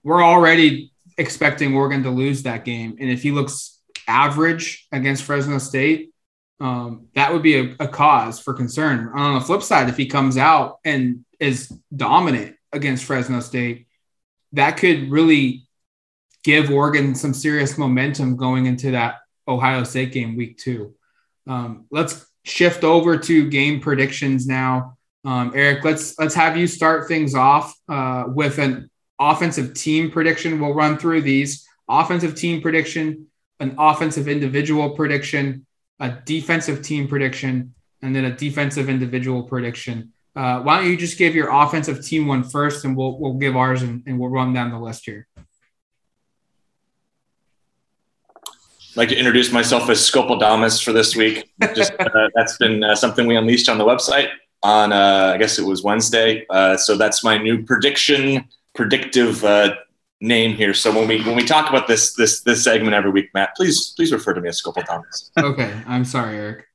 we're 0.02 0.24
already 0.24 0.94
expecting 1.18 1.76
Oregon 1.76 2.04
to 2.04 2.10
lose 2.10 2.44
that 2.44 2.64
game. 2.64 2.96
And 3.00 3.10
if 3.10 3.22
he 3.22 3.32
looks 3.32 3.80
average 4.08 4.88
against 4.94 5.24
Fresno 5.24 5.58
State, 5.58 6.14
um, 6.62 7.08
that 7.16 7.34
would 7.34 7.44
be 7.44 7.58
a, 7.58 7.76
a, 7.82 7.88
cause 7.88 8.40
for 8.40 8.54
concern. 8.54 9.12
On 9.14 9.36
the 9.36 9.42
flip 9.42 9.62
side, 9.62 9.90
if 9.90 9.98
he 9.98 10.08
comes 10.08 10.38
out 10.38 10.80
and 10.84 11.26
is 11.40 11.70
dominant 11.96 12.56
against 12.72 13.06
Fresno 13.06 13.40
State, 13.42 13.88
that 14.54 14.78
could 14.78 15.10
really 15.10 15.68
give 16.44 16.72
Oregon 16.72 17.16
some 17.16 17.34
serious 17.34 17.78
momentum 17.78 18.36
going 18.36 18.66
into 18.66 18.92
that 18.92 19.20
Ohio 19.50 19.84
State 19.84 20.14
game 20.14 20.38
week 20.38 20.58
two. 20.58 20.94
Um, 21.48 21.86
let's 21.90 22.26
shift 22.44 22.84
over 22.84 23.18
to 23.18 23.50
game 23.50 23.82
predictions 23.82 24.48
now. 24.48 24.98
Um, 25.26 25.52
Eric, 25.54 25.84
let's 25.84 26.18
let's 26.18 26.36
have 26.36 26.56
you 26.56 26.68
start 26.68 27.08
things 27.08 27.36
off 27.36 27.74
uh, 27.90 28.26
with 28.28 28.60
an 28.60 28.90
offensive 29.20 29.74
team 29.74 30.12
prediction. 30.12 30.62
We'll 30.62 30.74
run 30.74 30.98
through 30.98 31.24
these 31.24 31.68
offensive 31.90 32.36
team 32.36 32.62
prediction, 32.62 33.28
an 33.60 33.76
offensive 33.78 34.28
individual 34.28 34.92
prediction, 34.92 35.66
a 36.00 36.12
defensive 36.26 36.84
team 36.84 37.08
prediction, 37.08 37.74
and 38.02 38.16
then 38.16 38.26
a 38.26 38.36
defensive 38.36 38.88
individual 38.88 39.44
prediction. 39.44 40.14
Uh, 40.36 40.62
why 40.62 40.78
don't 40.78 40.90
you 40.90 40.96
just 40.96 41.18
give 41.18 41.36
your 41.36 41.50
offensive 41.52 42.06
team 42.06 42.28
one 42.28 42.44
first, 42.44 42.86
and 42.86 42.96
we'll 42.96 43.20
we'll 43.20 43.34
give 43.34 43.58
ours, 43.58 43.82
and, 43.82 44.04
and 44.06 44.18
we'll 44.20 44.30
run 44.30 44.54
down 44.54 44.72
the 44.72 44.80
list 44.80 45.06
here. 45.06 45.28
I'd 48.38 48.89
like 49.00 49.10
to 49.10 49.18
introduce 49.18 49.52
myself 49.54 49.90
as 49.90 50.00
Scopeldamus 50.00 50.84
for 50.84 50.92
this 50.92 51.16
week. 51.16 51.50
Just 51.74 51.94
uh, 52.00 52.30
that's 52.36 52.58
been 52.58 52.84
uh, 52.84 52.96
something 52.96 53.26
we 53.26 53.38
unleashed 53.38 53.70
on 53.70 53.78
the 53.78 53.86
website 53.86 54.30
on 54.62 54.92
uh, 54.92 55.32
I 55.34 55.38
guess 55.38 55.58
it 55.58 55.64
was 55.64 55.82
Wednesday. 55.82 56.46
Uh, 56.50 56.76
so 56.76 56.98
that's 56.98 57.24
my 57.24 57.38
new 57.38 57.64
prediction 57.64 58.46
predictive 58.76 59.44
uh, 59.46 59.76
name 60.20 60.54
here. 60.54 60.74
So 60.74 60.92
when 60.92 61.08
we 61.08 61.24
when 61.24 61.38
we 61.38 61.46
talk 61.46 61.70
about 61.70 61.88
this 61.88 62.14
this 62.16 62.42
this 62.42 62.62
segment 62.62 62.94
every 62.94 63.10
week, 63.10 63.30
Matt, 63.34 63.56
please 63.56 63.94
please 63.96 64.12
refer 64.12 64.34
to 64.34 64.42
me 64.42 64.50
as 64.50 64.62
Scopeldamus. 64.62 65.32
okay, 65.38 65.82
I'm 65.88 66.04
sorry, 66.04 66.36
Eric. 66.36 66.66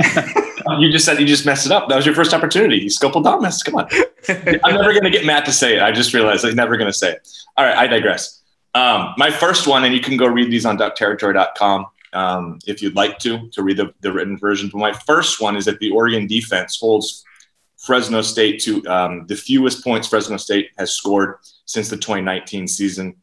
you 0.80 0.90
just 0.90 1.04
said 1.04 1.20
you 1.20 1.26
just 1.26 1.46
messed 1.46 1.64
it 1.64 1.70
up. 1.70 1.88
That 1.88 1.94
was 1.94 2.06
your 2.06 2.14
first 2.16 2.34
opportunity. 2.34 2.86
Scopeldamus. 2.86 3.64
Come 3.64 3.76
on. 3.76 3.88
I'm 4.64 4.74
never 4.74 4.92
going 4.92 5.04
to 5.04 5.10
get 5.10 5.24
Matt 5.24 5.44
to 5.44 5.52
say 5.52 5.76
it. 5.76 5.82
I 5.82 5.92
just 5.92 6.12
realized 6.12 6.44
he's 6.44 6.56
never 6.56 6.76
going 6.76 6.90
to 6.90 6.98
say 6.98 7.12
it. 7.12 7.28
All 7.56 7.64
right, 7.64 7.76
I 7.76 7.86
digress. 7.86 8.39
Um, 8.74 9.14
my 9.16 9.30
first 9.30 9.66
one, 9.66 9.84
and 9.84 9.94
you 9.94 10.00
can 10.00 10.16
go 10.16 10.26
read 10.26 10.50
these 10.50 10.66
on 10.66 10.78
duckterritory.com 10.78 11.86
um, 12.12 12.58
if 12.66 12.82
you'd 12.82 12.96
like 12.96 13.18
to, 13.20 13.48
to 13.50 13.62
read 13.62 13.76
the, 13.76 13.92
the 14.00 14.12
written 14.12 14.38
version. 14.38 14.68
But 14.72 14.78
my 14.78 14.92
first 14.92 15.40
one 15.40 15.56
is 15.56 15.64
that 15.64 15.78
the 15.80 15.90
Oregon 15.90 16.26
defense 16.26 16.78
holds 16.78 17.24
Fresno 17.78 18.22
State 18.22 18.60
to 18.62 18.86
um, 18.86 19.26
the 19.26 19.36
fewest 19.36 19.82
points 19.82 20.08
Fresno 20.08 20.36
State 20.36 20.70
has 20.78 20.92
scored 20.92 21.38
since 21.64 21.88
the 21.88 21.96
2019 21.96 22.68
season. 22.68 23.16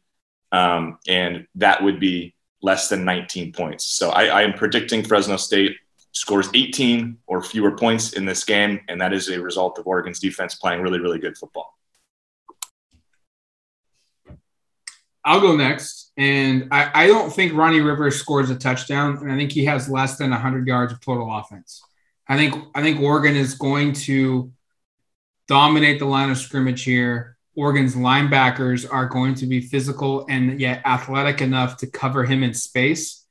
Um, 0.50 0.98
and 1.06 1.46
that 1.56 1.82
would 1.82 2.00
be 2.00 2.34
less 2.62 2.88
than 2.88 3.04
19 3.04 3.52
points. 3.52 3.84
So 3.84 4.10
I, 4.10 4.26
I 4.26 4.42
am 4.42 4.52
predicting 4.52 5.02
Fresno 5.02 5.36
State 5.36 5.76
scores 6.12 6.48
18 6.54 7.18
or 7.26 7.42
fewer 7.42 7.76
points 7.76 8.14
in 8.14 8.24
this 8.24 8.44
game, 8.44 8.80
and 8.88 9.00
that 9.00 9.12
is 9.12 9.28
a 9.28 9.40
result 9.40 9.78
of 9.78 9.86
Oregon's 9.86 10.18
defense 10.18 10.54
playing 10.54 10.82
really, 10.82 10.98
really 10.98 11.18
good 11.18 11.36
football. 11.36 11.77
I'll 15.28 15.40
go 15.40 15.54
next. 15.54 16.10
And 16.16 16.68
I, 16.70 17.04
I 17.04 17.06
don't 17.06 17.30
think 17.30 17.52
Ronnie 17.52 17.80
Rivers 17.80 18.16
scores 18.16 18.50
a 18.50 18.56
touchdown, 18.56 19.18
and 19.18 19.30
I 19.30 19.36
think 19.36 19.52
he 19.52 19.66
has 19.66 19.88
less 19.88 20.16
than 20.16 20.30
100 20.30 20.66
yards 20.66 20.92
of 20.92 21.00
total 21.00 21.32
offense. 21.32 21.82
I 22.26 22.36
think 22.36 22.54
I 22.74 22.82
think 22.82 23.00
Oregon 23.00 23.36
is 23.36 23.54
going 23.54 23.92
to 24.08 24.50
dominate 25.46 25.98
the 25.98 26.06
line 26.06 26.30
of 26.30 26.38
scrimmage 26.38 26.82
here. 26.82 27.36
Oregon's 27.54 27.94
linebackers 27.94 28.90
are 28.90 29.06
going 29.06 29.34
to 29.36 29.46
be 29.46 29.60
physical 29.60 30.26
and 30.28 30.60
yet 30.60 30.80
athletic 30.84 31.40
enough 31.42 31.76
to 31.78 31.86
cover 31.86 32.24
him 32.24 32.42
in 32.42 32.54
space 32.54 33.26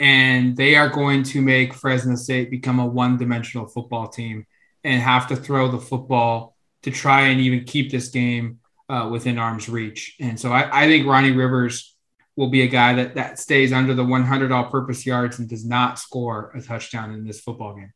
and 0.00 0.56
they 0.56 0.76
are 0.76 0.88
going 0.88 1.22
to 1.22 1.42
make 1.42 1.74
Fresno 1.74 2.16
State 2.16 2.50
become 2.50 2.78
a 2.78 2.86
one 2.86 3.18
dimensional 3.18 3.66
football 3.66 4.08
team 4.08 4.46
and 4.82 5.00
have 5.00 5.28
to 5.28 5.36
throw 5.36 5.70
the 5.70 5.78
football 5.78 6.56
to 6.82 6.90
try 6.90 7.28
and 7.28 7.40
even 7.40 7.64
keep 7.64 7.90
this 7.90 8.08
game 8.08 8.59
uh, 8.90 9.08
within 9.08 9.38
arm's 9.38 9.68
reach. 9.68 10.16
And 10.18 10.38
so 10.38 10.50
I, 10.52 10.82
I, 10.82 10.86
think 10.86 11.06
Ronnie 11.06 11.30
Rivers 11.30 11.94
will 12.34 12.48
be 12.48 12.62
a 12.62 12.66
guy 12.66 12.94
that, 12.94 13.14
that 13.14 13.38
stays 13.38 13.72
under 13.72 13.94
the 13.94 14.04
100 14.04 14.50
all 14.50 14.64
purpose 14.64 15.06
yards 15.06 15.38
and 15.38 15.48
does 15.48 15.64
not 15.64 15.98
score 15.98 16.50
a 16.56 16.60
touchdown 16.60 17.14
in 17.14 17.24
this 17.24 17.40
football 17.40 17.76
game. 17.76 17.92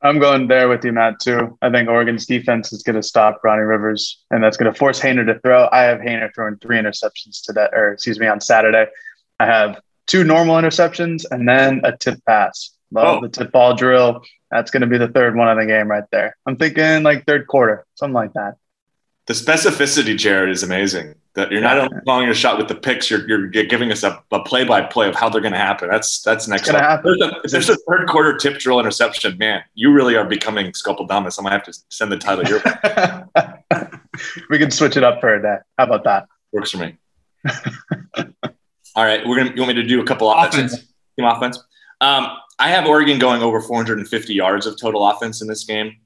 I'm 0.00 0.18
going 0.18 0.48
there 0.48 0.68
with 0.68 0.84
you, 0.84 0.92
Matt, 0.92 1.20
too. 1.20 1.58
I 1.60 1.70
think 1.70 1.88
Oregon's 1.88 2.26
defense 2.26 2.72
is 2.72 2.82
going 2.82 2.96
to 2.96 3.02
stop 3.02 3.40
Ronnie 3.44 3.62
Rivers, 3.62 4.22
and 4.30 4.42
that's 4.42 4.56
going 4.56 4.72
to 4.72 4.78
force 4.78 5.00
Haener 5.00 5.26
to 5.26 5.38
throw. 5.40 5.68
I 5.70 5.82
have 5.82 5.98
Haener 5.98 6.34
throwing 6.34 6.56
three 6.56 6.78
interceptions 6.78 7.42
today, 7.42 7.66
or 7.72 7.92
excuse 7.92 8.18
me, 8.18 8.26
on 8.26 8.40
Saturday. 8.40 8.86
I 9.40 9.46
have 9.46 9.80
two 10.06 10.22
normal 10.22 10.56
interceptions, 10.56 11.24
and 11.30 11.48
then 11.48 11.80
a 11.84 11.96
tip 11.96 12.24
pass. 12.26 12.76
Love 12.90 13.18
oh. 13.18 13.20
the 13.22 13.28
tip 13.28 13.52
ball 13.52 13.74
drill. 13.74 14.22
That's 14.50 14.70
going 14.70 14.82
to 14.82 14.86
be 14.86 14.98
the 14.98 15.08
third 15.08 15.34
one 15.34 15.48
of 15.48 15.58
the 15.58 15.66
game 15.66 15.88
right 15.88 16.04
there. 16.12 16.36
I'm 16.46 16.56
thinking 16.56 17.02
like 17.02 17.26
third 17.26 17.46
quarter, 17.46 17.84
something 17.96 18.14
like 18.14 18.32
that. 18.34 18.54
The 19.26 19.34
specificity, 19.34 20.16
Jared, 20.16 20.50
is 20.50 20.62
amazing. 20.62 21.16
That 21.34 21.50
you're 21.50 21.60
not 21.60 21.78
only 21.78 21.98
calling 22.06 22.28
a 22.28 22.34
shot 22.34 22.58
with 22.58 22.68
the 22.68 22.76
picks, 22.76 23.10
you're, 23.10 23.28
you're 23.28 23.64
giving 23.64 23.90
us 23.90 24.04
a, 24.04 24.22
a 24.30 24.42
play-by-play 24.44 25.08
of 25.08 25.16
how 25.16 25.28
they're 25.28 25.40
going 25.40 25.52
to 25.52 25.58
happen. 25.58 25.90
That's 25.90 26.22
that's 26.22 26.48
next 26.48 26.70
level. 26.72 27.02
There's 27.02 27.20
a, 27.20 27.40
if 27.44 27.50
there's 27.50 27.68
a 27.68 27.76
third 27.76 28.08
quarter 28.08 28.36
tip 28.36 28.58
drill 28.58 28.78
interception, 28.78 29.36
man, 29.36 29.62
you 29.74 29.92
really 29.92 30.16
are 30.16 30.24
becoming 30.24 30.72
Scopeldamus. 30.72 31.38
I 31.38 31.42
might 31.42 31.52
have 31.52 31.64
to 31.64 31.76
send 31.90 32.10
the 32.10 32.16
title 32.16 32.44
your 32.44 32.62
we 34.50 34.58
can 34.58 34.70
switch 34.70 34.96
it 34.96 35.04
up 35.04 35.20
for 35.20 35.34
a 35.34 35.42
day. 35.42 35.56
How 35.76 35.84
about 35.84 36.04
that? 36.04 36.28
Works 36.52 36.70
for 36.70 36.78
me. 36.78 36.96
All 38.94 39.04
right, 39.04 39.26
we're 39.26 39.36
gonna. 39.36 39.50
You 39.54 39.60
want 39.60 39.76
me 39.76 39.82
to 39.82 39.82
do 39.82 40.00
a 40.00 40.04
couple 40.04 40.30
offense 40.30 40.78
team 41.18 41.26
offense? 41.26 41.62
Um, 42.00 42.28
I 42.58 42.68
have 42.68 42.86
Oregon 42.86 43.18
going 43.18 43.42
over 43.42 43.60
450 43.60 44.32
yards 44.32 44.66
of 44.66 44.80
total 44.80 45.06
offense 45.06 45.42
in 45.42 45.48
this 45.48 45.64
game. 45.64 45.96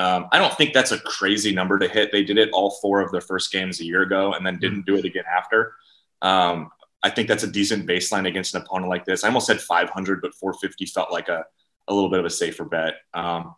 Um, 0.00 0.28
I 0.32 0.38
don't 0.38 0.56
think 0.56 0.72
that's 0.72 0.92
a 0.92 0.98
crazy 0.98 1.54
number 1.54 1.78
to 1.78 1.86
hit. 1.86 2.10
They 2.10 2.24
did 2.24 2.38
it 2.38 2.48
all 2.54 2.70
four 2.80 3.02
of 3.02 3.12
their 3.12 3.20
first 3.20 3.52
games 3.52 3.80
a 3.80 3.84
year 3.84 4.00
ago 4.00 4.32
and 4.32 4.46
then 4.46 4.58
didn't 4.58 4.86
do 4.86 4.96
it 4.96 5.04
again 5.04 5.24
after. 5.30 5.74
Um, 6.22 6.70
I 7.02 7.10
think 7.10 7.28
that's 7.28 7.42
a 7.42 7.50
decent 7.50 7.86
baseline 7.86 8.26
against 8.26 8.54
an 8.54 8.62
opponent 8.62 8.88
like 8.88 9.04
this. 9.04 9.24
I 9.24 9.28
almost 9.28 9.46
said 9.46 9.60
500, 9.60 10.22
but 10.22 10.34
450 10.34 10.86
felt 10.86 11.12
like 11.12 11.28
a, 11.28 11.44
a 11.86 11.92
little 11.92 12.08
bit 12.08 12.18
of 12.18 12.24
a 12.24 12.30
safer 12.30 12.64
bet. 12.64 12.94
Um, 13.12 13.54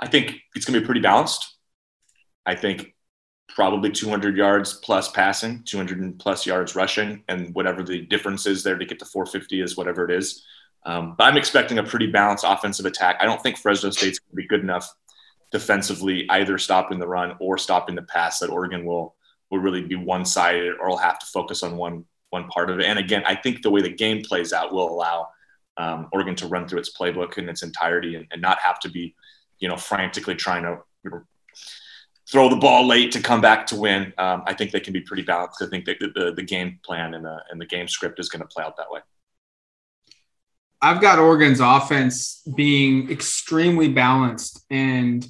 I 0.00 0.08
think 0.08 0.40
it's 0.54 0.64
going 0.64 0.72
to 0.72 0.80
be 0.80 0.86
pretty 0.86 1.02
balanced. 1.02 1.58
I 2.46 2.54
think 2.54 2.94
probably 3.50 3.90
200 3.90 4.38
yards 4.38 4.72
plus 4.72 5.10
passing, 5.10 5.64
200 5.64 6.18
plus 6.18 6.46
yards 6.46 6.76
rushing, 6.76 7.24
and 7.28 7.54
whatever 7.54 7.82
the 7.82 8.06
difference 8.06 8.46
is 8.46 8.62
there 8.62 8.78
to 8.78 8.86
get 8.86 9.00
to 9.00 9.04
450 9.04 9.60
is 9.60 9.76
whatever 9.76 10.08
it 10.08 10.16
is. 10.16 10.46
Um, 10.86 11.14
but 11.18 11.24
I'm 11.24 11.36
expecting 11.36 11.76
a 11.78 11.82
pretty 11.82 12.06
balanced 12.06 12.44
offensive 12.48 12.86
attack. 12.86 13.18
I 13.20 13.26
don't 13.26 13.42
think 13.42 13.58
Fresno 13.58 13.90
State's 13.90 14.18
going 14.18 14.30
to 14.30 14.36
be 14.36 14.46
good 14.46 14.60
enough 14.60 14.90
defensively, 15.50 16.28
either 16.30 16.58
stopping 16.58 16.98
the 16.98 17.08
run 17.08 17.34
or 17.40 17.58
stopping 17.58 17.94
the 17.94 18.02
pass, 18.02 18.38
that 18.40 18.50
Oregon 18.50 18.84
will 18.84 19.14
will 19.50 19.60
really 19.60 19.82
be 19.82 19.94
one 19.94 20.24
sided 20.26 20.74
or 20.78 20.88
will 20.88 20.98
have 20.98 21.18
to 21.18 21.26
focus 21.26 21.62
on 21.62 21.76
one 21.76 22.04
one 22.30 22.48
part 22.48 22.70
of 22.70 22.78
it. 22.78 22.86
And 22.86 22.98
again, 22.98 23.22
I 23.26 23.34
think 23.34 23.62
the 23.62 23.70
way 23.70 23.80
the 23.80 23.88
game 23.88 24.22
plays 24.22 24.52
out 24.52 24.72
will 24.72 24.90
allow 24.90 25.28
um, 25.78 26.08
Oregon 26.12 26.34
to 26.36 26.46
run 26.46 26.68
through 26.68 26.80
its 26.80 26.96
playbook 26.96 27.38
in 27.38 27.48
its 27.48 27.62
entirety 27.62 28.16
and, 28.16 28.26
and, 28.30 28.42
not 28.42 28.58
have 28.58 28.80
to 28.80 28.90
be, 28.90 29.14
you 29.60 29.68
know, 29.68 29.76
frantically 29.76 30.34
trying 30.34 30.64
to 30.64 30.78
you 31.04 31.10
know, 31.10 31.22
throw 32.30 32.48
the 32.48 32.56
ball 32.56 32.86
late 32.86 33.12
to 33.12 33.22
come 33.22 33.40
back 33.40 33.66
to 33.68 33.76
win. 33.76 34.12
Um, 34.18 34.42
I 34.46 34.54
think 34.54 34.72
they 34.72 34.80
can 34.80 34.92
be 34.92 35.00
pretty 35.00 35.22
balanced. 35.22 35.62
I 35.62 35.66
think 35.66 35.84
that 35.86 35.98
the, 36.00 36.08
the, 36.14 36.34
the 36.34 36.42
game 36.42 36.80
plan 36.84 37.14
and 37.14 37.24
the, 37.24 37.38
and 37.50 37.60
the 37.60 37.66
game 37.66 37.88
script 37.88 38.18
is 38.18 38.28
going 38.28 38.42
to 38.42 38.48
play 38.48 38.64
out 38.64 38.76
that 38.76 38.90
way. 38.90 39.00
I've 40.82 41.00
got 41.00 41.18
Oregon's 41.18 41.60
offense 41.60 42.42
being 42.56 43.10
extremely 43.10 43.88
balanced 43.88 44.64
and 44.70 45.26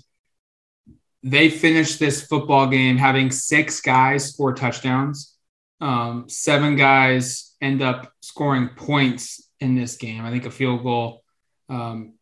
they 1.22 1.50
finished 1.50 1.98
this 1.98 2.24
football 2.24 2.66
game 2.68 2.96
having 2.96 3.30
six 3.30 3.80
guys 3.80 4.32
score 4.32 4.54
touchdowns. 4.54 5.36
Um, 5.80 6.28
seven 6.28 6.76
guys 6.76 7.54
end 7.60 7.82
up 7.82 8.12
scoring 8.20 8.68
points 8.76 9.48
in 9.60 9.74
this 9.74 9.96
game. 9.96 10.24
I 10.24 10.30
think 10.30 10.46
a 10.46 10.50
field 10.50 10.82
goal, 10.82 11.22
um, 11.68 12.14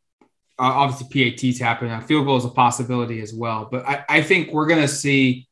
obviously 0.58 1.30
PATs 1.30 1.58
happen. 1.58 1.90
A 1.90 2.00
field 2.00 2.26
goal 2.26 2.36
is 2.36 2.44
a 2.44 2.50
possibility 2.50 3.20
as 3.20 3.34
well. 3.34 3.68
But 3.70 3.86
I, 3.86 4.04
I 4.08 4.22
think 4.22 4.52
we're 4.52 4.66
going 4.66 4.82
to 4.82 4.88
see 4.88 5.48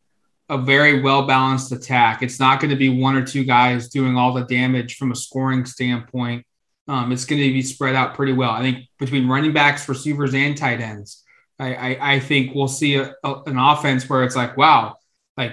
a 0.48 0.58
very 0.58 1.00
well 1.00 1.26
balanced 1.26 1.72
attack. 1.72 2.22
It's 2.22 2.40
not 2.40 2.60
going 2.60 2.70
to 2.70 2.76
be 2.76 2.88
one 2.88 3.16
or 3.16 3.24
two 3.24 3.44
guys 3.44 3.88
doing 3.88 4.16
all 4.16 4.32
the 4.32 4.44
damage 4.44 4.96
from 4.96 5.12
a 5.12 5.16
scoring 5.16 5.64
standpoint. 5.64 6.46
Um, 6.86 7.12
it's 7.12 7.24
going 7.24 7.40
to 7.40 7.52
be 7.52 7.62
spread 7.62 7.94
out 7.94 8.14
pretty 8.14 8.34
well. 8.34 8.50
I 8.50 8.60
think 8.60 8.86
between 8.98 9.26
running 9.26 9.52
backs, 9.52 9.88
receivers, 9.88 10.34
and 10.34 10.56
tight 10.56 10.80
ends, 10.80 11.23
I, 11.58 11.74
I, 11.74 12.14
I 12.14 12.20
think 12.20 12.54
we'll 12.54 12.68
see 12.68 12.96
a, 12.96 13.14
a, 13.22 13.42
an 13.46 13.58
offense 13.58 14.08
where 14.08 14.24
it's 14.24 14.36
like, 14.36 14.56
wow, 14.56 14.96
like 15.36 15.52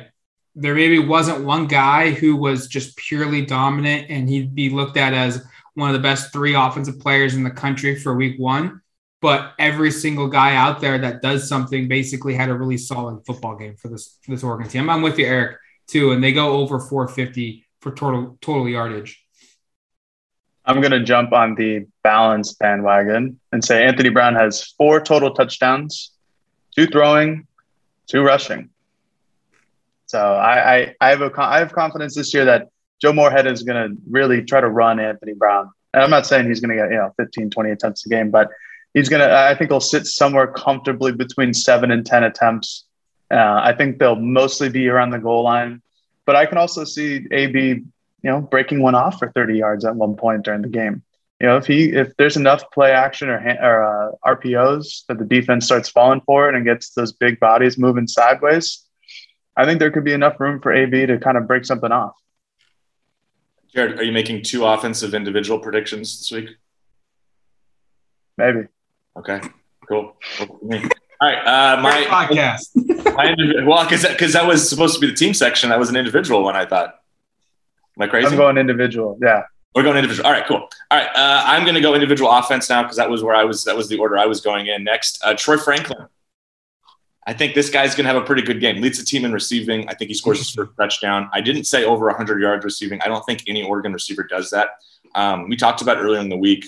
there 0.56 0.76
maybe 0.76 1.00
wasn't 1.00 1.46
one 1.46 1.68
guy 1.68 2.12
who 2.12 2.36
was 2.36 2.68
just 2.68 2.98
purely 2.98 3.46
dominant 3.46 4.08
and 4.10 4.28
he'd 4.28 4.56
be 4.56 4.70
looked 4.70 4.98
at 4.98 5.14
as 5.14 5.46
one 5.76 5.90
of 5.90 5.94
the 5.94 6.02
best 6.02 6.34
three 6.34 6.56
offensive 6.56 7.00
players 7.00 7.36
in 7.36 7.44
the 7.44 7.52
country 7.52 7.96
for 7.96 8.16
week 8.16 8.40
one. 8.40 8.82
But 9.22 9.54
every 9.60 9.92
single 9.92 10.28
guy 10.28 10.56
out 10.56 10.82
there 10.82 10.98
that 10.98 11.22
does 11.22 11.48
something 11.48 11.88
basically 11.88 12.34
had 12.34 12.50
a 12.50 12.56
really 12.56 12.78
solid 12.78 13.24
football 13.26 13.56
game 13.56 13.76
for 13.76 13.88
this 13.88 14.18
for 14.24 14.32
this 14.32 14.44
Oregon 14.44 14.68
team. 14.68 14.90
I'm 14.90 15.04
with 15.04 15.20
you, 15.20 15.28
Eric, 15.28 15.58
too, 15.88 16.12
and 16.12 16.24
they 16.24 16.34
go 16.34 16.54
over 16.54 16.80
450 16.80 17.64
for 17.82 17.92
total 17.92 18.40
total 18.42 18.68
yardage. 18.68 19.21
I'm 20.66 20.80
going 20.80 20.92
to 20.92 21.04
jump 21.04 21.34
on 21.34 21.56
the 21.56 21.88
balance 22.04 22.54
bandwagon 22.54 23.40
and 23.52 23.64
say 23.64 23.84
Anthony 23.84 24.10
Brown 24.10 24.36
has 24.36 24.64
four 24.64 25.02
total 25.02 25.34
touchdowns, 25.34 26.12
two 26.76 26.86
throwing, 26.88 27.48
two 28.08 28.22
rushing. 28.22 28.70
So 30.06 30.20
I, 30.20 30.76
I, 30.76 30.96
I 31.00 31.10
have 31.10 31.22
a 31.22 31.32
I 31.38 31.60
have 31.60 31.74
confidence 31.74 32.16
this 32.16 32.34
year 32.34 32.46
that 32.46 32.68
Joe 33.02 33.14
Moorhead 33.14 33.48
is 33.48 33.64
going 33.64 33.90
to 33.90 34.02
really 34.10 34.44
try 34.44 34.62
to 34.62 34.70
run 34.70 35.00
Anthony 35.00 35.34
Brown. 35.34 35.72
And 35.94 36.04
I'm 36.04 36.10
not 36.10 36.26
saying 36.26 36.48
he's 36.48 36.60
going 36.60 36.78
to 36.78 36.84
get 36.84 36.92
you 36.92 36.98
know 36.98 37.14
15, 37.18 37.50
20 37.50 37.72
attempts 37.72 38.06
a 38.06 38.10
game, 38.10 38.30
but 38.30 38.50
he's 38.94 39.10
going 39.10 39.22
to. 39.22 39.34
I 39.34 39.56
think 39.56 39.72
he'll 39.72 39.80
sit 39.80 40.06
somewhere 40.06 40.48
comfortably 40.48 41.12
between 41.12 41.54
seven 41.54 41.92
and 41.92 42.06
10 42.06 42.24
attempts. 42.24 42.86
Uh, 43.32 43.62
I 43.64 43.74
think 43.74 43.98
they'll 43.98 44.18
mostly 44.18 44.70
be 44.70 44.90
around 44.90 45.12
the 45.12 45.20
goal 45.20 45.44
line, 45.44 45.82
but 46.26 46.36
I 46.36 46.46
can 46.46 46.58
also 46.58 46.84
see 46.84 47.26
AB 47.32 47.84
you 48.24 48.30
know, 48.30 48.42
breaking 48.42 48.82
one 48.82 48.96
off 48.96 49.20
for 49.20 49.32
30 49.32 49.58
yards 49.58 49.86
at 49.86 49.96
one 49.96 50.16
point 50.16 50.44
during 50.44 50.62
the 50.62 50.70
game. 50.70 51.04
You 51.40 51.48
know, 51.48 51.58
if 51.58 51.66
he 51.66 51.92
if 51.92 52.16
there's 52.18 52.38
enough 52.38 52.70
play 52.72 52.92
action 52.92 53.28
or, 53.28 53.40
or 53.40 53.84
uh, 53.84 54.36
RPOs 54.36 55.06
that 55.08 55.18
the 55.18 55.26
defense 55.26 55.66
starts 55.66 55.90
falling 55.90 56.22
for 56.22 56.48
it 56.48 56.54
and 56.54 56.64
gets 56.64 56.92
those 56.92 57.14
big 57.14 57.40
bodies 57.40 57.80
moving 57.80 58.08
sideways, 58.08 58.86
I 59.58 59.66
think 59.66 59.80
there 59.80 59.90
could 59.90 60.04
be 60.04 60.14
enough 60.14 60.40
room 60.40 60.62
for 60.62 60.72
AB 60.72 61.08
to 61.08 61.18
kind 61.18 61.38
of 61.38 61.48
break 61.48 61.66
something 61.66 61.92
off. 61.92 62.14
Jared, 63.74 64.00
are 64.00 64.04
you 64.04 64.12
making 64.12 64.44
two 64.44 64.66
offensive 64.66 65.16
individual 65.16 65.58
predictions 65.58 66.20
this 66.20 66.32
week? 66.32 66.58
Maybe. 68.38 68.68
Okay, 69.18 69.42
cool. 69.90 70.16
All 70.40 70.48
right, 71.22 71.40
uh, 71.46 71.82
my 71.82 72.04
podcast. 72.04 72.70
my, 73.16 73.36
well, 73.66 73.84
because 73.84 74.06
because 74.06 74.34
that 74.34 74.46
was 74.46 74.70
supposed 74.70 74.94
to 74.96 75.02
be 75.02 75.08
the 75.08 75.16
team 75.16 75.34
section, 75.34 75.70
that 75.70 75.80
was 75.80 75.90
an 75.90 75.96
individual 75.96 76.44
one. 76.44 76.56
I 76.56 76.66
thought. 76.66 77.01
Am 77.98 78.04
I 78.04 78.08
crazy? 78.08 78.28
I'm 78.28 78.38
going 78.38 78.58
individual. 78.58 79.18
Yeah. 79.22 79.44
We're 79.74 79.84
going 79.84 79.98
individual. 79.98 80.28
All 80.28 80.34
right, 80.34 80.46
cool. 80.46 80.58
All 80.92 80.98
right, 80.98 81.08
uh, 81.16 81.44
I'm 81.46 81.64
going 81.64 81.76
to 81.76 81.82
go 81.82 81.94
individual 81.94 82.30
offense 82.30 82.70
now 82.70 82.84
because 82.84 82.98
that 82.98 83.10
was 83.10 83.24
where 83.24 83.36
I 83.36 83.46
was. 83.46 83.64
That 83.64 83.78
was 83.78 83.88
the 83.88 83.98
order 83.98 84.18
I 84.18 84.26
was 84.26 84.42
going 84.42 84.68
in 84.68 84.84
next. 84.84 85.24
Uh, 85.24 85.34
Troy 85.34 85.58
Franklin. 85.58 86.08
I 87.26 87.34
think 87.34 87.54
this 87.54 87.70
guy's 87.70 87.96
going 87.96 88.06
to 88.06 88.14
have 88.14 88.22
a 88.22 88.26
pretty 88.26 88.42
good 88.42 88.60
game. 88.60 88.82
Leads 88.82 89.00
the 89.00 89.06
team 89.06 89.24
in 89.24 89.32
receiving. 89.32 89.88
I 89.88 89.94
think 89.94 90.10
he 90.10 90.14
scores 90.16 90.40
his 90.40 90.50
first 90.50 90.72
touchdown. 90.76 91.30
I 91.32 91.40
didn't 91.40 91.66
say 91.66 91.86
over 91.86 92.08
100 92.08 92.42
yards 92.42 92.66
receiving. 92.66 93.00
I 93.02 93.08
don't 93.08 93.24
think 93.26 93.44
any 93.48 93.64
Oregon 93.64 93.94
receiver 93.94 94.24
does 94.24 94.50
that. 94.50 94.72
Um, 95.14 95.48
we 95.48 95.56
talked 95.56 95.82
about 95.82 95.98
earlier 95.98 96.20
in 96.20 96.30
the 96.30 96.38
week, 96.38 96.66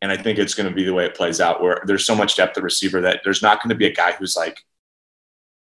and 0.00 0.10
I 0.10 0.16
think 0.16 0.38
it's 0.38 0.54
going 0.54 0.68
to 0.68 0.74
be 0.74 0.84
the 0.84 0.94
way 0.94 1.04
it 1.04 1.14
plays 1.14 1.40
out. 1.40 1.62
Where 1.62 1.82
there's 1.86 2.06
so 2.06 2.16
much 2.16 2.36
depth 2.36 2.56
at 2.56 2.64
receiver 2.64 3.00
that 3.02 3.20
there's 3.24 3.42
not 3.42 3.62
going 3.62 3.70
to 3.70 3.76
be 3.76 3.86
a 3.86 3.92
guy 3.92 4.12
who's 4.12 4.36
like 4.36 4.64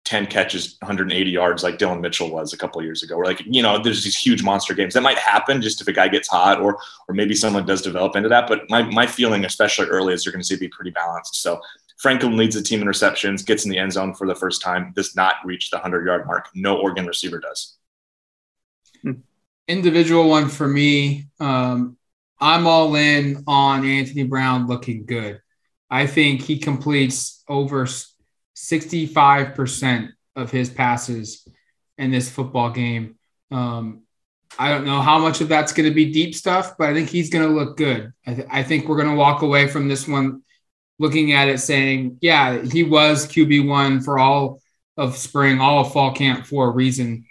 10 0.05 0.26
catches, 0.26 0.76
180 0.80 1.30
yards 1.30 1.62
like 1.62 1.78
Dillon 1.78 2.00
Mitchell 2.00 2.30
was 2.30 2.53
a 2.53 2.59
couple 2.59 2.82
years 2.82 3.03
ago. 3.03 3.14
Or 3.14 3.24
like, 3.24 3.40
you 3.46 3.62
know, 3.62 3.80
there's 3.80 4.03
these 4.03 4.16
huge 4.16 4.42
monster 4.42 4.74
games 4.74 4.94
that 4.94 5.03
might 5.03 5.18
happen 5.18 5.62
just 5.62 5.80
if 5.80 5.86
a 5.86 5.92
guy 5.92 6.09
gets 6.09 6.28
hot 6.28 6.61
or 6.61 6.78
or 7.09 7.14
maybe 7.14 7.34
someone 7.34 7.64
does 7.64 7.82
develop 7.82 8.16
into 8.16 8.28
that. 8.28 8.48
But 8.48 8.68
my 8.68 8.82
my 8.82 9.07
feeling, 9.07 9.44
especially 9.44 9.86
early, 9.86 10.12
is 10.12 10.24
you're 10.24 10.32
going 10.32 10.42
to 10.42 10.46
see 10.46 10.55
it 10.55 10.61
be 10.61 10.68
pretty 10.68 10.90
balanced. 10.90 11.36
So 11.36 11.61
Franklin 11.98 12.36
leads 12.36 12.57
the 12.57 12.62
team 12.62 12.82
in 12.82 12.88
receptions, 12.88 13.44
gets 13.44 13.64
in 13.64 13.70
the 13.70 13.78
end 13.78 13.92
zone 13.92 14.12
for 14.12 14.26
the 14.26 14.34
first 14.34 14.61
time, 14.61 14.92
does 14.96 15.14
not 15.14 15.36
reach 15.44 15.70
the 15.70 15.76
100 15.76 16.05
yard 16.05 16.26
mark. 16.26 16.48
No 16.53 16.78
Oregon 16.78 17.07
receiver 17.07 17.38
does. 17.38 17.76
Hmm. 19.03 19.12
Individual 19.68 20.28
one 20.28 20.48
for 20.48 20.66
me. 20.66 21.28
Um, 21.38 21.96
I'm 22.40 22.66
all 22.66 22.96
in 22.96 23.44
on 23.46 23.86
Anthony 23.86 24.24
Brown 24.24 24.66
looking 24.66 25.07
good. 25.07 25.40
I 25.88 26.09
think 26.09 26.42
he 26.42 26.59
completes 26.59 27.44
over 27.48 27.86
65% 28.62 30.10
of 30.36 30.50
his 30.50 30.70
passes 30.70 31.46
in 31.98 32.10
this 32.10 32.30
football 32.30 32.70
game. 32.70 33.16
Um, 33.50 34.02
I 34.58 34.68
don't 34.68 34.86
know 34.86 35.00
how 35.00 35.18
much 35.18 35.40
of 35.40 35.48
that's 35.48 35.72
going 35.72 35.88
to 35.88 35.94
be 35.94 36.12
deep 36.12 36.34
stuff, 36.34 36.76
but 36.78 36.88
I 36.88 36.94
think 36.94 37.08
he's 37.08 37.28
going 37.28 37.46
to 37.46 37.52
look 37.52 37.76
good. 37.76 38.12
I, 38.26 38.34
th- 38.34 38.48
I 38.50 38.62
think 38.62 38.86
we're 38.86 38.96
going 38.96 39.08
to 39.08 39.16
walk 39.16 39.42
away 39.42 39.66
from 39.66 39.88
this 39.88 40.06
one 40.06 40.42
looking 40.98 41.32
at 41.32 41.48
it 41.48 41.58
saying, 41.58 42.18
yeah, 42.20 42.62
he 42.62 42.84
was 42.84 43.26
QB1 43.26 44.04
for 44.04 44.18
all 44.18 44.60
of 44.96 45.16
spring, 45.16 45.60
all 45.60 45.80
of 45.80 45.92
fall 45.92 46.14
camp 46.14 46.46
for 46.46 46.68
a 46.68 46.70
reason. 46.70 47.24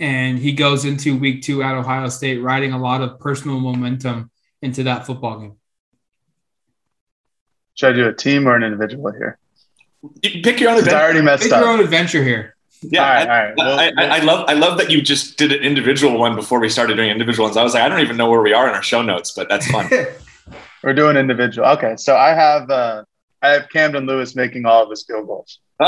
And 0.00 0.38
he 0.38 0.52
goes 0.52 0.84
into 0.84 1.16
week 1.16 1.42
two 1.42 1.62
at 1.62 1.76
Ohio 1.76 2.08
State 2.08 2.38
riding 2.38 2.72
a 2.72 2.78
lot 2.78 3.00
of 3.00 3.20
personal 3.20 3.60
momentum 3.60 4.30
into 4.60 4.84
that 4.84 5.06
football 5.06 5.38
game. 5.38 5.56
Should 7.74 7.90
I 7.90 7.92
do 7.92 8.08
a 8.08 8.14
team 8.14 8.48
or 8.48 8.56
an 8.56 8.64
individual 8.64 9.12
here? 9.12 9.38
Pick 10.22 10.60
your 10.60 10.70
own 10.70 10.78
adventure. 10.78 10.96
I 10.96 11.02
already 11.02 11.22
messed 11.22 11.42
pick 11.44 11.52
up. 11.52 11.60
your 11.60 11.70
own 11.70 11.80
adventure 11.80 12.22
here. 12.22 12.54
Yeah, 12.82 13.02
all 13.02 13.08
right, 13.08 13.28
I, 13.28 13.40
all 13.40 13.46
right. 13.46 13.54
Well, 13.56 13.80
I, 13.80 13.92
I, 13.96 14.16
I, 14.18 14.18
love 14.20 14.48
I 14.48 14.52
love 14.52 14.78
that 14.78 14.90
you 14.90 15.02
just 15.02 15.36
did 15.36 15.50
an 15.50 15.62
individual 15.62 16.16
one 16.16 16.36
before 16.36 16.60
we 16.60 16.68
started 16.68 16.96
doing 16.96 17.10
individual 17.10 17.46
ones. 17.46 17.56
I 17.56 17.64
was 17.64 17.74
like, 17.74 17.82
I 17.82 17.88
don't 17.88 18.00
even 18.00 18.16
know 18.16 18.30
where 18.30 18.40
we 18.40 18.52
are 18.52 18.68
in 18.68 18.74
our 18.74 18.82
show 18.82 19.02
notes, 19.02 19.32
but 19.32 19.48
that's 19.48 19.68
fun. 19.68 19.90
We're 20.84 20.94
doing 20.94 21.16
individual. 21.16 21.66
Okay, 21.70 21.96
so 21.96 22.16
I 22.16 22.30
have 22.30 22.70
uh, 22.70 23.04
I 23.42 23.48
have 23.48 23.68
Camden 23.70 24.06
Lewis 24.06 24.36
making 24.36 24.64
all 24.64 24.84
of 24.84 24.90
his 24.90 25.04
field 25.04 25.26
goals. 25.26 25.58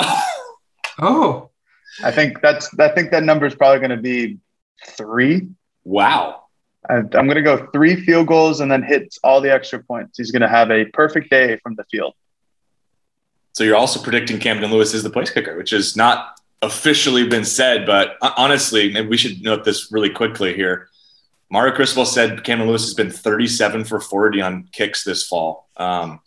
oh, 1.00 1.50
I 2.02 2.11
think 2.11 2.40
that's 2.40 2.76
I 2.78 2.88
think 2.88 3.12
that 3.12 3.22
number 3.22 3.46
is 3.46 3.54
probably 3.54 3.78
going 3.78 3.96
to 3.96 4.02
be 4.02 4.38
three. 4.88 5.48
Wow. 5.84 6.44
I, 6.88 6.94
I'm 6.96 7.08
going 7.11 7.34
to 7.34 7.42
go 7.42 7.68
three 7.72 7.96
field 8.04 8.26
goals 8.26 8.61
and 8.61 8.70
then 8.70 8.82
hits 8.82 9.18
all 9.22 9.40
the 9.40 9.52
extra 9.52 9.82
points. 9.82 10.18
He's 10.18 10.30
going 10.30 10.42
to 10.42 10.48
have 10.48 10.70
a 10.70 10.86
perfect 10.86 11.30
day 11.30 11.58
from 11.62 11.74
the 11.74 11.84
field. 11.84 12.14
So 13.53 13.64
you're 13.64 13.76
also 13.76 14.01
predicting 14.01 14.38
Camden 14.38 14.70
Lewis 14.70 14.94
is 14.94 15.03
the 15.03 15.11
place 15.11 15.30
kicker, 15.30 15.57
which 15.57 15.72
is 15.72 15.96
not 15.96 16.40
officially 16.62 17.26
been 17.26 17.44
said, 17.44 17.86
but 17.86 18.16
honestly, 18.36 18.92
maybe 18.92 19.09
we 19.09 19.16
should 19.16 19.42
note 19.42 19.64
this 19.64 19.90
really 19.90 20.11
quickly 20.11 20.55
here. 20.55 20.88
Mario 21.51 21.74
Cristobal 21.74 22.05
said 22.05 22.44
Camden 22.44 22.68
Lewis 22.68 22.84
has 22.84 22.94
been 22.94 23.11
37 23.11 23.84
for 23.84 24.01
40 24.01 24.40
on 24.40 24.68
kicks 24.72 25.03
this 25.03 25.26
fall. 25.26 25.68
Um, 25.76 26.20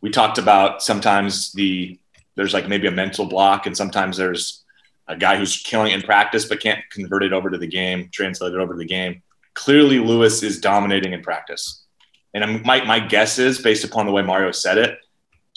we 0.00 0.10
talked 0.10 0.38
about 0.38 0.82
sometimes 0.82 1.52
the 1.52 1.98
there's 2.36 2.54
like 2.54 2.68
maybe 2.68 2.88
a 2.88 2.90
mental 2.90 3.26
block, 3.26 3.66
and 3.66 3.76
sometimes 3.76 4.16
there's 4.16 4.64
a 5.06 5.16
guy 5.16 5.36
who's 5.36 5.62
killing 5.62 5.92
in 5.92 6.02
practice 6.02 6.46
but 6.46 6.60
can't 6.60 6.80
convert 6.90 7.22
it 7.22 7.32
over 7.32 7.50
to 7.50 7.58
the 7.58 7.66
game, 7.66 8.08
translate 8.12 8.54
it 8.54 8.58
over 8.58 8.72
to 8.72 8.78
the 8.78 8.84
game. 8.84 9.22
Clearly, 9.52 9.98
Lewis 9.98 10.42
is 10.42 10.60
dominating 10.60 11.12
in 11.12 11.22
practice. 11.22 11.84
And 12.32 12.64
my, 12.64 12.82
my 12.84 12.98
guess 12.98 13.38
is, 13.38 13.60
based 13.60 13.84
upon 13.84 14.06
the 14.06 14.12
way 14.12 14.22
Mario 14.22 14.50
said 14.50 14.78
it, 14.78 14.98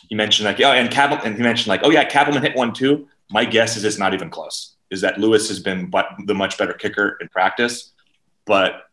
he 0.09 0.15
mentioned 0.15 0.45
like, 0.45 0.59
oh, 0.61 0.71
and 0.71 0.89
Katleman, 0.89 1.25
and 1.25 1.35
he 1.35 1.43
mentioned 1.43 1.67
like, 1.67 1.81
oh 1.83 1.89
yeah, 1.89 2.07
Katleman 2.07 2.41
hit 2.41 2.55
one 2.55 2.73
too. 2.73 3.07
My 3.29 3.45
guess 3.45 3.77
is 3.77 3.83
it's 3.83 3.97
not 3.97 4.13
even 4.13 4.29
close. 4.29 4.75
Is 4.89 5.01
that 5.01 5.19
Lewis 5.19 5.49
has 5.49 5.59
been 5.59 5.89
but 5.89 6.07
the 6.25 6.33
much 6.33 6.57
better 6.57 6.73
kicker 6.73 7.17
in 7.19 7.27
practice, 7.29 7.91
but 8.45 8.89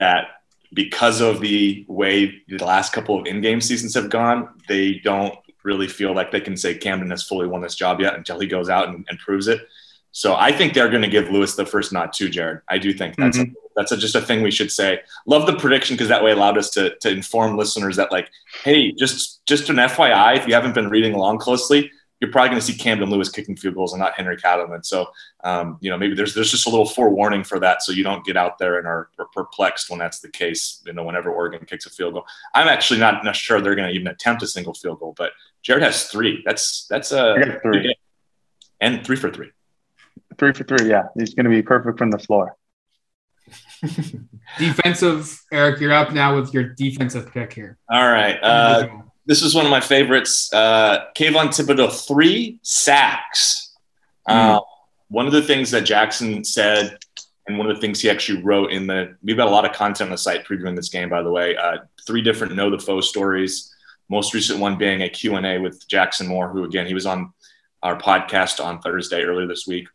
that 0.00 0.26
because 0.72 1.20
of 1.20 1.40
the 1.40 1.84
way 1.88 2.42
the 2.48 2.64
last 2.64 2.92
couple 2.92 3.18
of 3.18 3.26
in-game 3.26 3.60
seasons 3.60 3.94
have 3.94 4.10
gone, 4.10 4.48
they 4.68 4.94
don't 5.04 5.34
really 5.62 5.86
feel 5.86 6.14
like 6.14 6.30
they 6.30 6.40
can 6.40 6.56
say 6.56 6.74
Camden 6.74 7.10
has 7.10 7.22
fully 7.22 7.46
won 7.46 7.60
this 7.60 7.74
job 7.74 8.00
yet 8.00 8.14
until 8.14 8.40
he 8.40 8.46
goes 8.46 8.68
out 8.68 8.88
and, 8.88 9.06
and 9.08 9.18
proves 9.18 9.48
it. 9.48 9.66
So 10.14 10.36
I 10.36 10.52
think 10.52 10.74
they're 10.74 10.88
going 10.88 11.02
to 11.02 11.08
give 11.08 11.28
Lewis 11.28 11.56
the 11.56 11.66
first 11.66 11.92
nod 11.92 12.12
too, 12.12 12.28
Jared. 12.28 12.60
I 12.68 12.78
do 12.78 12.92
think 12.92 13.16
that's 13.16 13.36
mm-hmm. 13.36 13.50
a, 13.50 13.68
that's 13.74 13.90
a, 13.90 13.96
just 13.96 14.14
a 14.14 14.20
thing 14.20 14.42
we 14.42 14.52
should 14.52 14.70
say. 14.70 15.00
Love 15.26 15.44
the 15.46 15.56
prediction 15.56 15.96
because 15.96 16.06
that 16.06 16.22
way 16.22 16.30
allowed 16.30 16.56
us 16.56 16.70
to 16.70 16.96
to 17.00 17.10
inform 17.10 17.56
listeners 17.56 17.96
that 17.96 18.12
like, 18.12 18.30
hey, 18.62 18.92
just 18.92 19.44
just 19.44 19.68
an 19.70 19.76
FYI, 19.76 20.36
if 20.36 20.46
you 20.46 20.54
haven't 20.54 20.72
been 20.72 20.88
reading 20.88 21.14
along 21.14 21.38
closely, 21.38 21.90
you're 22.20 22.30
probably 22.30 22.50
going 22.50 22.60
to 22.60 22.64
see 22.64 22.78
Camden 22.78 23.10
Lewis 23.10 23.28
kicking 23.28 23.56
field 23.56 23.74
goals 23.74 23.92
and 23.92 24.00
not 24.00 24.14
Henry 24.14 24.36
Katleman. 24.36 24.86
So, 24.86 25.08
um, 25.42 25.78
you 25.80 25.90
know, 25.90 25.98
maybe 25.98 26.14
there's 26.14 26.32
there's 26.32 26.52
just 26.52 26.68
a 26.68 26.70
little 26.70 26.86
forewarning 26.86 27.42
for 27.42 27.58
that, 27.58 27.82
so 27.82 27.90
you 27.90 28.04
don't 28.04 28.24
get 28.24 28.36
out 28.36 28.56
there 28.58 28.78
and 28.78 28.86
are, 28.86 29.08
are, 29.18 29.26
perplexed 29.34 29.90
when 29.90 29.98
that's 29.98 30.20
the 30.20 30.30
case. 30.30 30.80
You 30.86 30.92
know, 30.92 31.02
whenever 31.02 31.32
Oregon 31.32 31.66
kicks 31.66 31.86
a 31.86 31.90
field 31.90 32.14
goal, 32.14 32.24
I'm 32.54 32.68
actually 32.68 33.00
not, 33.00 33.24
not 33.24 33.34
sure 33.34 33.60
they're 33.60 33.74
going 33.74 33.88
to 33.88 33.94
even 33.94 34.06
attempt 34.06 34.44
a 34.44 34.46
single 34.46 34.74
field 34.74 35.00
goal, 35.00 35.12
but 35.18 35.32
Jared 35.62 35.82
has 35.82 36.04
three. 36.04 36.40
That's 36.46 36.86
that's 36.86 37.10
a 37.10 37.58
three. 37.62 37.96
and 38.80 39.04
three 39.04 39.16
for 39.16 39.30
three. 39.30 39.50
Three 40.38 40.52
for 40.52 40.64
three. 40.64 40.88
Yeah, 40.88 41.04
he's 41.16 41.34
going 41.34 41.44
to 41.44 41.50
be 41.50 41.62
perfect 41.62 41.98
from 41.98 42.10
the 42.10 42.18
floor. 42.18 42.56
defensive, 44.58 45.42
Eric, 45.52 45.80
you're 45.80 45.92
up 45.92 46.12
now 46.12 46.36
with 46.36 46.52
your 46.54 46.64
defensive 46.64 47.32
pick 47.32 47.52
here. 47.52 47.78
All 47.88 48.10
right. 48.10 48.38
Uh, 48.42 48.88
this 49.26 49.42
is 49.42 49.54
one 49.54 49.64
of 49.64 49.70
my 49.70 49.80
favorites. 49.80 50.52
Uh, 50.52 51.06
Kayvon 51.16 51.48
Thibodeaux, 51.48 52.06
three 52.06 52.60
sacks. 52.62 53.72
Mm. 54.28 54.56
Uh, 54.56 54.60
one 55.08 55.26
of 55.26 55.32
the 55.32 55.42
things 55.42 55.70
that 55.70 55.82
Jackson 55.82 56.44
said, 56.44 56.98
and 57.46 57.58
one 57.58 57.68
of 57.68 57.76
the 57.76 57.80
things 57.80 58.00
he 58.00 58.08
actually 58.08 58.42
wrote 58.42 58.72
in 58.72 58.86
the, 58.86 59.16
we've 59.22 59.36
got 59.36 59.48
a 59.48 59.50
lot 59.50 59.66
of 59.66 59.72
content 59.72 60.08
on 60.08 60.12
the 60.12 60.18
site 60.18 60.46
previewing 60.46 60.76
this 60.76 60.88
game, 60.88 61.10
by 61.10 61.22
the 61.22 61.30
way. 61.30 61.56
Uh, 61.56 61.78
three 62.06 62.22
different 62.22 62.54
know 62.54 62.70
the 62.70 62.78
foe 62.78 63.00
stories. 63.00 63.70
Most 64.08 64.34
recent 64.34 64.60
one 64.60 64.76
being 64.76 65.02
a 65.02 65.08
Q&A 65.08 65.58
with 65.58 65.86
Jackson 65.88 66.26
Moore, 66.26 66.48
who 66.48 66.64
again, 66.64 66.86
he 66.86 66.94
was 66.94 67.06
on 67.06 67.32
our 67.82 67.98
podcast 67.98 68.64
on 68.64 68.80
Thursday 68.80 69.22
earlier 69.22 69.46
this 69.46 69.66
week 69.66 69.88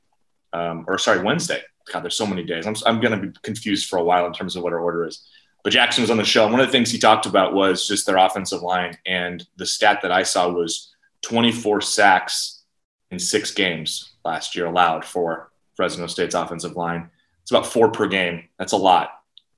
um, 0.53 0.85
or 0.87 0.97
sorry, 0.97 1.23
Wednesday. 1.23 1.61
God, 1.91 2.03
there's 2.03 2.15
so 2.15 2.27
many 2.27 2.43
days. 2.43 2.67
I'm, 2.67 2.75
I'm 2.85 3.01
going 3.01 3.19
to 3.19 3.27
be 3.27 3.33
confused 3.41 3.89
for 3.89 3.97
a 3.97 4.03
while 4.03 4.25
in 4.25 4.33
terms 4.33 4.55
of 4.55 4.63
what 4.63 4.73
our 4.73 4.79
order 4.79 5.05
is. 5.05 5.27
But 5.63 5.73
Jackson 5.73 6.03
was 6.03 6.11
on 6.11 6.17
the 6.17 6.23
show. 6.23 6.43
And 6.43 6.51
one 6.51 6.61
of 6.61 6.67
the 6.67 6.71
things 6.71 6.91
he 6.91 6.99
talked 6.99 7.25
about 7.25 7.53
was 7.53 7.87
just 7.87 8.05
their 8.05 8.17
offensive 8.17 8.61
line. 8.61 8.97
And 9.05 9.45
the 9.57 9.65
stat 9.65 9.99
that 10.03 10.11
I 10.11 10.23
saw 10.23 10.49
was 10.49 10.93
24 11.23 11.81
sacks 11.81 12.63
in 13.11 13.19
six 13.19 13.51
games 13.51 14.13
last 14.23 14.55
year 14.55 14.67
allowed 14.67 15.03
for 15.03 15.51
Fresno 15.75 16.07
State's 16.07 16.35
offensive 16.35 16.75
line. 16.75 17.09
It's 17.41 17.51
about 17.51 17.65
four 17.65 17.91
per 17.91 18.07
game. 18.07 18.43
That's 18.57 18.73
a 18.73 18.77
lot. 18.77 19.09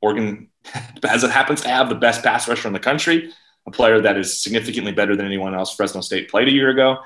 Oregon, 0.02 0.50
as 1.04 1.24
it 1.24 1.32
happens 1.32 1.62
to 1.62 1.68
have 1.68 1.90
the 1.90 1.96
best 1.96 2.24
pass 2.24 2.48
rusher 2.48 2.68
in 2.68 2.74
the 2.74 2.80
country, 2.80 3.32
a 3.68 3.72
player 3.72 4.02
that 4.02 4.18
is 4.18 4.42
significantly 4.42 4.92
better 4.92 5.16
than 5.16 5.26
anyone 5.26 5.54
else 5.54 5.76
Fresno 5.76 6.02
State 6.02 6.30
played 6.30 6.48
a 6.48 6.52
year 6.52 6.70
ago, 6.70 6.98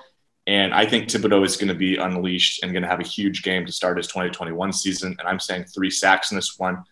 and 0.48 0.74
I 0.74 0.86
think 0.86 1.08
Thibodeaux 1.08 1.46
is 1.46 1.58
going 1.58 1.70
to 1.70 1.76
be 1.76 1.98
unleashed 1.98 2.62
and 2.62 2.72
going 2.72 2.84
to 2.84 2.90
have 2.90 3.00
a 3.00 3.08
huge 3.08 3.42
game 3.42 3.66
to 3.66 3.72
start 3.72 3.98
his 3.98 4.08
2021 4.08 4.74
season. 4.74 5.16
And 5.18 5.28
I'm 5.28 5.40
saying 5.40 5.66
three 5.66 5.90
sacks 5.90 6.32
in 6.32 6.36
this 6.36 6.60
one. 6.60 6.84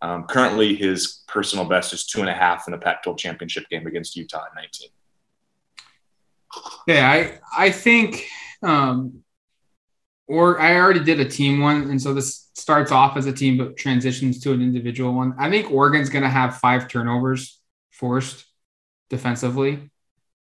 Um, 0.00 0.24
currently, 0.24 0.74
his 0.74 1.22
personal 1.28 1.66
best 1.66 1.92
is 1.92 2.06
two 2.06 2.20
and 2.20 2.30
a 2.30 2.34
half 2.34 2.66
in 2.66 2.72
the 2.72 2.78
Pac-12 2.78 3.18
championship 3.18 3.68
game 3.68 3.86
against 3.86 4.16
Utah 4.16 4.44
at 4.46 4.54
19. 4.54 4.88
Yeah, 6.86 7.10
I 7.10 7.64
I 7.66 7.70
think, 7.70 8.26
um, 8.62 9.24
or 10.26 10.60
I 10.60 10.76
already 10.76 11.02
did 11.02 11.20
a 11.20 11.24
team 11.24 11.60
one, 11.60 11.90
and 11.90 12.00
so 12.00 12.14
this 12.14 12.48
starts 12.54 12.92
off 12.92 13.16
as 13.16 13.26
a 13.26 13.32
team 13.32 13.58
but 13.58 13.76
transitions 13.76 14.40
to 14.40 14.52
an 14.52 14.62
individual 14.62 15.12
one. 15.12 15.34
I 15.38 15.50
think 15.50 15.70
Oregon's 15.70 16.10
going 16.10 16.22
to 16.22 16.28
have 16.28 16.58
five 16.58 16.88
turnovers 16.88 17.60
forced 17.90 18.44
defensively, 19.10 19.90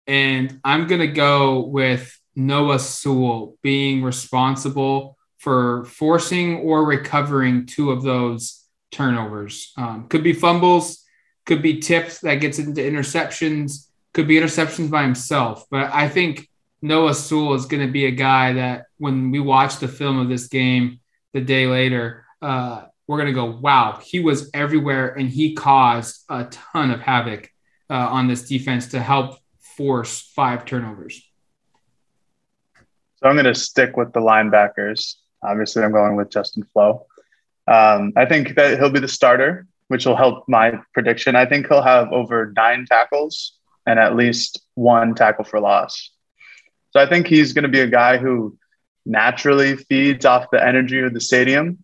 and 0.07 0.61
I'm 0.63 0.87
going 0.87 1.01
to 1.01 1.09
go 1.09 1.61
with 1.61 2.17
Noah 2.37 2.79
Sewell 2.79 3.57
being 3.63 4.03
responsible 4.03 5.17
for 5.39 5.85
forcing 5.87 6.59
or 6.59 6.85
recovering 6.85 7.67
two 7.67 7.91
of 7.91 8.03
those 8.03 8.65
turnovers. 8.93 9.73
Um, 9.77 10.09
could 10.09 10.23
be 10.23 10.33
fumbles, 10.33 11.05
could 11.47 11.63
be 11.63 11.81
tips 11.81 12.21
that 12.21 12.37
gets 12.37 12.59
into 12.59 12.81
interceptions, 12.81 13.89
could 14.13 14.29
be 14.29 14.37
interceptions 14.37 14.91
by 14.91 15.03
himself. 15.03 15.65
But 15.71 15.93
I 15.93 16.09
think 16.09 16.49
Noah 16.83 17.15
Sewell 17.15 17.55
is 17.55 17.67
going 17.67 17.87
to 17.87 17.93
be 17.93 18.07
a 18.07 18.11
guy 18.11 18.55
that 18.55 18.87
when 18.99 19.31
we 19.31 19.41
watch 19.41 19.79
the 19.79 19.89
film 19.89 20.19
of 20.19 20.29
this 20.29 20.49
game 20.49 21.01
the 21.33 21.41
day 21.41 21.67
later, 21.67 22.25
uh, 22.43 22.85
we're 23.07 23.19
going 23.19 23.29
to 23.29 23.33
go, 23.33 23.47
wow, 23.47 24.01
he 24.03 24.21
was 24.21 24.51
everywhere 24.53 25.09
and 25.09 25.29
he 25.29 25.55
caused 25.55 26.25
a 26.29 26.45
ton 26.45 26.91
of 26.91 27.01
havoc 27.01 27.51
uh, 27.89 27.95
on 27.95 28.27
this 28.27 28.49
defense 28.49 28.89
to 28.89 29.01
help 29.01 29.39
force 29.61 30.21
five 30.35 30.65
turnovers. 30.65 31.26
So 33.27 33.31
I'm 33.31 33.35
going 33.35 33.53
to 33.53 33.57
stick 33.57 33.97
with 33.97 34.13
the 34.13 34.21
linebackers. 34.21 35.17
Obviously, 35.43 35.83
I'm 35.83 35.91
going 35.91 36.15
with 36.15 36.31
Justin 36.31 36.63
Flowe. 36.73 37.07
Um, 37.67 38.13
I 38.15 38.25
think 38.25 38.55
that 38.55 38.79
he'll 38.79 38.89
be 38.89 39.01
the 39.01 39.09
starter, 39.09 39.67
which 39.89 40.07
will 40.07 40.15
help 40.15 40.49
my 40.49 40.79
prediction. 40.95 41.35
I 41.35 41.45
think 41.45 41.67
he'll 41.67 41.83
have 41.83 42.13
over 42.13 42.53
nine 42.55 42.87
tackles 42.87 43.59
and 43.85 43.99
at 43.99 44.15
least 44.15 44.61
one 44.77 45.17
tackle 45.17 45.45
for 45.45 45.59
loss. 45.59 46.13
So 46.91 47.01
I 47.01 47.09
think 47.09 47.27
he's 47.27 47.53
going 47.53 47.65
to 47.65 47.69
be 47.69 47.81
a 47.81 47.89
guy 47.89 48.17
who 48.17 48.57
naturally 49.05 49.75
feeds 49.75 50.25
off 50.25 50.47
the 50.53 50.65
energy 50.65 51.01
of 51.01 51.13
the 51.13 51.21
stadium. 51.21 51.83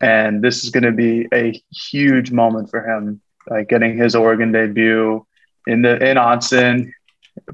And 0.00 0.42
this 0.42 0.64
is 0.64 0.70
going 0.70 0.84
to 0.84 0.92
be 0.92 1.28
a 1.34 1.62
huge 1.70 2.30
moment 2.30 2.70
for 2.70 2.82
him, 2.82 3.20
like 3.50 3.68
getting 3.68 3.98
his 3.98 4.14
Oregon 4.14 4.52
debut 4.52 5.26
in 5.66 5.82
the 5.82 5.96
in 6.02 6.16
Autzen, 6.16 6.92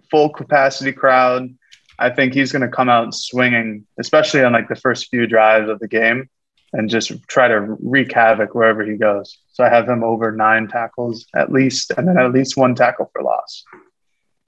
full 0.09 0.29
capacity 0.29 0.93
crowd. 0.93 1.53
I 1.99 2.11
think 2.11 2.35
he's 2.35 2.53
going 2.53 2.63
to 2.63 2.69
come 2.69 2.89
out 2.89 3.15
swinging, 3.15 3.87
especially 3.99 4.43
on 4.43 4.53
like 4.53 4.69
the 4.69 4.77
first 4.77 5.09
few 5.11 5.27
drives 5.27 5.69
of 5.69 5.79
the 5.79 5.89
game, 5.89 6.29
and 6.73 6.91
just 6.91 7.13
try 7.29 7.49
to 7.49 7.61
wreak 7.61 8.13
havoc 8.13 8.55
wherever 8.55 8.85
he 8.85 8.97
goes. 8.97 9.39
So 9.53 9.65
I 9.65 9.69
have 9.69 9.89
him 9.89 10.03
over 10.03 10.33
nine 10.33 10.67
tackles 10.69 11.27
at 11.35 11.53
least, 11.53 11.93
and 11.97 12.09
then 12.09 12.19
at 12.19 12.33
least 12.33 12.57
one 12.57 12.75
tackle 12.75 13.11
for 13.13 13.23
loss. 13.23 13.65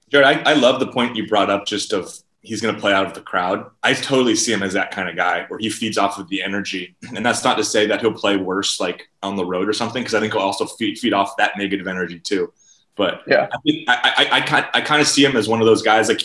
Jared, 0.09 0.45
I, 0.45 0.51
I 0.51 0.53
love 0.53 0.79
the 0.79 0.87
point 0.87 1.15
you 1.15 1.27
brought 1.27 1.49
up 1.49 1.65
just 1.65 1.93
of 1.93 2.13
he's 2.41 2.61
going 2.61 2.73
to 2.73 2.79
play 2.79 2.93
out 2.93 3.05
of 3.05 3.13
the 3.13 3.21
crowd. 3.21 3.69
I 3.83 3.93
totally 3.93 4.35
see 4.35 4.53
him 4.53 4.63
as 4.63 4.73
that 4.73 4.91
kind 4.91 5.09
of 5.09 5.15
guy 5.17 5.45
where 5.47 5.59
he 5.59 5.69
feeds 5.69 5.97
off 5.97 6.17
of 6.17 6.29
the 6.29 6.41
energy. 6.41 6.95
And 7.13 7.25
that's 7.25 7.43
not 7.43 7.57
to 7.57 7.63
say 7.63 7.87
that 7.87 7.99
he'll 7.99 8.13
play 8.13 8.37
worse 8.37 8.79
like 8.79 9.09
on 9.21 9.35
the 9.35 9.45
road 9.45 9.67
or 9.67 9.73
something, 9.73 10.01
because 10.01 10.13
I 10.13 10.21
think 10.21 10.31
he'll 10.31 10.41
also 10.41 10.65
feed, 10.65 10.97
feed 10.97 11.13
off 11.13 11.35
that 11.37 11.57
negative 11.57 11.87
energy 11.87 12.19
too. 12.19 12.53
But 12.95 13.21
yeah, 13.27 13.49
I, 13.51 13.85
I, 13.87 13.97
I, 14.17 14.39
I, 14.39 14.69
I 14.75 14.81
kind 14.81 15.01
of 15.01 15.07
see 15.07 15.25
him 15.25 15.35
as 15.35 15.49
one 15.49 15.59
of 15.59 15.65
those 15.65 15.81
guys 15.81 16.07
like 16.07 16.21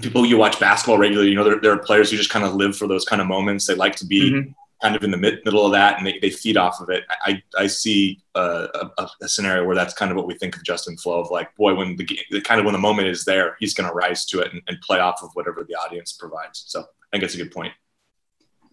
people 0.00 0.24
you 0.24 0.36
watch 0.36 0.60
basketball 0.60 0.98
regularly, 0.98 1.30
you 1.30 1.36
know, 1.36 1.44
there, 1.44 1.60
there 1.60 1.72
are 1.72 1.78
players 1.78 2.10
who 2.10 2.16
just 2.16 2.30
kind 2.30 2.44
of 2.44 2.54
live 2.54 2.76
for 2.76 2.86
those 2.86 3.04
kind 3.04 3.20
of 3.20 3.26
moments. 3.26 3.66
They 3.66 3.74
like 3.74 3.96
to 3.96 4.06
be 4.06 4.30
mm-hmm. 4.30 4.50
kind 4.82 4.94
of 4.94 5.02
in 5.02 5.10
the 5.10 5.16
mid, 5.16 5.40
middle 5.44 5.66
of 5.66 5.72
that 5.72 5.98
and 5.98 6.06
they, 6.06 6.18
they 6.20 6.30
feed 6.30 6.56
off 6.56 6.80
of 6.80 6.90
it. 6.90 7.04
I, 7.22 7.42
I 7.58 7.66
see 7.66 8.20
a, 8.34 8.90
a, 8.98 9.08
a, 9.22 9.28
scenario 9.28 9.64
where 9.64 9.74
that's 9.74 9.94
kind 9.94 10.10
of 10.10 10.16
what 10.16 10.26
we 10.26 10.34
think 10.34 10.56
of 10.56 10.62
Justin 10.62 10.96
Flowe 10.96 11.20
of 11.20 11.30
like, 11.30 11.54
boy, 11.56 11.74
when 11.74 11.96
the, 11.96 12.08
the 12.30 12.40
kind 12.40 12.60
of 12.60 12.66
when 12.66 12.72
the 12.72 12.80
moment 12.80 13.08
is 13.08 13.24
there, 13.24 13.56
he's 13.58 13.74
going 13.74 13.88
to 13.88 13.94
rise 13.94 14.24
to 14.26 14.40
it 14.40 14.52
and, 14.52 14.62
and 14.68 14.80
play 14.80 15.00
off 15.00 15.22
of 15.22 15.30
whatever 15.34 15.64
the 15.68 15.74
audience 15.74 16.12
provides. 16.12 16.64
So 16.68 16.80
I 16.80 16.84
think 17.12 17.24
it's 17.24 17.34
a 17.34 17.38
good 17.38 17.52
point. 17.52 17.72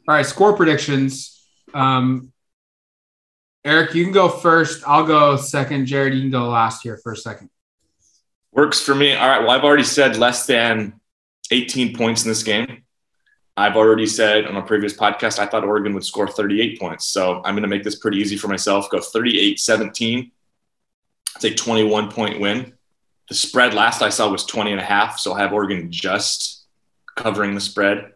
All 0.07 0.15
right. 0.15 0.25
Score 0.25 0.55
predictions. 0.55 1.47
Um, 1.73 2.31
Eric, 3.65 3.95
you 3.95 4.03
can 4.03 4.13
go 4.13 4.29
first. 4.29 4.83
I'll 4.87 5.05
go 5.05 5.35
second. 5.35 5.87
Jared, 5.87 6.13
you 6.13 6.21
can 6.21 6.31
go 6.31 6.47
last 6.47 6.83
here 6.83 6.97
for 6.97 7.11
a 7.11 7.17
second. 7.17 7.49
Works 8.53 8.79
for 8.79 8.95
me. 8.95 9.13
All 9.13 9.27
right. 9.27 9.41
Well, 9.41 9.51
I've 9.51 9.65
already 9.65 9.83
said 9.83 10.15
less 10.15 10.45
than 10.45 10.99
18 11.51 11.95
points 11.95 12.23
in 12.23 12.29
this 12.29 12.43
game. 12.43 12.83
I've 13.55 13.75
already 13.75 14.05
said 14.05 14.45
on 14.45 14.55
a 14.55 14.61
previous 14.61 14.93
podcast, 14.93 15.39
I 15.39 15.47
thought 15.47 15.63
Oregon 15.63 15.93
would 15.95 16.05
score 16.05 16.27
38 16.27 16.79
points. 16.79 17.05
So 17.05 17.41
I'm 17.43 17.55
going 17.55 17.63
to 17.63 17.67
make 17.67 17.83
this 17.83 17.95
pretty 17.95 18.17
easy 18.19 18.37
for 18.37 18.47
myself. 18.47 18.89
Go 18.91 18.99
38 18.99 19.59
17. 19.59 20.31
It's 21.35 21.45
a 21.45 21.53
21 21.53 22.11
point 22.11 22.39
win. 22.39 22.73
The 23.29 23.35
spread 23.35 23.73
last 23.73 24.01
I 24.01 24.09
saw 24.09 24.29
was 24.29 24.45
20 24.45 24.71
and 24.71 24.79
a 24.79 24.83
half. 24.83 25.19
So 25.19 25.33
I 25.33 25.39
have 25.39 25.53
Oregon 25.53 25.91
just 25.91 26.65
covering 27.15 27.55
the 27.55 27.61
spread. 27.61 28.13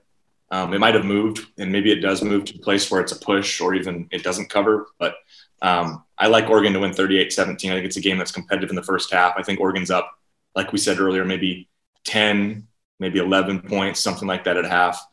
Um, 0.51 0.73
it 0.73 0.79
might 0.79 0.95
have 0.95 1.05
moved, 1.05 1.47
and 1.57 1.71
maybe 1.71 1.91
it 1.91 2.01
does 2.01 2.21
move 2.21 2.43
to 2.45 2.55
a 2.55 2.61
place 2.61 2.91
where 2.91 2.99
it's 2.99 3.13
a 3.13 3.19
push 3.19 3.61
or 3.61 3.73
even 3.73 4.07
it 4.11 4.21
doesn't 4.21 4.49
cover. 4.49 4.87
But 4.99 5.15
um, 5.61 6.03
I 6.17 6.27
like 6.27 6.49
Oregon 6.49 6.73
to 6.73 6.79
win 6.79 6.93
38 6.93 7.31
17. 7.31 7.71
I 7.71 7.75
think 7.75 7.85
it's 7.85 7.97
a 7.97 8.01
game 8.01 8.17
that's 8.17 8.31
competitive 8.31 8.69
in 8.69 8.75
the 8.75 8.83
first 8.83 9.11
half. 9.11 9.33
I 9.37 9.43
think 9.43 9.59
Oregon's 9.59 9.91
up, 9.91 10.11
like 10.55 10.71
we 10.71 10.77
said 10.77 10.99
earlier, 10.99 11.23
maybe 11.23 11.69
10, 12.03 12.67
maybe 13.01 13.17
11 13.17 13.61
points, 13.61 13.99
something 13.99 14.27
like 14.27 14.43
that 14.43 14.57
at 14.57 14.65
half. 14.65 15.03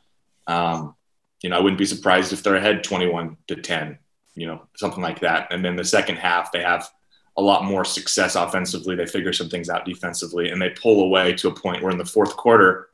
Um, 0.47 0.95
you 1.43 1.49
know, 1.49 1.57
I 1.57 1.61
wouldn't 1.61 1.79
be 1.79 1.87
surprised 1.87 2.35
if 2.35 2.43
they're 2.43 2.57
ahead 2.57 2.85
21 2.85 3.39
to 3.49 3.57
10, 3.57 3.99
you 4.35 4.47
know, 4.47 4.63
something 4.77 5.03
like 5.03 5.21
that. 5.21 5.51
And 5.51 5.65
then 5.65 5.75
the 5.75 5.85
second 5.85 6.17
half, 6.17 6.53
they 6.53 6.61
have 6.61 6.87
a 7.39 7.43
lot 7.43 7.65
more 7.65 7.87
success 7.87 8.35
offensively. 8.35 8.95
They 8.95 9.07
figure 9.07 9.33
some 9.33 9.49
things 9.49 9.71
out 9.71 9.87
defensively 9.87 10.51
and 10.51 10.61
they 10.61 10.69
pull 10.71 11.03
away 11.03 11.33
to 11.37 11.49
a 11.49 11.55
point 11.55 11.83
where 11.83 11.91
in 11.91 11.97
the 11.97 12.05
fourth 12.05 12.37
quarter, 12.37 12.91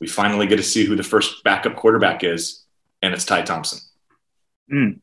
we 0.00 0.06
finally 0.06 0.46
get 0.46 0.56
to 0.56 0.62
see 0.62 0.84
who 0.84 0.94
the 0.94 1.02
first 1.02 1.42
backup 1.42 1.74
quarterback 1.74 2.22
is, 2.22 2.64
and 3.02 3.14
it's 3.14 3.24
Ty 3.24 3.42
Thompson. 3.42 3.80
Mm. 4.72 5.00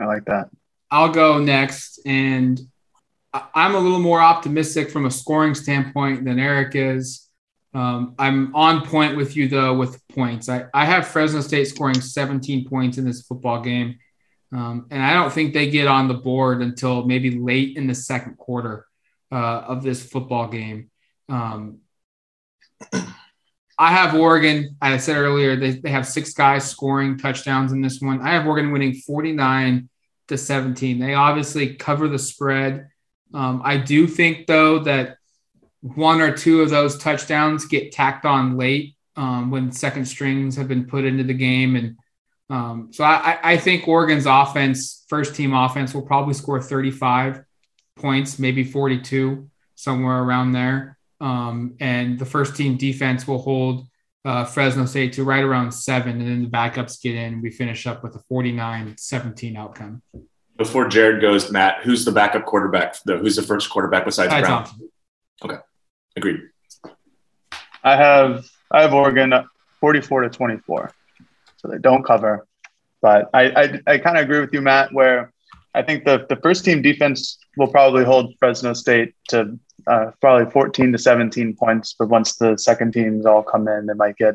I 0.00 0.04
like 0.06 0.24
that. 0.24 0.48
I'll 0.90 1.10
go 1.10 1.38
next. 1.38 2.00
And 2.06 2.60
I'm 3.54 3.74
a 3.74 3.78
little 3.78 4.00
more 4.00 4.20
optimistic 4.20 4.90
from 4.90 5.04
a 5.04 5.10
scoring 5.10 5.54
standpoint 5.54 6.24
than 6.24 6.38
Eric 6.38 6.74
is. 6.74 7.27
Um, 7.74 8.14
I'm 8.18 8.54
on 8.54 8.86
point 8.86 9.16
with 9.16 9.36
you 9.36 9.48
though 9.48 9.74
with 9.74 10.06
points. 10.08 10.48
I, 10.48 10.66
I 10.72 10.84
have 10.84 11.06
Fresno 11.06 11.40
State 11.40 11.66
scoring 11.66 12.00
17 12.00 12.68
points 12.68 12.98
in 12.98 13.04
this 13.04 13.22
football 13.22 13.60
game. 13.60 13.98
Um, 14.52 14.86
and 14.90 15.02
I 15.02 15.12
don't 15.12 15.32
think 15.32 15.52
they 15.52 15.68
get 15.68 15.86
on 15.86 16.08
the 16.08 16.14
board 16.14 16.62
until 16.62 17.04
maybe 17.04 17.38
late 17.38 17.76
in 17.76 17.86
the 17.86 17.94
second 17.94 18.38
quarter 18.38 18.86
uh, 19.30 19.36
of 19.36 19.82
this 19.82 20.02
football 20.02 20.48
game. 20.48 20.90
Um, 21.28 21.80
I 23.80 23.92
have 23.92 24.14
Oregon. 24.14 24.76
I 24.80 24.96
said 24.96 25.16
earlier 25.16 25.54
they, 25.54 25.72
they 25.72 25.90
have 25.90 26.06
six 26.06 26.32
guys 26.32 26.68
scoring 26.68 27.18
touchdowns 27.18 27.72
in 27.72 27.80
this 27.80 28.00
one. 28.00 28.20
I 28.22 28.30
have 28.30 28.46
Oregon 28.46 28.72
winning 28.72 28.94
49 28.94 29.88
to 30.28 30.38
17. 30.38 30.98
They 30.98 31.14
obviously 31.14 31.74
cover 31.74 32.08
the 32.08 32.18
spread. 32.18 32.88
Um, 33.32 33.60
I 33.64 33.76
do 33.76 34.06
think 34.06 34.46
though 34.46 34.80
that 34.80 35.17
one 35.80 36.20
or 36.20 36.36
two 36.36 36.60
of 36.60 36.70
those 36.70 36.98
touchdowns 36.98 37.66
get 37.66 37.92
tacked 37.92 38.24
on 38.24 38.56
late 38.56 38.96
um, 39.16 39.50
when 39.50 39.72
second 39.72 40.06
strings 40.06 40.56
have 40.56 40.68
been 40.68 40.86
put 40.86 41.04
into 41.04 41.24
the 41.24 41.34
game. 41.34 41.76
And 41.76 41.96
um, 42.50 42.88
so 42.92 43.04
I, 43.04 43.38
I, 43.42 43.56
think 43.56 43.86
Oregon's 43.86 44.26
offense, 44.26 45.04
first 45.08 45.34
team 45.34 45.52
offense, 45.52 45.92
will 45.92 46.06
probably 46.06 46.34
score 46.34 46.62
35 46.62 47.42
points, 47.96 48.38
maybe 48.38 48.64
42, 48.64 49.50
somewhere 49.74 50.22
around 50.22 50.52
there. 50.52 50.98
Um, 51.20 51.76
and 51.80 52.18
the 52.18 52.24
first 52.24 52.56
team 52.56 52.76
defense 52.76 53.26
will 53.26 53.42
hold 53.42 53.86
uh, 54.24 54.44
Fresno 54.44 54.86
State 54.86 55.14
to 55.14 55.24
right 55.24 55.42
around 55.42 55.72
seven. 55.72 56.20
And 56.20 56.28
then 56.28 56.42
the 56.44 56.48
backups 56.48 57.02
get 57.02 57.14
in. 57.14 57.42
We 57.42 57.50
finish 57.50 57.86
up 57.86 58.02
with 58.02 58.14
a 58.14 58.20
49 58.28 58.96
17 58.96 59.56
outcome. 59.56 60.02
Before 60.56 60.88
Jared 60.88 61.20
goes, 61.20 61.52
Matt, 61.52 61.82
who's 61.82 62.04
the 62.04 62.12
backup 62.12 62.44
quarterback? 62.44 62.96
The, 63.04 63.16
who's 63.18 63.36
the 63.36 63.42
first 63.42 63.70
quarterback 63.70 64.04
besides 64.04 64.32
Ty 64.32 64.40
Brown? 64.40 64.64
Thompson. 64.64 64.90
Okay. 65.44 65.58
Agreed. 66.18 66.40
I 67.84 67.96
have 67.96 68.44
I 68.70 68.82
have 68.82 68.92
Oregon 68.92 69.32
44 69.80 70.22
to 70.22 70.30
24. 70.30 70.92
So 71.56 71.68
they 71.68 71.78
don't 71.78 72.04
cover. 72.04 72.46
But 73.00 73.30
I 73.32 73.42
I, 73.50 73.80
I 73.86 73.98
kind 73.98 74.18
of 74.18 74.24
agree 74.24 74.40
with 74.40 74.52
you, 74.52 74.60
Matt, 74.60 74.92
where 74.92 75.32
I 75.74 75.82
think 75.82 76.04
the, 76.04 76.26
the 76.28 76.36
first 76.36 76.64
team 76.64 76.82
defense 76.82 77.38
will 77.56 77.68
probably 77.68 78.04
hold 78.04 78.34
Fresno 78.40 78.72
State 78.72 79.14
to 79.28 79.58
uh, 79.86 80.10
probably 80.20 80.50
14 80.50 80.90
to 80.90 80.98
17 80.98 81.54
points. 81.54 81.94
But 81.96 82.08
once 82.08 82.34
the 82.34 82.56
second 82.56 82.92
teams 82.92 83.24
all 83.24 83.44
come 83.44 83.68
in, 83.68 83.86
they 83.86 83.94
might 83.94 84.16
get 84.16 84.34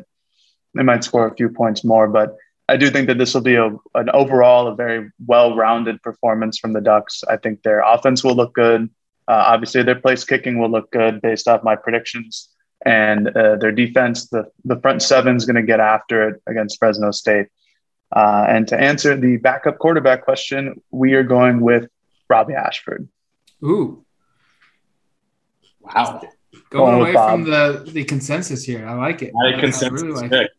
they 0.74 0.82
might 0.82 1.04
score 1.04 1.28
a 1.28 1.34
few 1.34 1.50
points 1.50 1.84
more. 1.84 2.08
But 2.08 2.34
I 2.66 2.78
do 2.78 2.88
think 2.88 3.08
that 3.08 3.18
this 3.18 3.34
will 3.34 3.42
be 3.42 3.56
a, 3.56 3.66
an 3.94 4.08
overall 4.14 4.68
a 4.68 4.74
very 4.74 5.10
well-rounded 5.26 6.02
performance 6.02 6.58
from 6.58 6.72
the 6.72 6.80
Ducks. 6.80 7.22
I 7.28 7.36
think 7.36 7.62
their 7.62 7.80
offense 7.80 8.24
will 8.24 8.34
look 8.34 8.54
good. 8.54 8.88
Uh, 9.26 9.44
obviously, 9.46 9.82
their 9.82 10.00
place 10.00 10.24
kicking 10.24 10.58
will 10.58 10.70
look 10.70 10.90
good 10.90 11.20
based 11.22 11.48
off 11.48 11.62
my 11.62 11.76
predictions, 11.76 12.50
and 12.84 13.28
uh, 13.28 13.56
their 13.56 13.72
defense, 13.72 14.28
the 14.28 14.44
the 14.64 14.78
front 14.80 15.02
seven 15.02 15.36
is 15.36 15.46
going 15.46 15.56
to 15.56 15.62
get 15.62 15.80
after 15.80 16.28
it 16.28 16.42
against 16.46 16.78
Fresno 16.78 17.10
State. 17.10 17.46
Uh, 18.14 18.44
and 18.48 18.68
to 18.68 18.78
answer 18.78 19.16
the 19.16 19.38
backup 19.38 19.78
quarterback 19.78 20.24
question, 20.24 20.80
we 20.90 21.14
are 21.14 21.22
going 21.22 21.60
with 21.60 21.88
Robbie 22.28 22.54
Ashford. 22.54 23.08
Ooh, 23.64 24.04
wow! 25.80 26.20
Going, 26.70 26.70
going 26.70 27.00
away 27.00 27.12
from 27.12 27.44
the 27.44 27.84
the 27.90 28.04
consensus 28.04 28.64
here, 28.64 28.86
I 28.86 28.94
like 28.94 29.22
it. 29.22 29.32
Not 29.34 29.54
a 29.54 29.58
consensus 29.58 30.02
really 30.02 30.20
like 30.20 30.30
pick. 30.30 30.46
It. 30.46 30.50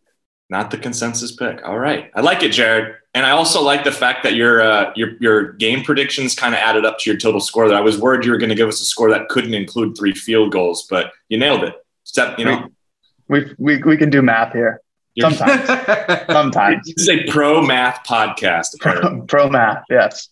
Not 0.50 0.70
the 0.70 0.78
consensus 0.78 1.36
pick. 1.36 1.66
All 1.66 1.80
right, 1.80 2.12
I 2.14 2.22
like 2.22 2.44
it, 2.44 2.52
Jared. 2.52 2.96
And 3.16 3.26
I 3.26 3.32
also 3.32 3.62
like 3.64 3.84
the 3.84 3.92
fact 3.92 4.24
that 4.24 4.36
your 4.36 4.62
uh, 4.62 4.92
your 4.96 5.16
your 5.20 5.54
game 5.54 5.84
predictions 5.84 6.36
kind 6.36 6.54
of 6.54 6.60
added 6.60 6.86
up 6.86 7.00
to 7.00 7.10
your 7.10 7.18
total 7.18 7.40
score. 7.40 7.68
That 7.68 7.76
I 7.76 7.82
was 7.82 7.98
worried 8.00 8.26
you 8.26 8.32
were 8.32 8.38
going 8.38 8.50
to 8.50 8.56
give 8.56 8.68
us 8.68 8.82
a 8.82 8.86
score 8.86 9.10
that 9.10 9.30
couldn't 9.30 9.54
include 9.54 9.98
three 9.98 10.14
field 10.14 10.52
goals, 10.52 10.86
but 10.88 11.14
you 11.30 11.38
nailed 11.38 11.64
it. 11.64 11.74
Step, 12.04 12.38
you 12.38 12.46
know, 12.46 12.70
we 13.28 13.56
we 13.58 13.82
we 13.82 13.98
can 13.98 14.10
do 14.10 14.22
math 14.22 14.54
here. 14.54 14.82
Sometimes, 15.20 15.66
sometimes. 16.32 16.86
This 16.86 17.08
is 17.08 17.10
a 17.10 17.24
pro 17.32 17.62
math 17.62 18.06
podcast. 18.06 18.80
Pro, 18.80 19.22
pro 19.28 19.50
math, 19.50 19.84
yes. 19.90 20.30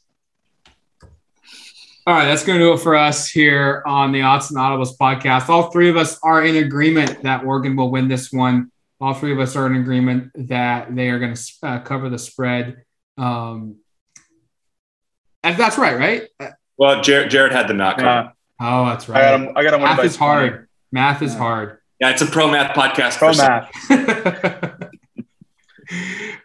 All 2.05 2.13
right, 2.13 2.25
that's 2.25 2.43
going 2.43 2.59
to 2.59 2.65
do 2.65 2.73
it 2.73 2.81
for 2.81 2.97
us 2.97 3.29
here 3.29 3.81
on 3.85 4.11
the 4.11 4.23
Odds 4.23 4.51
and 4.51 4.59
Audibles 4.59 4.97
podcast. 4.97 5.47
All 5.47 5.71
three 5.71 5.89
of 5.89 5.95
us 5.95 6.19
are 6.21 6.43
in 6.43 6.57
agreement 6.57 7.23
that 7.23 7.45
Oregon 7.45 7.77
will 7.77 7.91
win 7.91 8.09
this 8.09 8.29
one 8.29 8.72
all 8.99 9.13
three 9.13 9.31
of 9.31 9.39
us 9.39 9.55
are 9.55 9.67
in 9.67 9.75
agreement 9.75 10.31
that 10.35 10.95
they 10.95 11.09
are 11.09 11.19
going 11.19 11.33
to 11.33 11.53
uh, 11.63 11.79
cover 11.79 12.09
the 12.09 12.19
spread. 12.19 12.83
Um, 13.17 13.77
and 15.43 15.57
that's 15.57 15.77
right, 15.77 15.97
right? 15.97 16.53
Well, 16.77 17.01
Jared, 17.01 17.29
Jared 17.29 17.51
had 17.51 17.67
the 17.67 17.73
knock. 17.73 17.99
Uh, 17.99 18.29
oh, 18.61 18.85
that's 18.85 19.09
right. 19.09 19.23
I 19.23 19.45
got 19.45 19.57
I 19.57 19.63
got 19.63 19.81
Math 19.81 20.05
is 20.05 20.15
hard. 20.15 20.69
Math 20.91 21.21
is 21.21 21.33
yeah. 21.33 21.39
hard. 21.39 21.77
Yeah, 21.99 22.11
it's 22.11 22.21
a 22.21 22.25
pro 22.25 22.49
math 22.49 22.75
podcast. 22.75 23.17
Pro 23.17 23.33
math. 23.33 23.69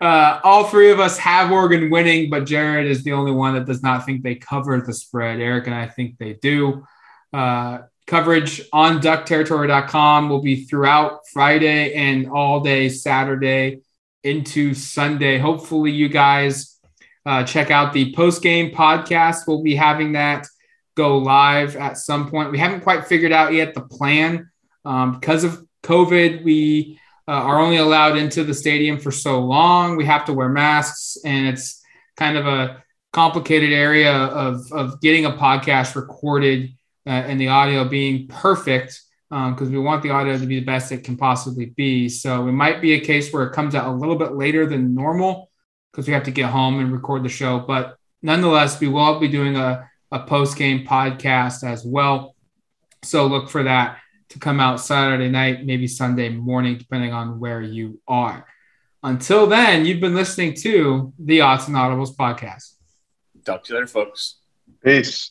uh, 0.01 0.41
all 0.45 0.65
three 0.65 0.91
of 0.91 1.01
us 1.01 1.19
have 1.19 1.51
Oregon 1.51 1.91
winning, 1.91 2.31
but 2.31 2.45
Jared 2.45 2.87
is 2.87 3.05
the 3.05 3.13
only 3.13 3.33
one 3.33 3.55
that 3.55 3.67
does 3.67 3.83
not 3.83 4.05
think 4.05 4.23
they 4.23 4.35
cover 4.35 4.81
the 4.81 4.93
spread. 4.93 5.41
Eric 5.41 5.67
and 5.67 5.75
I 5.75 5.87
think 5.87 6.19
they 6.19 6.35
do. 6.35 6.87
Uh, 7.33 7.81
Coverage 8.09 8.63
on 8.73 9.03
duckterritory.com 9.03 10.31
will 10.31 10.41
be 10.41 10.65
throughout 10.65 11.29
Friday 11.31 11.93
and 11.93 12.31
all 12.31 12.61
day 12.61 12.89
Saturday 12.89 13.83
into 14.25 14.73
Sunday. 14.73 15.37
Hopefully, 15.37 15.91
you 15.91 16.09
guys 16.09 16.81
uh, 17.27 17.45
check 17.45 17.71
out 17.71 17.93
the 17.93 18.15
post 18.15 18.43
game 18.43 18.71
podcast. 18.71 19.47
We'll 19.47 19.63
be 19.63 19.75
having 19.75 20.13
that 20.13 20.47
go 20.95 21.19
live 21.19 21.77
at 21.77 21.99
some 21.99 22.31
point. 22.31 22.51
We 22.51 22.57
haven't 22.57 22.81
quite 22.81 23.07
figured 23.07 23.31
out 23.31 23.53
yet 23.53 23.75
the 23.75 23.83
plan 23.83 24.51
um, 24.87 25.21
because 25.21 25.45
of 25.45 25.63
COVID. 25.83 26.43
We 26.43 26.99
uh, 27.29 27.33
are 27.33 27.61
only 27.61 27.77
allowed 27.77 28.17
into 28.17 28.43
the 28.43 28.55
stadium 28.55 28.99
for 28.99 29.11
so 29.11 29.41
long. 29.41 29.97
We 29.97 30.07
have 30.07 30.25
to 30.25 30.33
wear 30.33 30.49
masks, 30.49 31.19
and 31.27 31.47
it's 31.47 31.85
kind 32.17 32.39
of 32.39 32.47
a 32.47 32.83
complicated 33.13 33.75
area 33.75 34.15
of, 34.15 34.73
of 34.73 34.99
getting 35.03 35.27
a 35.27 35.33
podcast 35.33 35.95
recorded 35.95 36.73
uh, 37.09 37.11
and 37.11 37.41
the 37.41 37.49
audio 37.49 37.89
being 37.89 38.29
perfect 38.29 39.01
because 39.31 39.69
um, 39.69 39.73
we 39.73 39.79
want 39.79 40.03
the 40.03 40.11
audio 40.11 40.39
to 40.39 40.47
be 40.47 40.61
the 40.61 40.67
best 40.67 40.93
it 40.93 41.05
can 41.05 41.17
possibly 41.17 41.67
be. 41.67 42.09
So 42.09 42.47
it 42.47 42.53
might 42.53 42.81
be 42.81 42.93
a 42.93 43.01
case 43.01 43.33
where 43.33 43.45
it 43.45 43.53
comes 43.53 43.75
out 43.75 43.89
a 43.89 43.97
little 43.97 44.17
bit 44.17 44.33
later 44.33 44.67
than 44.67 44.95
normal 44.95 45.51
because 45.91 46.07
we 46.07 46.15
have 46.15 46.25
to 46.25 46.31
get 46.31 46.51
home 46.51 46.81
and 46.81 46.93
record 46.93 47.25
the 47.25 47.29
show. 47.29 47.61
But 47.61 47.97
nonetheless, 48.23 48.79
we 48.81 48.89
will 48.89 49.19
be 49.19 49.29
doing 49.29 49.57
a, 49.57 49.89
a 50.13 50.21
post 50.21 50.57
game 50.57 50.87
podcast 50.87 51.67
as 51.67 51.85
well. 51.85 52.35
So 53.03 53.27
look 53.27 53.49
for 53.49 53.63
that 53.63 53.99
to 54.31 54.39
come 54.39 54.61
out 54.61 54.81
Saturday 54.81 55.29
night, 55.29 55.65
maybe 55.65 55.87
Sunday 55.87 56.29
morning, 56.29 56.77
depending 56.79 57.13
on 57.13 57.41
where 57.41 57.63
you 57.63 58.01
are. 58.07 58.47
Until 59.03 59.47
then, 59.47 59.87
you've 59.87 60.01
been 60.01 60.15
listening 60.15 60.55
to 60.55 61.13
the 61.19 61.41
Odds 61.41 61.69
and 61.69 61.77
Audibles 61.77 62.15
podcast. 62.17 62.75
Talk 63.45 63.65
to 63.65 63.73
you 63.73 63.79
later, 63.79 63.87
folks. 63.87 64.37
Peace. 64.83 65.31